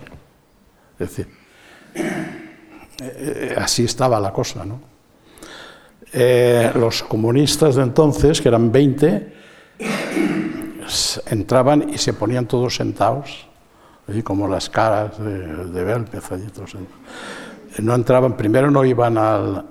[0.98, 1.28] Es decir,
[3.00, 4.80] eh, así estaba la cosa, ¿no?
[6.12, 9.34] Eh, los comunistas de entonces, que eran 20,
[11.26, 13.48] entraban y se ponían todos sentados,
[14.22, 16.76] como las caras de, de Belpez allí todos
[17.78, 19.64] no entraban, primero no iban al,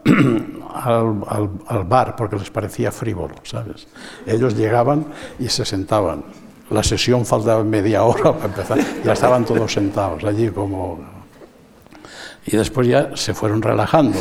[0.73, 3.87] al, al, bar porque les parecía frívolo, ¿sabes?
[4.25, 5.05] Ellos llegaban
[5.39, 6.23] y se sentaban.
[6.69, 10.99] La sesión faltaba media hora para empezar, ya estaban todos sentados allí como...
[12.45, 14.19] Y después ya se fueron relajando.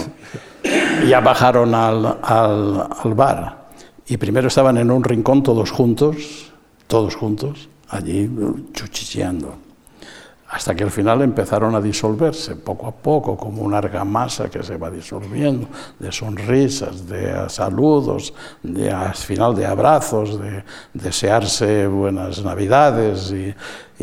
[1.08, 3.62] Ya bajaron al, al, al bar
[4.06, 6.52] y primero estaban en un rincón todos juntos,
[6.86, 8.30] todos juntos, allí
[8.72, 9.71] chuchicheando
[10.52, 14.76] hasta que al final empezaron a disolverse poco a poco, como una argamasa que se
[14.76, 15.66] va disolviendo,
[15.98, 23.54] de sonrisas, de saludos, de al final de abrazos, de desearse buenas navidades y,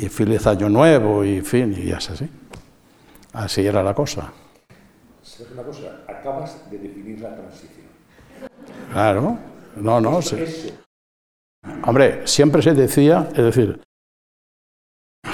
[0.10, 2.28] feliz año nuevo, y fin, y es así.
[3.34, 4.34] Así era la cosa.
[5.54, 7.86] Una cosa, acabas de definir la transición.
[8.92, 9.38] Claro,
[9.76, 10.20] no, no.
[10.24, 10.74] Sí.
[11.84, 13.80] Hombre, siempre se decía, es decir,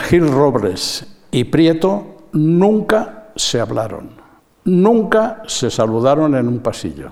[0.03, 4.09] Gil Robles y Prieto nunca se hablaron,
[4.63, 7.11] nunca se saludaron en un pasillo.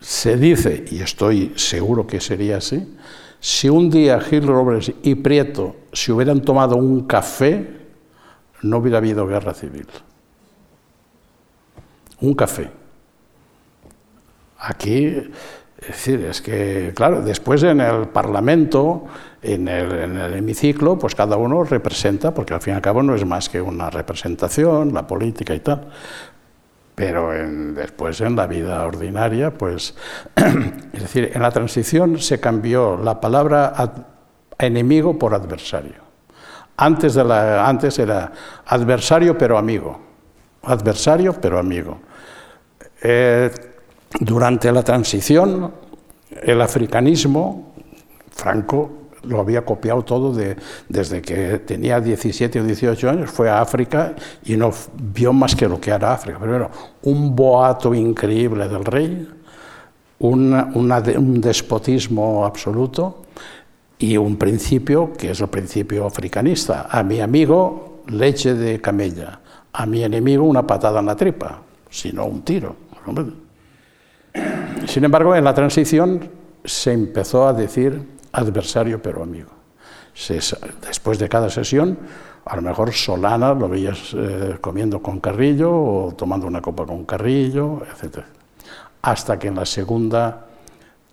[0.00, 2.96] Se dice, y estoy seguro que sería así,
[3.40, 7.84] si un día Gil Robles y Prieto se hubieran tomado un café,
[8.62, 9.86] no hubiera habido guerra civil.
[12.20, 12.70] Un café.
[14.58, 15.14] Aquí
[15.84, 19.04] es decir, es que, claro, después en el Parlamento,
[19.42, 23.26] en el, hemiciclo, pues cada uno representa, porque al fin y al cabo no es
[23.26, 25.88] más que una representación, la política y tal.
[26.94, 27.32] Pero
[27.74, 29.94] después en la vida ordinaria, pues,
[30.92, 33.74] es decir, en la transición se cambió la palabra
[34.58, 36.02] enemigo por adversario.
[36.76, 37.16] Antes,
[37.98, 38.32] era
[38.66, 40.00] adversario pero amigo.
[40.62, 42.00] Adversario pero amigo.
[43.02, 43.50] Eh,
[44.20, 45.72] durante la transición,
[46.42, 47.74] el africanismo,
[48.30, 50.56] Franco lo había copiado todo de,
[50.88, 55.68] desde que tenía 17 o 18 años, fue a África y no vio más que
[55.68, 56.38] lo que era África.
[56.38, 56.70] Primero,
[57.02, 59.28] un boato increíble del rey,
[60.18, 63.24] un despotismo absoluto
[63.98, 66.88] y un principio que es el principio africanista.
[66.90, 69.40] A mi amigo, leche de camella.
[69.72, 72.76] A mi enemigo, una patada en la tripa, si no un tiro.
[74.86, 76.28] Sin embargo, en la transición
[76.64, 79.50] se empezó a decir adversario pero amigo.
[80.86, 81.98] después de cada sesión,
[82.44, 87.04] a lo mejor Solana lo veías eh, comiendo con Carrillo o tomando una copa con
[87.04, 88.18] Carrillo, etc.
[89.02, 90.46] Hasta que en la segunda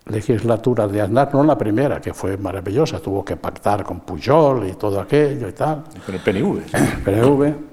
[0.06, 4.68] legislatura de Aznar, no en la primera, que fue maravillosa, tuvo que pactar con Pujol
[4.68, 5.84] y todo aquello y tal.
[6.04, 6.60] Con el PNV.
[7.04, 7.71] PNV.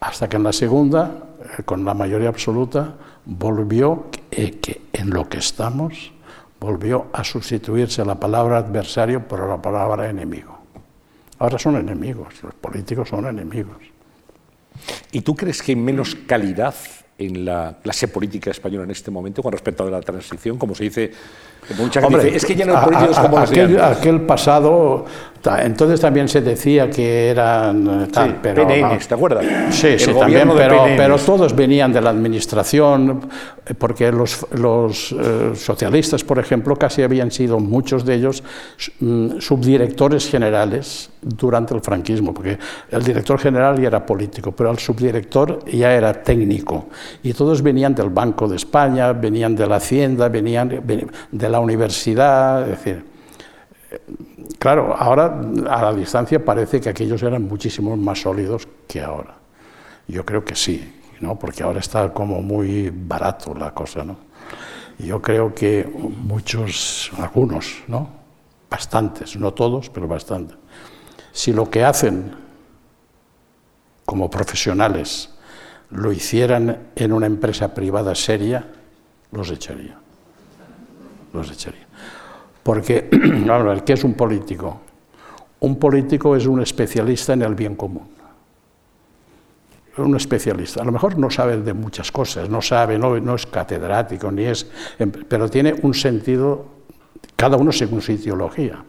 [0.00, 2.94] Hasta que en la segunda, eh, con la mayoría absoluta,
[3.24, 6.12] volvió, que en lo que estamos,
[6.60, 10.58] volvió a sustituirse la palabra adversario por la palabra enemigo.
[11.38, 13.76] Ahora son enemigos, los políticos son enemigos.
[15.12, 16.74] ¿Y tú crees que hay menos calidad
[17.18, 20.84] en la clase política española en este momento con respecto a la transición, como se
[20.84, 21.12] dice,
[21.78, 25.04] mucha gente es que ya no hay como aquel, aquel pasado,
[25.58, 29.44] entonces también se decía que eran eh, tal, pero PNNs, ¿te acuerdas?
[29.70, 33.28] Sí, sí, también, pero, pero, todos venían de la administración,
[33.78, 38.42] porque los, los eh, socialistas, por ejemplo, casi habían sido muchos de ellos
[39.00, 42.58] mm, subdirectores generales durante el franquismo, porque
[42.90, 46.86] el director general ya era político, pero el subdirector ya era técnico.
[47.22, 50.68] Y todos venían del Banco de España, venían de la Hacienda, venían
[51.30, 53.04] de la universidad, es decir,
[54.58, 59.34] claro, ahora a la distancia parece que aquellos eran muchísimo más sólidos que ahora.
[60.08, 61.38] Yo creo que sí, ¿no?
[61.38, 64.04] porque ahora está como muy barato la cosa.
[64.04, 64.16] ¿no?
[64.98, 65.88] Yo creo que
[66.22, 68.08] muchos, algunos, ¿no?
[68.70, 70.56] bastantes, no todos, pero bastantes,
[71.32, 72.34] si lo que hacen
[74.04, 75.30] como profesionales
[75.90, 78.66] lo hicieran en una empresa privada seria,
[79.30, 79.98] los echaría.
[81.36, 81.86] Los echaría.
[82.62, 84.80] Porque, el ¿qué es un político?
[85.60, 88.08] Un político es un especialista en el bien común.
[89.98, 90.82] Un especialista.
[90.82, 94.44] A lo mejor no sabe de muchas cosas, no sabe, no, no es catedrático, ni
[94.44, 94.66] es,
[95.28, 96.66] pero tiene un sentido,
[97.34, 98.84] cada uno según su ideología.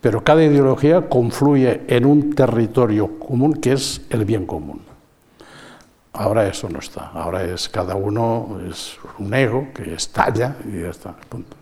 [0.00, 4.80] Pero cada ideología confluye en un territorio común que es el bien común.
[6.14, 10.90] Ahora eso no está, ahora es cada uno es un ego que estalla y ya
[10.90, 11.61] está, punto.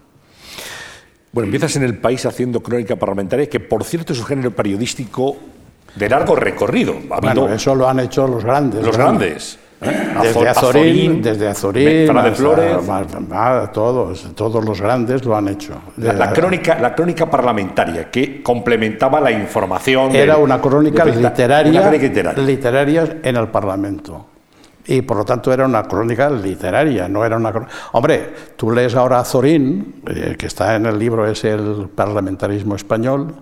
[1.32, 5.36] Bueno, empiezas en el país haciendo crónica parlamentaria, que por cierto es un género periodístico
[5.94, 6.94] de largo recorrido.
[7.20, 8.84] bueno, eso lo han hecho los grandes.
[8.84, 9.58] Los grandes.
[9.80, 10.12] ¿eh?
[10.22, 12.76] Desde Azorín, desde Azorín, de Flores,
[13.72, 15.74] todos, todos los grandes lo han hecho.
[15.98, 20.14] La, crónica, la crónica parlamentaria que complementaba la información.
[20.14, 21.90] Era una crónica literaria,
[22.36, 24.29] literaria en el Parlamento
[24.86, 27.52] y por lo tanto era una crónica literaria, no era una...
[27.92, 32.74] Hombre, tú lees ahora a Zorín, eh, que está en el libro, es el parlamentarismo
[32.76, 33.34] español,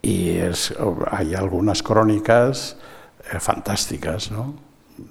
[0.00, 0.74] y es,
[1.10, 2.76] hay algunas crónicas
[3.32, 4.54] eh, fantásticas, ¿no?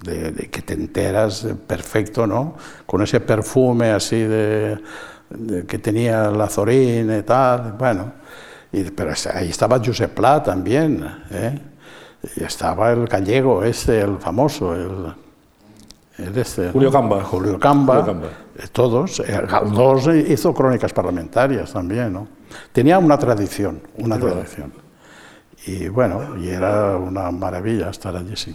[0.03, 2.55] De, que te enteras perfecto, ¿no?
[2.85, 4.79] Con ese perfume así de,
[5.67, 8.13] que tenía la Zorín y tal, bueno.
[8.71, 11.59] Pero ahí estaba Josep Pla también, ¿eh?
[12.35, 15.15] Y estaba el gallego este, el famoso, el,
[16.35, 17.23] este, Julio Camba.
[17.23, 18.05] Julio Camba,
[18.57, 19.19] eh, todos.
[19.21, 22.27] Eh, Galdós hizo crónicas parlamentarias también, ¿no?
[22.71, 24.73] Tenía una tradición, una tradición.
[25.65, 28.35] Y bueno, y era una maravilla estar allí.
[28.35, 28.53] Sí.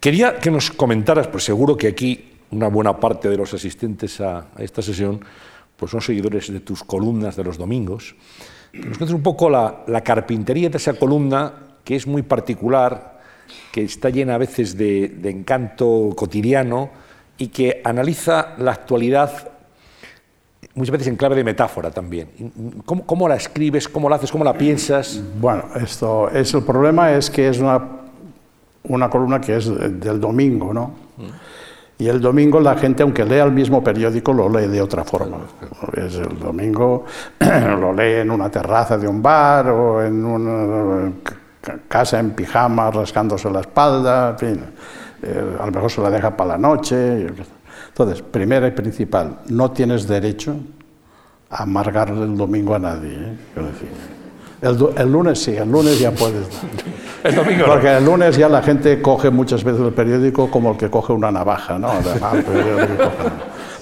[0.00, 4.46] Quería que nos comentaras, pues seguro que aquí una buena parte de los asistentes a,
[4.58, 5.20] esta sesión
[5.76, 8.16] pues son seguidores de tus columnas de los domingos.
[8.72, 11.52] Nos cuentes un poco la, la carpintería de esa columna
[11.88, 13.18] que es muy particular,
[13.72, 16.90] que está llena a veces de, encanto cotidiano
[17.38, 19.52] y que analiza la actualidad
[20.74, 22.28] muchas veces en clave de metáfora también.
[22.84, 23.88] ¿Cómo, la escribes?
[23.88, 24.30] ¿Cómo la haces?
[24.30, 25.18] ¿Cómo la piensas?
[25.40, 27.82] Bueno, esto es el problema es que es una,
[28.82, 30.92] una columna que es del domingo, ¿no?
[31.96, 35.38] Y el domingo la gente, aunque lea el mismo periódico, lo lee de otra forma.
[35.94, 37.06] Es el domingo
[37.40, 41.22] lo lee en una terraza de un bar o en un
[41.88, 44.64] casa en pijama, rascándose la espalda, en fin,
[45.22, 47.26] eh, a lo mejor se la deja para la noche.
[47.88, 50.56] Entonces, primera y principal, no tienes derecho
[51.50, 53.12] a amargarle el domingo a nadie.
[53.12, 53.36] ¿eh?
[54.60, 56.48] El, lunes sí, el lunes ya puedes.
[57.24, 60.76] el domingo Porque el lunes ya la gente coge muchas veces el periódico como el
[60.76, 61.90] que coge una navaja, ¿no?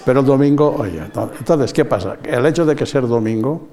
[0.04, 1.02] Pero el domingo, oye,
[1.38, 2.16] entonces, ¿qué pasa?
[2.22, 3.68] El hecho de que ser domingo,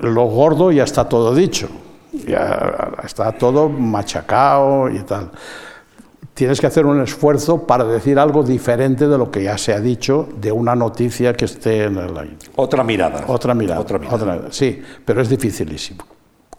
[0.00, 1.68] lo gordo ya está todo dicho
[2.12, 5.30] ya está todo machacado y tal.
[6.34, 9.80] Tienes que hacer un esfuerzo para decir algo diferente de lo que ya se ha
[9.80, 12.36] dicho de una noticia que esté en el aire.
[12.56, 13.24] Otra mirada.
[13.28, 13.80] Otra mirada.
[13.80, 14.48] Otra mirada.
[14.50, 16.04] sí, pero es dificilísimo.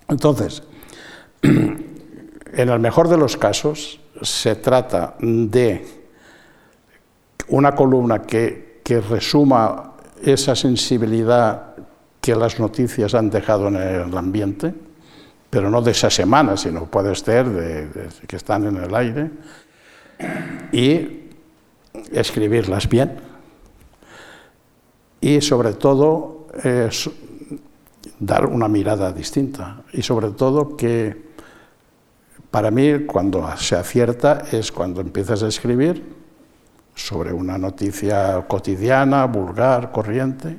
[0.08, 0.64] Entonces,
[1.42, 5.86] en el mejor de los casos, se trata de
[7.48, 9.94] una columna que, que resuma
[10.24, 11.76] esa sensibilidad
[12.22, 14.74] que las noticias han dejado en el ambiente
[15.54, 19.30] pero no de esa semana, sino puede ser de, que están en el aire,
[20.72, 21.30] y
[22.12, 23.18] escribirlas bien.
[25.22, 26.48] Y sobre todo
[28.20, 29.84] dar una mirada distinta.
[29.92, 31.22] Y sobre todo que
[32.50, 36.04] para mí cuando se acierta es cuando empiezas a escribir
[36.96, 40.58] sobre una noticia cotidiana, vulgar, corriente,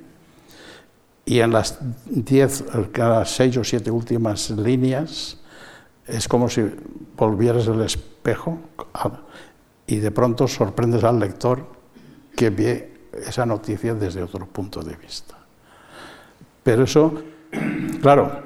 [1.27, 2.65] y en las diez,
[2.95, 5.39] las seis o siete últimas líneas
[6.07, 6.63] es como si
[7.17, 8.59] volvieras el espejo
[9.87, 11.67] y de pronto sorprendes al lector
[12.37, 15.35] que ve esa noticia desde otro punto de vista.
[16.63, 17.15] Pero eso,
[18.03, 18.43] claro,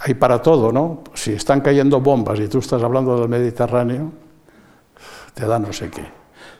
[0.00, 1.02] hay para todo, ¿no?
[1.14, 4.12] Si están cayendo bombas y tú estás hablando del Mediterráneo,
[5.34, 6.04] te da no sé qué.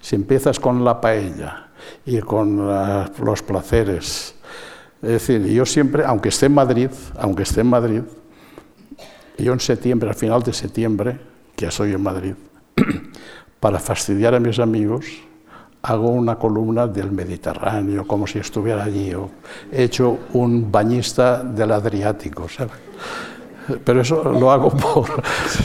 [0.00, 1.68] Si empiezas con la paella
[2.06, 4.34] y con los placeres,
[5.02, 8.02] es decir, yo siempre, aunque esté en Madrid, aunque esté en Madrid,
[9.38, 11.18] yo en septiembre, al final de septiembre,
[11.56, 12.34] que ya soy en Madrid,
[13.60, 15.06] para fastidiar a mis amigos,
[15.82, 19.12] hago una columna del Mediterráneo, como si estuviera allí.
[19.72, 22.74] he hecho un bañista del Adriático, ¿sabes?
[23.84, 25.22] Pero eso lo hago por...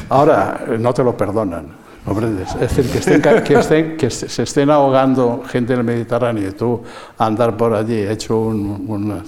[0.10, 1.85] Ahora, no te lo perdonan.
[2.08, 6.84] Es decir, que, se estén ahogando gente en el Mediterráneo y tú
[7.18, 9.24] andar por allí, hecho un,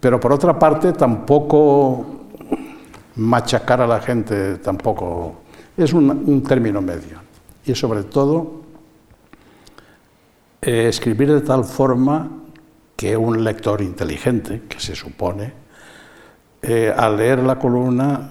[0.00, 2.04] Pero por otra parte, tampoco
[3.14, 5.42] machacar a la gente, tampoco.
[5.76, 7.20] Es un, término medio.
[7.64, 8.62] Y sobre todo,
[10.60, 12.28] eh, escribir de tal forma
[12.96, 15.52] que un lector inteligente, que se supone,
[16.60, 18.30] eh, al leer la columna,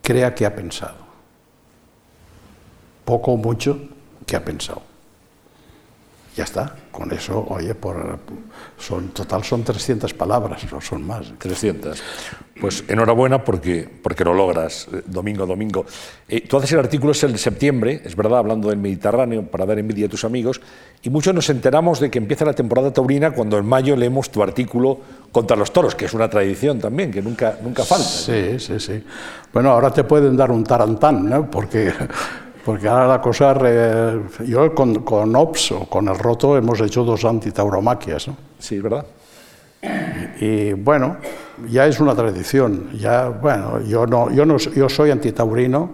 [0.00, 0.99] crea que ha pensado
[3.10, 3.76] poco o mucho
[4.24, 4.82] que ha pensado.
[6.36, 8.20] Ya está, con eso, oye, por,
[8.78, 11.26] son, total son 300 palabras, no son más.
[11.36, 12.00] 300.
[12.60, 15.84] Pues enhorabuena porque, porque lo logras, eh, domingo domingo.
[16.28, 19.66] Eh, tú haces el artículo, es el de septiembre, es verdad, hablando del Mediterráneo, para
[19.66, 20.60] dar envidia a tus amigos,
[21.02, 24.40] y muchos nos enteramos de que empieza la temporada taurina cuando en mayo leemos tu
[24.40, 25.00] artículo
[25.32, 28.04] contra los toros, que es una tradición también, que nunca, nunca falta.
[28.04, 29.02] Sí, sí, sí.
[29.52, 31.50] Bueno, ahora te pueden dar un tarantán, ¿no?
[31.50, 31.92] Porque
[32.64, 33.54] porque ahora la cosa,
[34.44, 38.28] yo con, con, OPS o con el roto hemos hecho dos antitauromaquias.
[38.28, 38.36] ¿no?
[38.58, 39.06] Sí, ¿verdad?
[40.40, 41.16] Y, bueno,
[41.70, 42.90] ya es una tradición.
[42.98, 45.92] Ya, bueno, yo, no, yo, no, yo soy antitaurino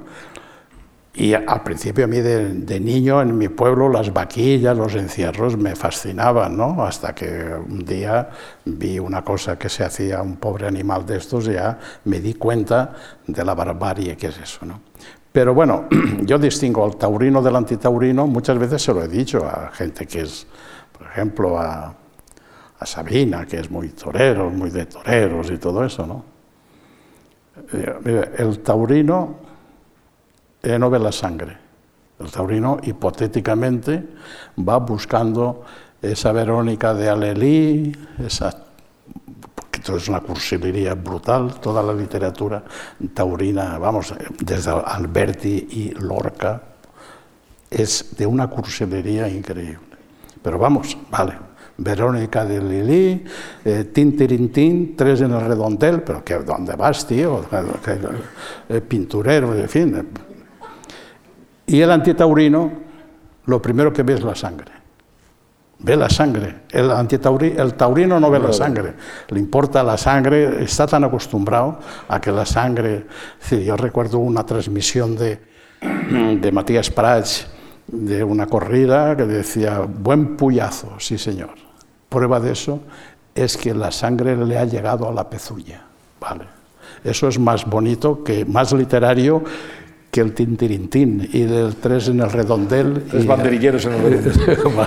[1.15, 5.77] Y al principio a mí de, niño en mi pueblo las vaquillas, los encierros me
[5.77, 6.85] fascinaban, ¿no?
[6.85, 8.29] Hasta que un día
[8.65, 12.21] vi una cosa que se hacía a un pobre animal de estos y ya me
[12.21, 12.93] di cuenta
[13.27, 14.81] de la barbarie que es eso, ¿no?
[15.37, 15.85] Pero bueno,
[16.23, 20.23] yo distingo al taurino del antitaurino, muchas veces se lo he dicho a gente que
[20.23, 20.47] es,
[20.97, 21.95] por ejemplo, a,
[22.81, 26.25] Sabina, que es muy torero, muy de toreros y todo eso, ¿no?
[27.71, 29.37] Eh, el taurino
[30.63, 31.59] no ve la sangre.
[32.19, 34.09] El taurino hipotéticamente
[34.67, 35.65] va buscando
[36.01, 37.95] esa Verónica de Alelí,
[38.25, 38.66] esa,
[39.95, 42.65] es una cursilería brutal, toda la literatura
[43.15, 46.63] taurina, vamos, desde Alberti y Lorca,
[47.71, 49.79] es de una cursilería increíble.
[50.43, 51.35] Pero vamos, vale,
[51.79, 53.25] Verónica de Lili,
[53.65, 57.45] eh, Tin tres en el redondel, pero que ¿dónde vas, tío?
[58.69, 60.09] Eh, pinturero, en fin,
[61.67, 62.73] y el antitaurino,
[63.47, 64.76] lo primero que ve es la sangre.
[65.79, 66.63] Ve la sangre.
[66.71, 68.95] El, el taurino no ve la sangre.
[69.29, 71.79] Le importa la sangre, está tan acostumbrado
[72.09, 73.07] a que la sangre...
[73.51, 75.41] yo recuerdo una transmisión de,
[76.41, 77.47] de Matías Prats
[77.87, 81.55] de una corrida que decía, buen puyazo, sí señor.
[82.09, 82.81] Prueba de eso
[83.35, 85.83] es que la sangre le ha llegado a la pezuña.
[86.21, 86.45] Vale.
[87.05, 89.45] Eso es más bonito, que más literario
[90.11, 93.05] que el tintirintín y del tres en el redondel.
[93.11, 94.03] Tres banderilleros en el
[94.47, 94.87] redondel.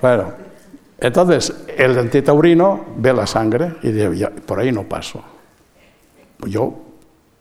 [0.00, 0.32] Bueno,
[0.98, 5.22] entonces el antitaurino ve la sangre y dice, por ahí no paso.
[6.46, 6.74] Yo,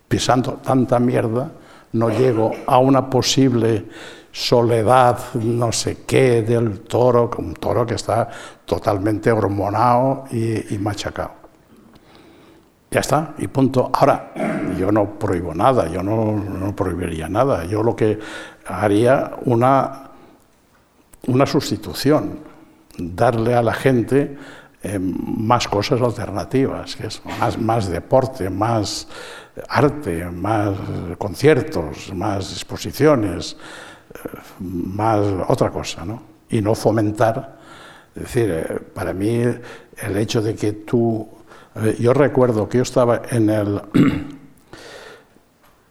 [0.07, 1.51] pisando tanta mierda,
[1.93, 3.85] no llego a una posible
[4.31, 8.29] soledad, no sé qué, del toro, un toro que está
[8.65, 11.47] totalmente hormonado y, y machacado.
[12.89, 13.89] Ya está, y punto.
[13.93, 14.31] Ahora,
[14.77, 17.65] yo no prohíbo nada, yo no, prohibiría nada.
[17.65, 18.17] Yo lo que
[18.65, 20.06] haría una,
[21.27, 22.39] una sustitución,
[22.97, 24.37] darle a la gente
[24.83, 29.07] eh, más cosas alternativas, que es más, más deporte, más
[29.69, 30.75] arte, más
[31.17, 33.57] conciertos, más exposiciones,
[34.13, 36.21] eh, más otra cosa, ¿no?
[36.49, 37.57] Y no fomentar.
[38.15, 41.27] Es decir, eh, para mí el hecho de que tú
[41.99, 43.81] yo recuerdo que yo estaba en el,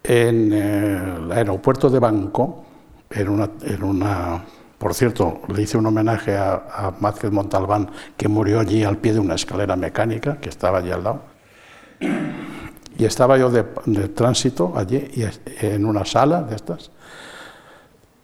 [0.02, 2.64] en el aeropuerto de Banco,
[3.10, 4.44] en una, en una,
[4.78, 9.14] por cierto, le hice un homenaje a, a Mázquez Montalbán, que murió allí al pie
[9.14, 11.22] de una escalera mecánica, que estaba allí al lado.
[12.98, 13.62] Y estaba yo de,
[14.08, 15.24] tránsito allí, y,
[15.64, 16.90] en una sala de estas,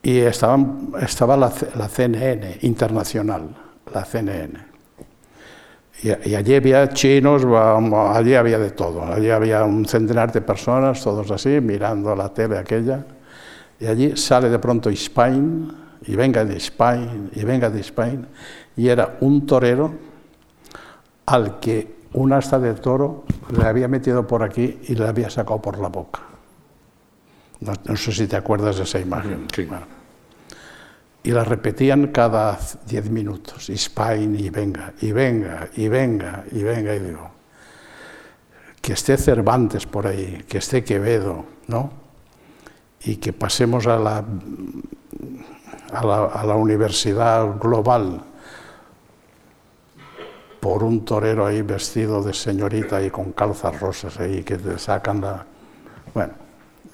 [0.03, 0.59] y estaba,
[1.01, 3.55] estaba la, la CNN internacional,
[3.93, 4.73] la CNN.
[6.03, 9.05] Y, allí había chinos, allí había de todo.
[9.05, 13.07] Allí había un centenar de personas, todos así, mirando la tele aquella.
[13.79, 15.73] Y allí sale de pronto Spain,
[16.07, 18.27] y venga de Spain, y venga de Spain.
[18.77, 19.93] Y era un torero
[21.27, 23.25] al que un asta de toro
[23.57, 26.21] le había metido por aquí y le había sacado por la boca.
[27.61, 29.47] No, sé si te acuerdas de esa imagen
[31.25, 36.95] y la repetían cada diez minutos, Spain, y venga, y venga, y venga, y venga,
[36.97, 37.31] y digo,
[38.81, 41.93] que esté Cervantes por ahí, que esté Quevedo, ¿no?
[43.05, 44.25] Y que pasemos a la,
[45.93, 48.21] a la, universidad global
[50.61, 55.21] por un torero ahí vestido de señorita y con calzas rosas ahí que te sacan
[55.21, 55.45] la...
[56.15, 56.33] Bueno,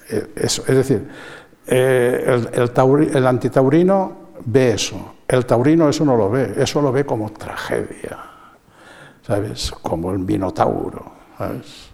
[0.09, 1.07] eh, eso, es decir,
[1.67, 2.71] eh, el,
[3.15, 8.17] el, antitaurino ve eso, el taurino eso no lo ve, eso lo ve como tragedia,
[9.21, 9.71] ¿sabes?
[9.71, 11.89] Como el minotauro, ¿sabes?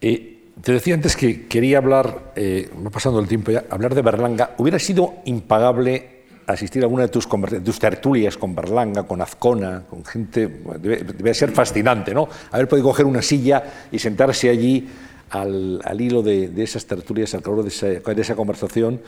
[0.00, 4.54] Y te decía antes que quería hablar, eh, pasando el tiempo ya, hablar de Berlanga.
[4.58, 6.14] Hubiera sido impagable
[6.46, 10.48] asistir a alguna de tus, tus tertulias con Berlanga, con Azcona, con gente.
[10.80, 12.28] Debe, ser fascinante, ¿no?
[12.50, 14.88] Haber podido coger una silla y sentarse allí
[15.30, 19.00] al, hilo de, esas tertulias, al calor de esa, conversación.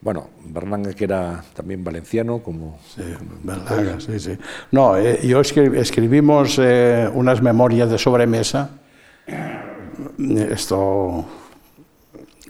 [0.00, 2.78] Bueno, Berlanga, que era también valenciano, como...
[2.94, 3.02] Sí,
[3.42, 4.38] Berlanga, sí, sí.
[4.70, 8.70] No, eh, yo escribimos eh, unas memorias de sobremesa,
[10.50, 11.24] esto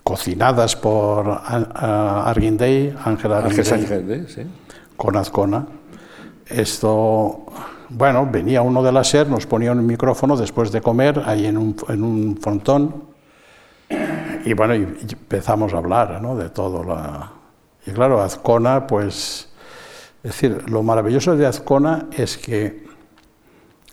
[0.02, 4.42] cocinadas por Arguindey, Ángel Arguindey, sí.
[4.96, 5.66] con Azcona.
[6.46, 7.44] Esto,
[7.90, 11.58] bueno, venía uno de la SER, nos ponía un micrófono después de comer ahí en
[11.58, 13.08] un, en un frontón
[14.44, 16.36] y bueno, y empezamos a hablar ¿no?
[16.36, 16.84] de todo.
[16.84, 17.32] La...
[17.86, 19.48] Y claro, Azcona, pues,
[20.22, 22.86] es decir, lo maravilloso de Azcona es que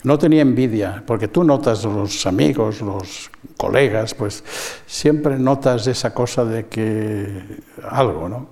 [0.02, 4.44] no tenía envidia, porque tú notas los amigos, los colegas, pues
[4.86, 8.48] siempre notas esa cosa de que algo, ¿no?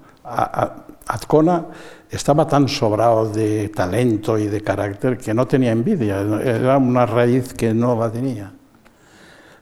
[1.07, 1.67] Azcona
[2.11, 7.53] estaba tan sobrado de talento y de carácter que no tenía envidia, era una raíz
[7.53, 8.53] que no la tenía.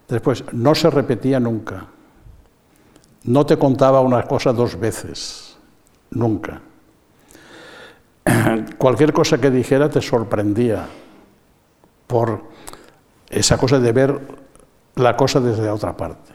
[0.08, 1.86] Después, no se repetía nunca.
[3.24, 5.56] No te contaba una cosa dos veces,
[6.10, 6.60] nunca.
[8.78, 10.86] Cualquier cosa que dijera te sorprendía
[12.06, 12.42] por
[13.30, 14.41] esa cosa de ver
[14.96, 16.32] la cosa desde otra parte.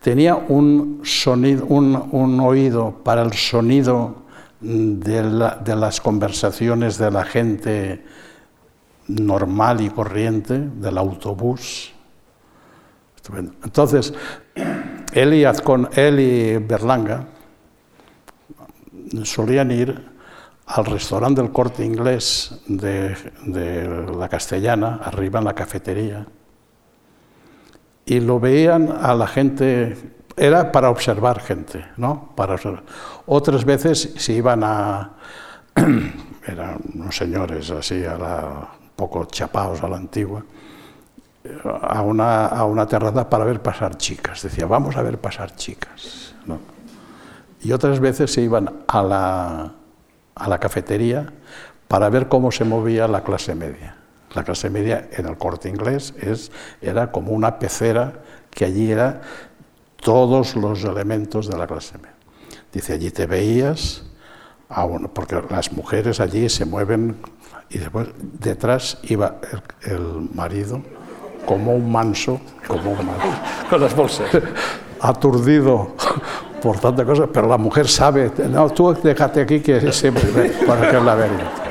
[0.00, 4.22] Tenía un, sonido, un, oído para el sonido
[4.60, 5.22] de,
[5.64, 8.04] de, las conversaciones de la gente
[9.08, 11.92] normal y corriente, del autobús.
[13.64, 14.14] Entonces,
[15.12, 17.26] él y, él y Berlanga
[19.24, 20.16] solían ir
[20.66, 23.16] al restaurante del corte inglés de,
[24.16, 26.26] la castellana, arriba en la cafetería,
[28.06, 29.96] y lo veían a la gente,
[30.36, 32.30] era para observar gente, ¿no?
[32.36, 32.56] Para
[33.26, 35.10] Otras veces se iban a,
[36.46, 40.44] eran unos señores así, a la, un poco chapados a la antigua,
[41.82, 44.40] a una, a una terraza para ver pasar chicas.
[44.40, 46.34] Decía, vamos a ver pasar chicas.
[47.62, 49.72] Y otras veces se iban a la,
[50.36, 51.32] a la cafetería
[51.88, 53.96] para ver cómo se movía la clase media.
[54.36, 56.52] La clase media en el corte inglés es,
[56.82, 59.22] era como una pecera que allí era
[59.96, 62.14] todos los elementos de la clase media.
[62.70, 64.04] Dice, allí te veías,
[65.14, 67.16] porque las mujeres allí se mueven
[67.70, 69.36] y después detrás iba
[69.82, 70.82] el marido
[71.46, 72.38] como un manso,
[72.68, 73.26] como un manso.
[73.70, 74.28] Con las bolsas.
[75.00, 75.94] Aturdido
[76.60, 81.00] por tanta cosa, pero la mujer sabe, no, tú déjate aquí que siempre para que
[81.00, 81.65] la vería.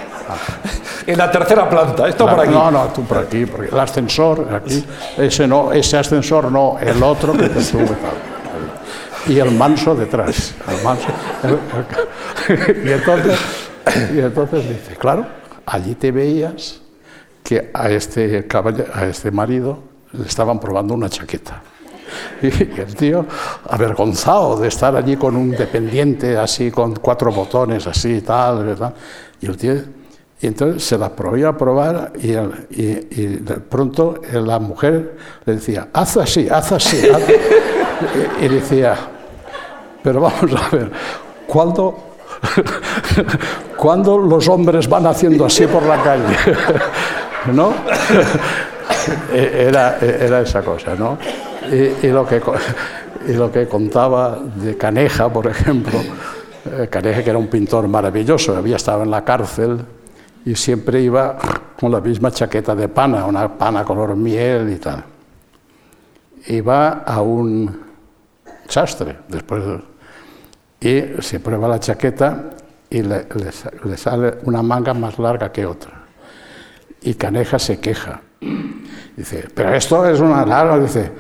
[1.07, 2.51] En la tercera planta, esto por aquí.
[2.51, 4.83] No, no, tú por aquí, porque el ascensor, aquí,
[5.17, 7.95] ese no, ese ascensor no, el otro que te sube.
[9.27, 10.55] Y el manso detrás.
[10.67, 11.07] El manso,
[12.83, 13.39] y, entonces,
[14.13, 15.25] y entonces dice, claro,
[15.65, 16.81] allí te veías
[17.43, 18.47] que a este,
[18.93, 19.79] a este marido
[20.13, 21.61] le estaban probando una chaqueta.
[22.41, 22.47] Y
[22.79, 23.25] el tío,
[23.69, 28.93] avergonzado de estar allí con un dependiente así, con cuatro botones así y tal, ¿verdad?
[29.41, 29.73] Y el tío,
[30.45, 35.87] y entonces se la probó a probar y, y, de pronto la mujer le decía,
[35.91, 37.01] haz así, haz así.
[38.41, 38.95] y, decía,
[40.03, 40.91] pero vamos a ver,
[41.47, 41.97] ¿cuándo,
[43.75, 46.37] ¿cuándo los hombres van haciendo así por la calle?
[47.51, 47.73] ¿no?
[49.33, 51.17] era, era esa cosa, ¿no?
[51.71, 52.39] Y, lo que,
[53.27, 55.99] y lo que contaba de Caneja, por ejemplo,
[56.71, 59.79] eh, Caneja que era un pintor maravilloso, había estado en la cárcel
[60.45, 61.37] y siempre iba
[61.79, 65.03] con la misma chaqueta de pana, una pana color miel y tal.
[66.47, 67.83] Iba a un
[68.67, 69.63] sastre después
[70.79, 72.51] y se prueba la chaqueta
[72.89, 73.27] y le,
[73.83, 76.05] le sale una manga más larga que otra
[77.05, 78.19] y Caneja se queja.
[79.15, 80.79] Dice, pero esto es una larga.
[80.79, 81.11] Dice,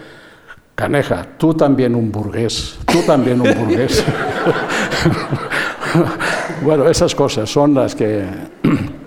[0.73, 4.03] Caneja, tú también un burgués, tú también un burgués.
[6.63, 8.25] bueno, esas cosas son las que...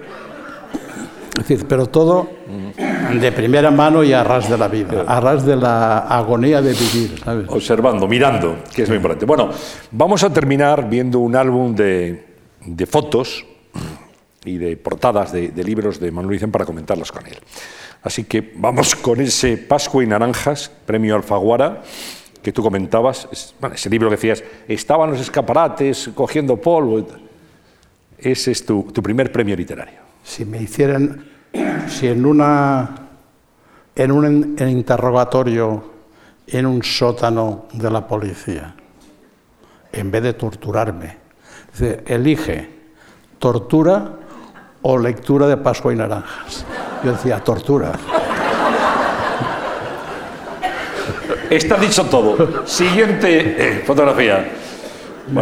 [1.39, 2.28] decir, pero todo
[2.77, 6.73] de primera mano y a ras de la vida, a ras de la agonía de
[6.74, 7.23] vivir.
[7.48, 9.24] Observando, mirando, que es muy importante.
[9.27, 9.51] Bueno,
[9.90, 12.24] vamos a terminar viendo un álbum de,
[12.65, 13.44] de fotos
[14.44, 17.36] y de portadas de, libros de Manuel Vicente para comentarlos con él.
[18.02, 21.82] Así que vamos con ese Pascua y Naranjas, premio Alfaguara,
[22.43, 23.28] que tú comentabas,
[23.74, 27.06] ese libro que decías, estaban los escaparates cogiendo polvo.
[28.19, 30.07] Ese es tu, primer premio literario.
[30.28, 31.24] Si me hicieran,
[31.88, 32.90] si en, una,
[33.96, 35.84] en un interrogatorio
[36.46, 38.74] en un sótano de la policía,
[39.90, 41.16] en vez de torturarme,
[42.06, 42.68] elige
[43.38, 44.10] tortura
[44.82, 46.66] o lectura de Pascua y Naranjas.
[47.02, 47.92] Yo decía, tortura.
[51.48, 52.66] Está dicho todo.
[52.66, 54.46] Siguiente eh, fotografía.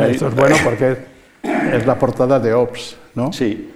[0.08, 0.96] esto es bueno porque
[1.42, 3.32] es la portada de Ops, ¿no?
[3.32, 3.72] Sí.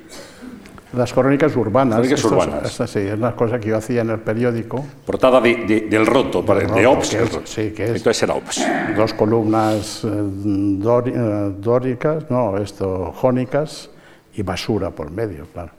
[0.92, 1.98] Las crónicas urbanas.
[1.98, 2.72] Crónicas urbanas.
[2.72, 4.84] sí, es una cosa que yo hacía en el periódico.
[5.06, 7.16] Portada del roto, de Ops.
[7.44, 7.90] sí, que es.
[7.90, 8.66] Entonces era Ops.
[8.96, 13.90] Dos columnas eh, eh, dóricas, no, esto, jónicas,
[14.34, 15.70] y basura por medio, claro,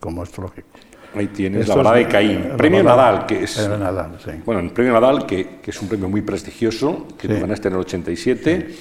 [0.00, 0.68] como es lógico.
[1.14, 2.50] Ahí tienes la balada de Caín.
[2.58, 3.58] Premio Nadal, que es.
[3.58, 4.32] El Nadal, sí.
[4.44, 7.74] Bueno, el premio Nadal, que, que, es un premio muy prestigioso, que tú ganaste en
[7.74, 8.74] el 87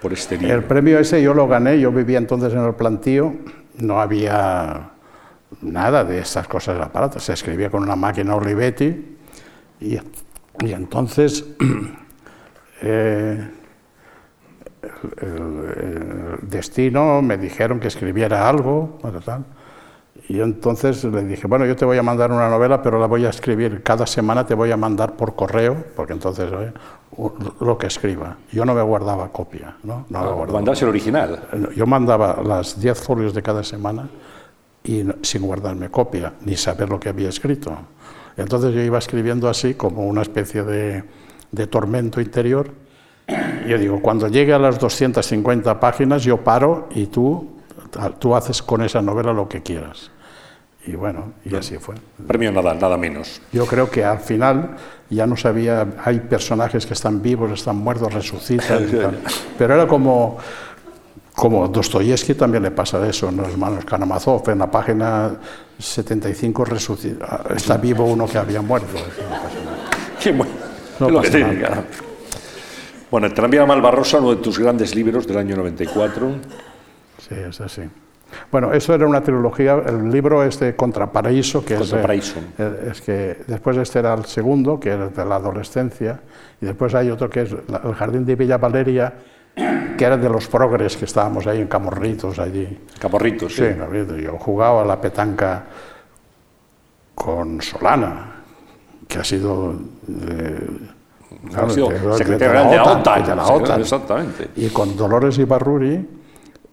[0.00, 0.54] por este libro.
[0.54, 3.34] El premio ese yo lo gané, yo vivía entonces en el plantío,
[3.78, 4.90] no había
[5.62, 9.16] nada de estas cosas aparatos, se escribía con una máquina Olivetti
[9.80, 9.98] y
[10.60, 11.44] Y entonces
[12.82, 13.50] eh,
[15.20, 19.44] el, el, destino me dijeron que escribiera algo, tal.
[20.26, 23.26] Y entonces le dije, bueno, yo te voy a mandar una novela, pero la voy
[23.26, 26.72] a escribir cada semana, te voy a mandar por correo, porque entonces ¿eh?
[27.60, 28.38] lo que escriba.
[28.50, 30.06] Yo no me guardaba copia, ¿no?
[30.08, 31.70] no ah, ¿Mandas el original?
[31.76, 34.08] Yo mandaba las 10 folios de cada semana
[34.82, 37.76] y sin guardarme copia, ni saber lo que había escrito.
[38.36, 41.04] Entonces yo iba escribiendo así, como una especie de,
[41.52, 42.70] de tormento interior.
[43.64, 47.50] Y yo digo, cuando llegue a las 250 páginas, yo paro y tú,
[48.18, 50.10] tú haces con esa novela lo que quieras.
[50.86, 51.94] Y bueno, y así fue.
[52.26, 53.40] Premio Nadal, nada menos.
[53.52, 54.76] Yo creo que al final
[55.08, 58.86] ya no sabía, hay personajes que están vivos, están muertos, resucitan,
[59.58, 60.36] pero era como,
[61.34, 65.36] como Dostoyevsky también le pasa eso, en los hermanos Karamazov, en la página
[65.78, 68.98] 75 resucita, está vivo uno que había muerto.
[70.22, 70.52] Qué bueno.
[71.00, 71.66] No lo que
[73.10, 76.34] Bueno, El tranvía Malvarrosa, uno de tus grandes libros del año 94.
[77.18, 77.82] Sí, es así.
[78.50, 82.38] Bueno, eso era una trilogía, el libro es de Contraparaíso, que Contraparaíso.
[82.38, 86.20] Es, eh, es que después este era el segundo, que era de la adolescencia,
[86.60, 89.12] y después hay otro que es El Jardín de Villa Valeria,
[89.54, 92.80] que era de los progres que estábamos ahí en Camorritos, allí.
[92.98, 93.64] Camorritos, sí.
[93.64, 94.22] sí.
[94.22, 95.64] Yo jugaba a la petanca
[97.14, 98.42] con Solana,
[99.06, 99.74] que ha sido...
[101.68, 103.80] Sido secretario de, la OTAN, de la OTAN.
[103.80, 104.48] Exactamente.
[104.56, 106.23] Y con Dolores Ibarruri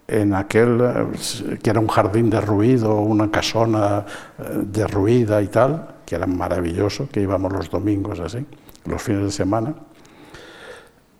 [0.07, 4.05] en aquel eh, que era un jardín derruido, una casona
[4.37, 8.45] eh, derruida y tal, que era maravilloso, que íbamos los domingos así,
[8.85, 9.73] los fines de semana.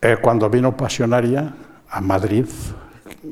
[0.02, 1.54] Eh, cuando vino Pasionaria
[1.90, 2.46] a Madrid,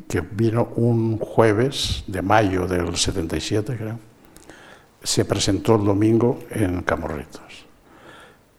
[0.07, 3.99] que vino un jueves de mayo del 77, creo,
[5.03, 7.65] se presentó el domingo en Camorritos.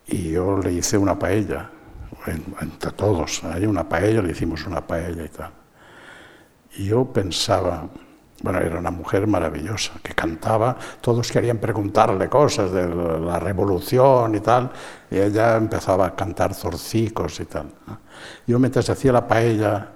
[0.08, 1.70] Y yo le hice una paella,
[2.26, 5.59] entre todos, hay una paella, le hicimos una paella y tal.
[6.76, 7.88] Y yo pensaba,
[8.42, 14.40] bueno, era una mujer maravillosa, que cantaba, todos querían preguntarle cosas de la revolución y
[14.40, 14.70] tal,
[15.10, 17.70] y ella empezaba a cantar zorcicos y tal.
[18.46, 19.92] Yo mientras hacía la paella,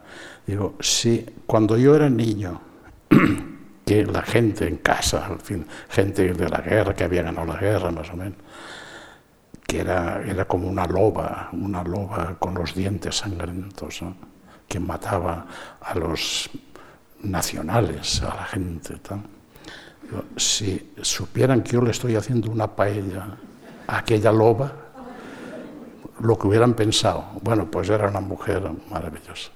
[0.47, 2.61] digo, sí, cuando yo era niño,
[3.87, 7.57] que la gente en casa, al fin, gente de la guerra, que había ganado la
[7.59, 8.39] guerra más o menos,
[9.67, 14.03] que era, era como una loba, una loba con los dientes sangrientos.
[14.03, 14.34] ¿no?
[14.69, 15.47] Que mataba
[15.81, 16.51] a los
[17.23, 18.95] nacionales, a la gente.
[20.37, 23.37] Si supieran que yo le estoy haciendo una paella
[23.87, 24.73] a aquella loba,
[26.21, 27.25] lo que hubieran pensado.
[27.43, 29.51] Bueno, pues era una mujer maravillosa.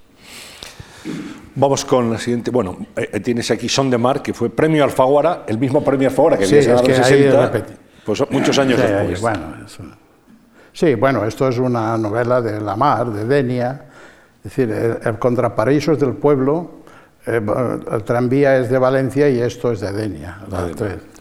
[1.55, 2.51] Vamos con la siguiente.
[2.51, 6.09] Bueno, eh, eh, tienes aquí Son de Mar, que fue premio Alfaguara, el mismo premio
[6.09, 7.67] Alfaguara que había ganado en 60,
[8.05, 9.21] pues muchos años después.
[9.21, 9.55] bueno,
[10.73, 13.88] sí, bueno, esto es una novela de La Mar, de Denia,
[14.49, 16.71] es decir, el, Contraparaísos del pueblo,
[17.27, 17.39] eh,
[17.93, 20.39] el tranvía es de Valencia y esto es de Denia.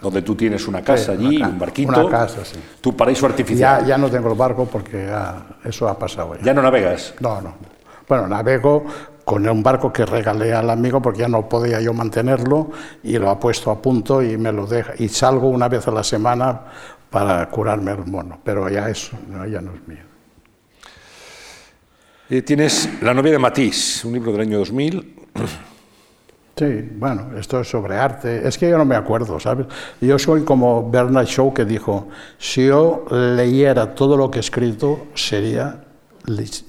[0.02, 1.92] donde tú tienes una casa allí, un barquito.
[1.92, 2.58] Una casa, sí.
[2.80, 3.82] Tu paraíso artificial.
[3.82, 5.10] Ya, ya no tengo el barco porque
[5.66, 6.42] eso ha pasado ya.
[6.42, 7.16] ¿Ya no navegas?
[7.20, 7.56] No, no.
[8.08, 8.86] Bueno, navego
[9.26, 12.72] con un barco que regalé al amigo porque ya no podía yo mantenerlo
[13.04, 14.94] y lo ha puesto a punto y me lo deja.
[15.00, 16.62] Y salgo una vez a la semana
[17.10, 19.18] para curarme el mono, pero ya eso
[19.52, 20.07] ya no es mío.
[22.30, 25.16] Eh, tienes La novia de Matisse, un libro del año 2000.
[26.58, 28.46] Sí, bueno, esto es sobre arte.
[28.46, 29.68] Es que yo no me acuerdo, ¿sabes?
[30.02, 35.08] Yo soy como Bernard Shaw que dijo, si yo leyera todo lo que he escrito,
[35.14, 35.86] sería,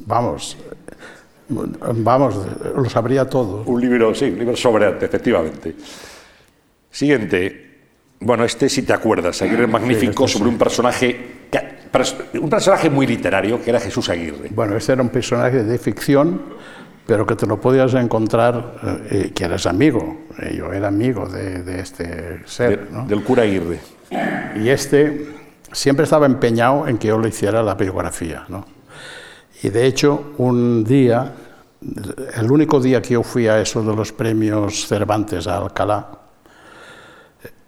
[0.06, 0.56] vamos,
[1.48, 2.36] vamos,
[2.76, 3.64] lo sabría todo.
[3.64, 5.74] Un libro, sí, un libro sobre arte, efectivamente.
[6.88, 7.64] Siguiente.
[8.20, 11.37] Bueno, este si te acuerdas, Aguirre Magnífico, este sobre un personaje
[12.40, 14.50] un personaje muy literario que era Jesús Aguirre.
[14.50, 16.40] Bueno, este era un personaje de ficción,
[17.06, 18.74] pero que te lo podías encontrar,
[19.10, 20.26] eh, que eras amigo.
[20.38, 22.88] Eh, yo era amigo de, este ser.
[22.88, 23.80] Del cura Aguirre.
[24.56, 25.28] Y este
[25.72, 28.44] siempre estaba empeñado en que yo le hiciera la biografía.
[28.48, 28.64] ¿no?
[29.62, 31.32] Y de hecho, un día,
[32.36, 36.08] el único día que yo fui a eso de los premios Cervantes a Alcalá,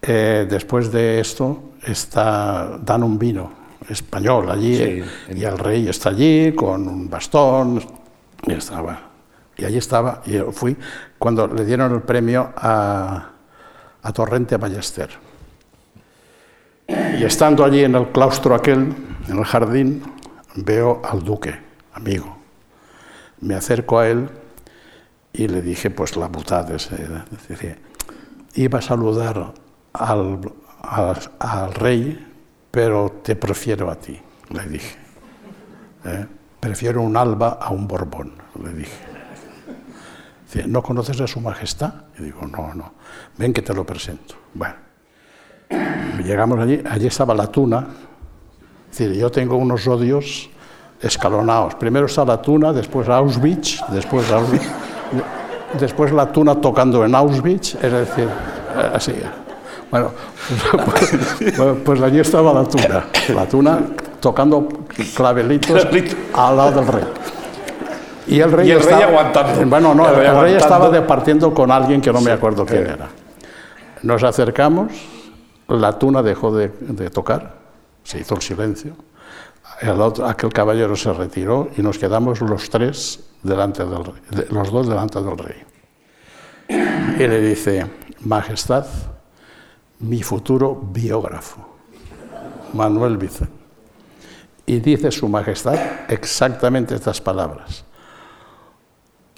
[0.02, 3.59] eh, después de esto, está, dan un vino
[3.90, 7.82] español allí y el rey está allí con un bastón
[8.46, 9.10] y estaba.
[9.56, 10.76] Y allí estaba, y yo fui
[11.18, 13.30] cuando le dieron el premio a,
[14.02, 15.10] a Torrente Ballester.
[16.88, 18.94] Y estando allí en el claustro aquel,
[19.28, 20.02] en el jardín,
[20.56, 21.58] veo al duque,
[21.92, 22.38] amigo.
[23.40, 24.28] Me acerco a él
[25.32, 26.76] y le dije, pues la putada.
[28.54, 29.52] Iba a saludar
[29.92, 30.40] al,
[30.82, 32.30] al, al rey
[32.70, 34.20] pero te prefiero a ti,
[34.51, 34.97] le dije.
[36.05, 36.26] ¿eh?
[36.59, 39.10] Prefiero un alba a un borbón, le dije.
[40.66, 41.92] ¿no conoces a su majestad?
[42.18, 42.92] Y digo, no, no.
[43.36, 44.34] Ven que te lo presento.
[44.52, 44.74] Bueno,
[46.24, 47.86] llegamos allí, allí estaba la tuna.
[48.90, 50.51] Es decir, yo tengo unos odios
[51.01, 51.76] escalonados.
[51.76, 54.68] Primero está la tuna, después Auschwitz, después Auschwitz,
[55.78, 59.14] después la tuna tocando en Auschwitz, es decir, eh, así.
[59.90, 60.12] Bueno,
[60.84, 63.80] pues, pues allí estaba la tuna, la tuna
[64.20, 64.68] tocando
[65.16, 65.86] clavelitos
[66.34, 67.04] al lado del rey.
[68.26, 69.66] Y el rey, estaba, aguantando.
[69.66, 73.08] Bueno, no, el rey, estaba departiendo con alguien que no me acuerdo quién era.
[74.02, 74.92] Nos acercamos,
[75.66, 76.68] la tuna dejó de,
[77.10, 77.54] tocar,
[78.04, 78.94] se hizo el silencio.
[80.24, 85.20] aquel caballero se retiró y nos quedamos los tres delante del rey, los dos delante
[85.20, 85.56] del rey.
[86.68, 87.86] Y le dice,
[88.20, 88.86] Majestad,
[90.01, 91.60] mi futuro biógrafo,
[92.72, 93.60] Manuel Vicente.
[94.66, 95.77] Y dice Su Majestad
[96.09, 97.85] exactamente estas palabras.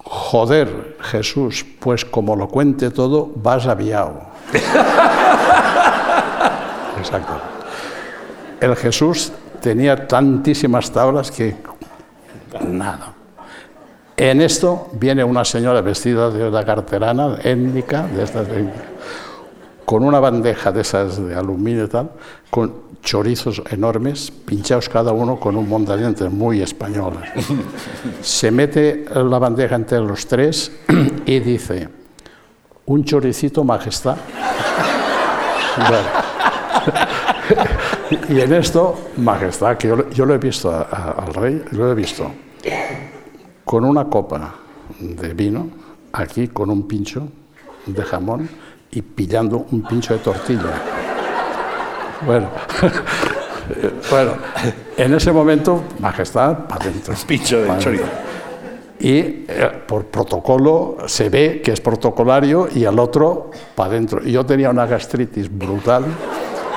[0.04, 4.20] Joder, Jesús, pues como lo cuente todo, vas aviado.
[6.98, 7.40] Exacto.
[8.60, 11.56] El Jesús tenía tantísimas tablas que
[12.68, 13.14] nada.
[14.16, 18.46] En esto viene una señora vestida de una carterana étnica, de estas,
[19.84, 22.10] con una bandeja de esas de aluminio y tal,
[22.50, 27.18] con chorizos enormes, pinchados cada uno con un mondadiente muy español.
[28.22, 30.72] Se mete la bandeja entre los tres
[31.26, 31.88] y dice,
[32.86, 34.16] un choricito majestad.
[38.28, 42.30] y en esto, majestad, que yo, lo he visto al rey, lo he visto
[43.64, 44.54] con una copa
[45.00, 45.68] de vino,
[46.12, 47.26] aquí con un pincho
[47.86, 48.48] de jamón
[48.94, 50.70] y pillando un pincho de tortilla.
[52.26, 52.48] Bueno,
[54.10, 54.32] bueno,
[54.96, 57.14] en ese momento, Majestad, para adentro.
[57.26, 58.04] Picho de chorizo.
[59.00, 59.16] Y
[59.48, 64.22] eh, por protocolo se ve que es protocolario y al otro para adentro.
[64.22, 66.04] Yo tenía una gastritis brutal.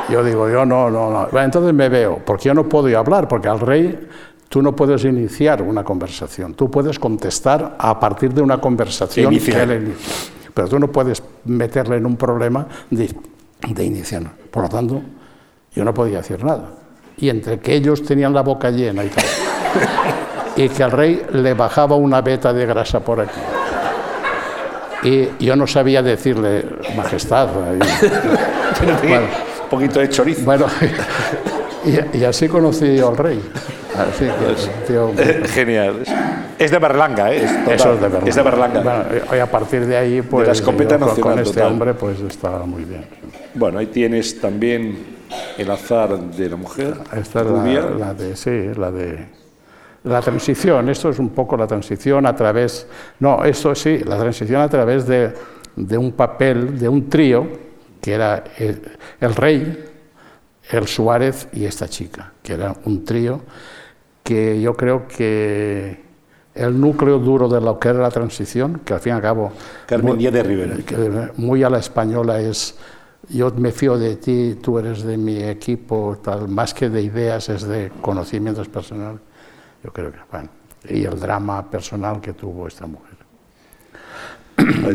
[0.10, 1.40] Yo digo, yo no, no, no.
[1.40, 4.08] Entonces me veo, porque yo no puedo hablar, porque al rey
[4.50, 6.54] tú no puedes iniciar una conversación.
[6.54, 10.35] Tú puedes contestar a partir de una conversación que él inicia.
[10.56, 13.14] Pero tú no puedes meterle en un problema de,
[13.68, 14.24] de iniciar.
[14.50, 15.02] Por lo tanto,
[15.76, 16.70] yo no podía decir nada.
[17.18, 19.26] Y entre que ellos tenían la boca llena y tal,
[20.56, 23.40] y que al rey le bajaba una veta de grasa por aquí.
[25.04, 26.66] Y yo no sabía decirle,
[26.96, 27.50] majestad.
[27.56, 27.80] un
[29.70, 30.46] poquito de chorizo.
[30.46, 30.68] Bueno,
[32.14, 33.42] y, así conocí al rey.
[33.96, 34.26] Así
[34.88, 36.04] que, Genial.
[36.58, 37.46] Es de Berlanga, ¿eh?
[37.70, 38.30] Eso es de Berlanga.
[38.30, 38.82] Es de Berlanga.
[38.82, 39.04] Bueno,
[39.36, 42.66] y a partir de ahí, pues, de la escopeta nacional, con este hombre, pues estaba
[42.66, 43.06] muy bien.
[43.54, 45.16] Bueno, ahí tienes también
[45.58, 46.96] el azar de la mujer.
[47.16, 47.48] Esta es
[48.00, 49.26] la, de, sí, la de
[50.04, 50.90] la transición.
[50.90, 52.88] Esto es un poco la transición a través,
[53.20, 55.34] no, esto sí, la transición a través de,
[55.76, 57.48] de un papel, de un trío,
[58.02, 59.84] que era el, rey,
[60.70, 63.42] el Suárez y esta chica, que era un trío
[64.24, 66.04] que yo creo que
[66.56, 69.52] el núcleo duro de lo que era la transición, que al fin y al cabo...
[69.86, 71.32] Carmen Díaz de Rivera.
[71.38, 72.76] muy a la española es
[73.30, 77.50] yo me fío de ti, tú eres de mi equipo, tal, más que de ideas,
[77.50, 79.20] es de conocimientos personales.
[79.84, 80.50] Yo creo que, bueno,
[80.88, 83.16] y el drama personal que tuvo esta mujer.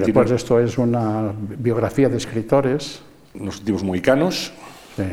[0.01, 3.01] Después esto es una biografía de escritores.
[3.35, 4.53] Los últimos mohicanos.
[4.97, 5.05] Sí.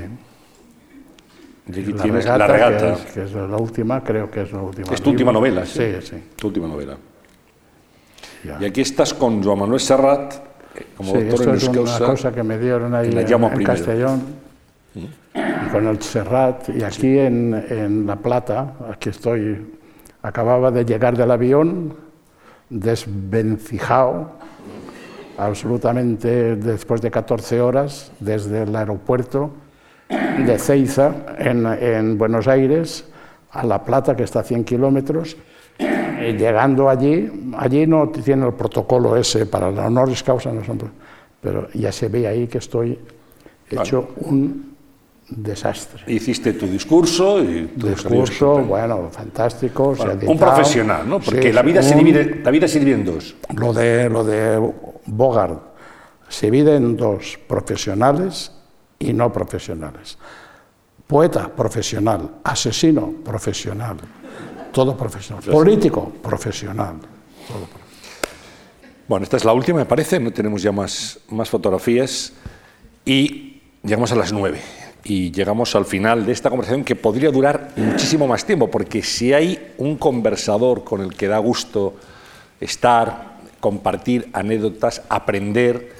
[1.67, 2.97] Y aquí la tienes regata, La regata.
[3.13, 4.93] Que es, la última, creo que es la última.
[4.93, 5.95] Es tu última novela, sí.
[5.99, 6.23] Sí, sí.
[6.35, 6.97] Tu última novela.
[8.59, 10.35] Y aquí estás con Joan Manuel Serrat,
[10.95, 14.21] como sí, esto es una cosa que me dieron ahí en, Castellón,
[14.93, 15.71] ¿Mm?
[15.71, 19.73] con el Serrat, y aquí en, en, La Plata, aquí estoy,
[20.21, 21.93] acababa de llegar del avión,
[22.69, 24.31] desvencijado,
[25.37, 29.51] absolutamente después de 14 horas, desde el aeropuerto
[30.09, 33.05] de Ceiza, en, en Buenos Aires,
[33.51, 35.37] a La Plata, que está a 100 kilómetros,
[35.79, 40.61] llegando allí, allí no tiene el protocolo ese para la honoris causa, no
[41.39, 42.97] pero ya se ve ahí que estoy
[43.69, 44.75] hecho un
[45.29, 46.03] desastre.
[46.07, 49.95] Hiciste tu discurso y tu discurso, bueno, fantástico.
[50.25, 51.19] un profesional, ¿no?
[51.19, 53.35] Porque la vida se divide, la vida se divide en dos.
[53.55, 54.71] Lo de lo de
[55.05, 55.61] Bogart
[56.27, 58.51] se divide en dos, profesionales
[58.99, 60.17] y no profesionales.
[61.05, 63.97] Poeta profesional, asesino profesional,
[64.71, 65.43] todo profesional.
[65.45, 66.95] Político, profesional.
[69.07, 70.19] Bueno, esta es la última, me parece.
[70.19, 72.33] No tenemos ya más, más fotografías.
[73.05, 74.59] Y llegamos a las nueve.
[75.07, 79.31] y llegamos al final de esta conversación que podría durar muchísimo más tiempo, porque si
[79.33, 81.95] hay un conversador con el que da gusto
[82.59, 85.95] estar, compartir anécdotas, aprender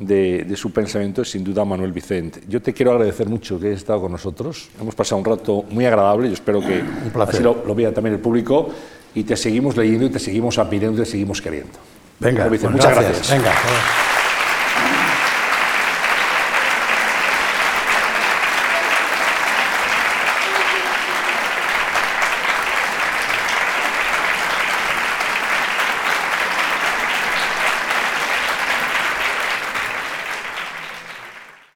[0.00, 2.40] de, su pensamiento, es sin duda Manuel Vicente.
[2.48, 4.70] Yo te quiero agradecer mucho que hayas estado con nosotros.
[4.80, 6.82] Hemos pasado un rato muy agradable, yo espero que
[7.20, 8.70] así lo, lo vea también el público,
[9.14, 11.78] y te seguimos leyendo y te seguimos admirando y te seguimos queriendo.
[12.18, 13.30] Venga, Vicente, muchas gracias.
[13.30, 13.52] Venga.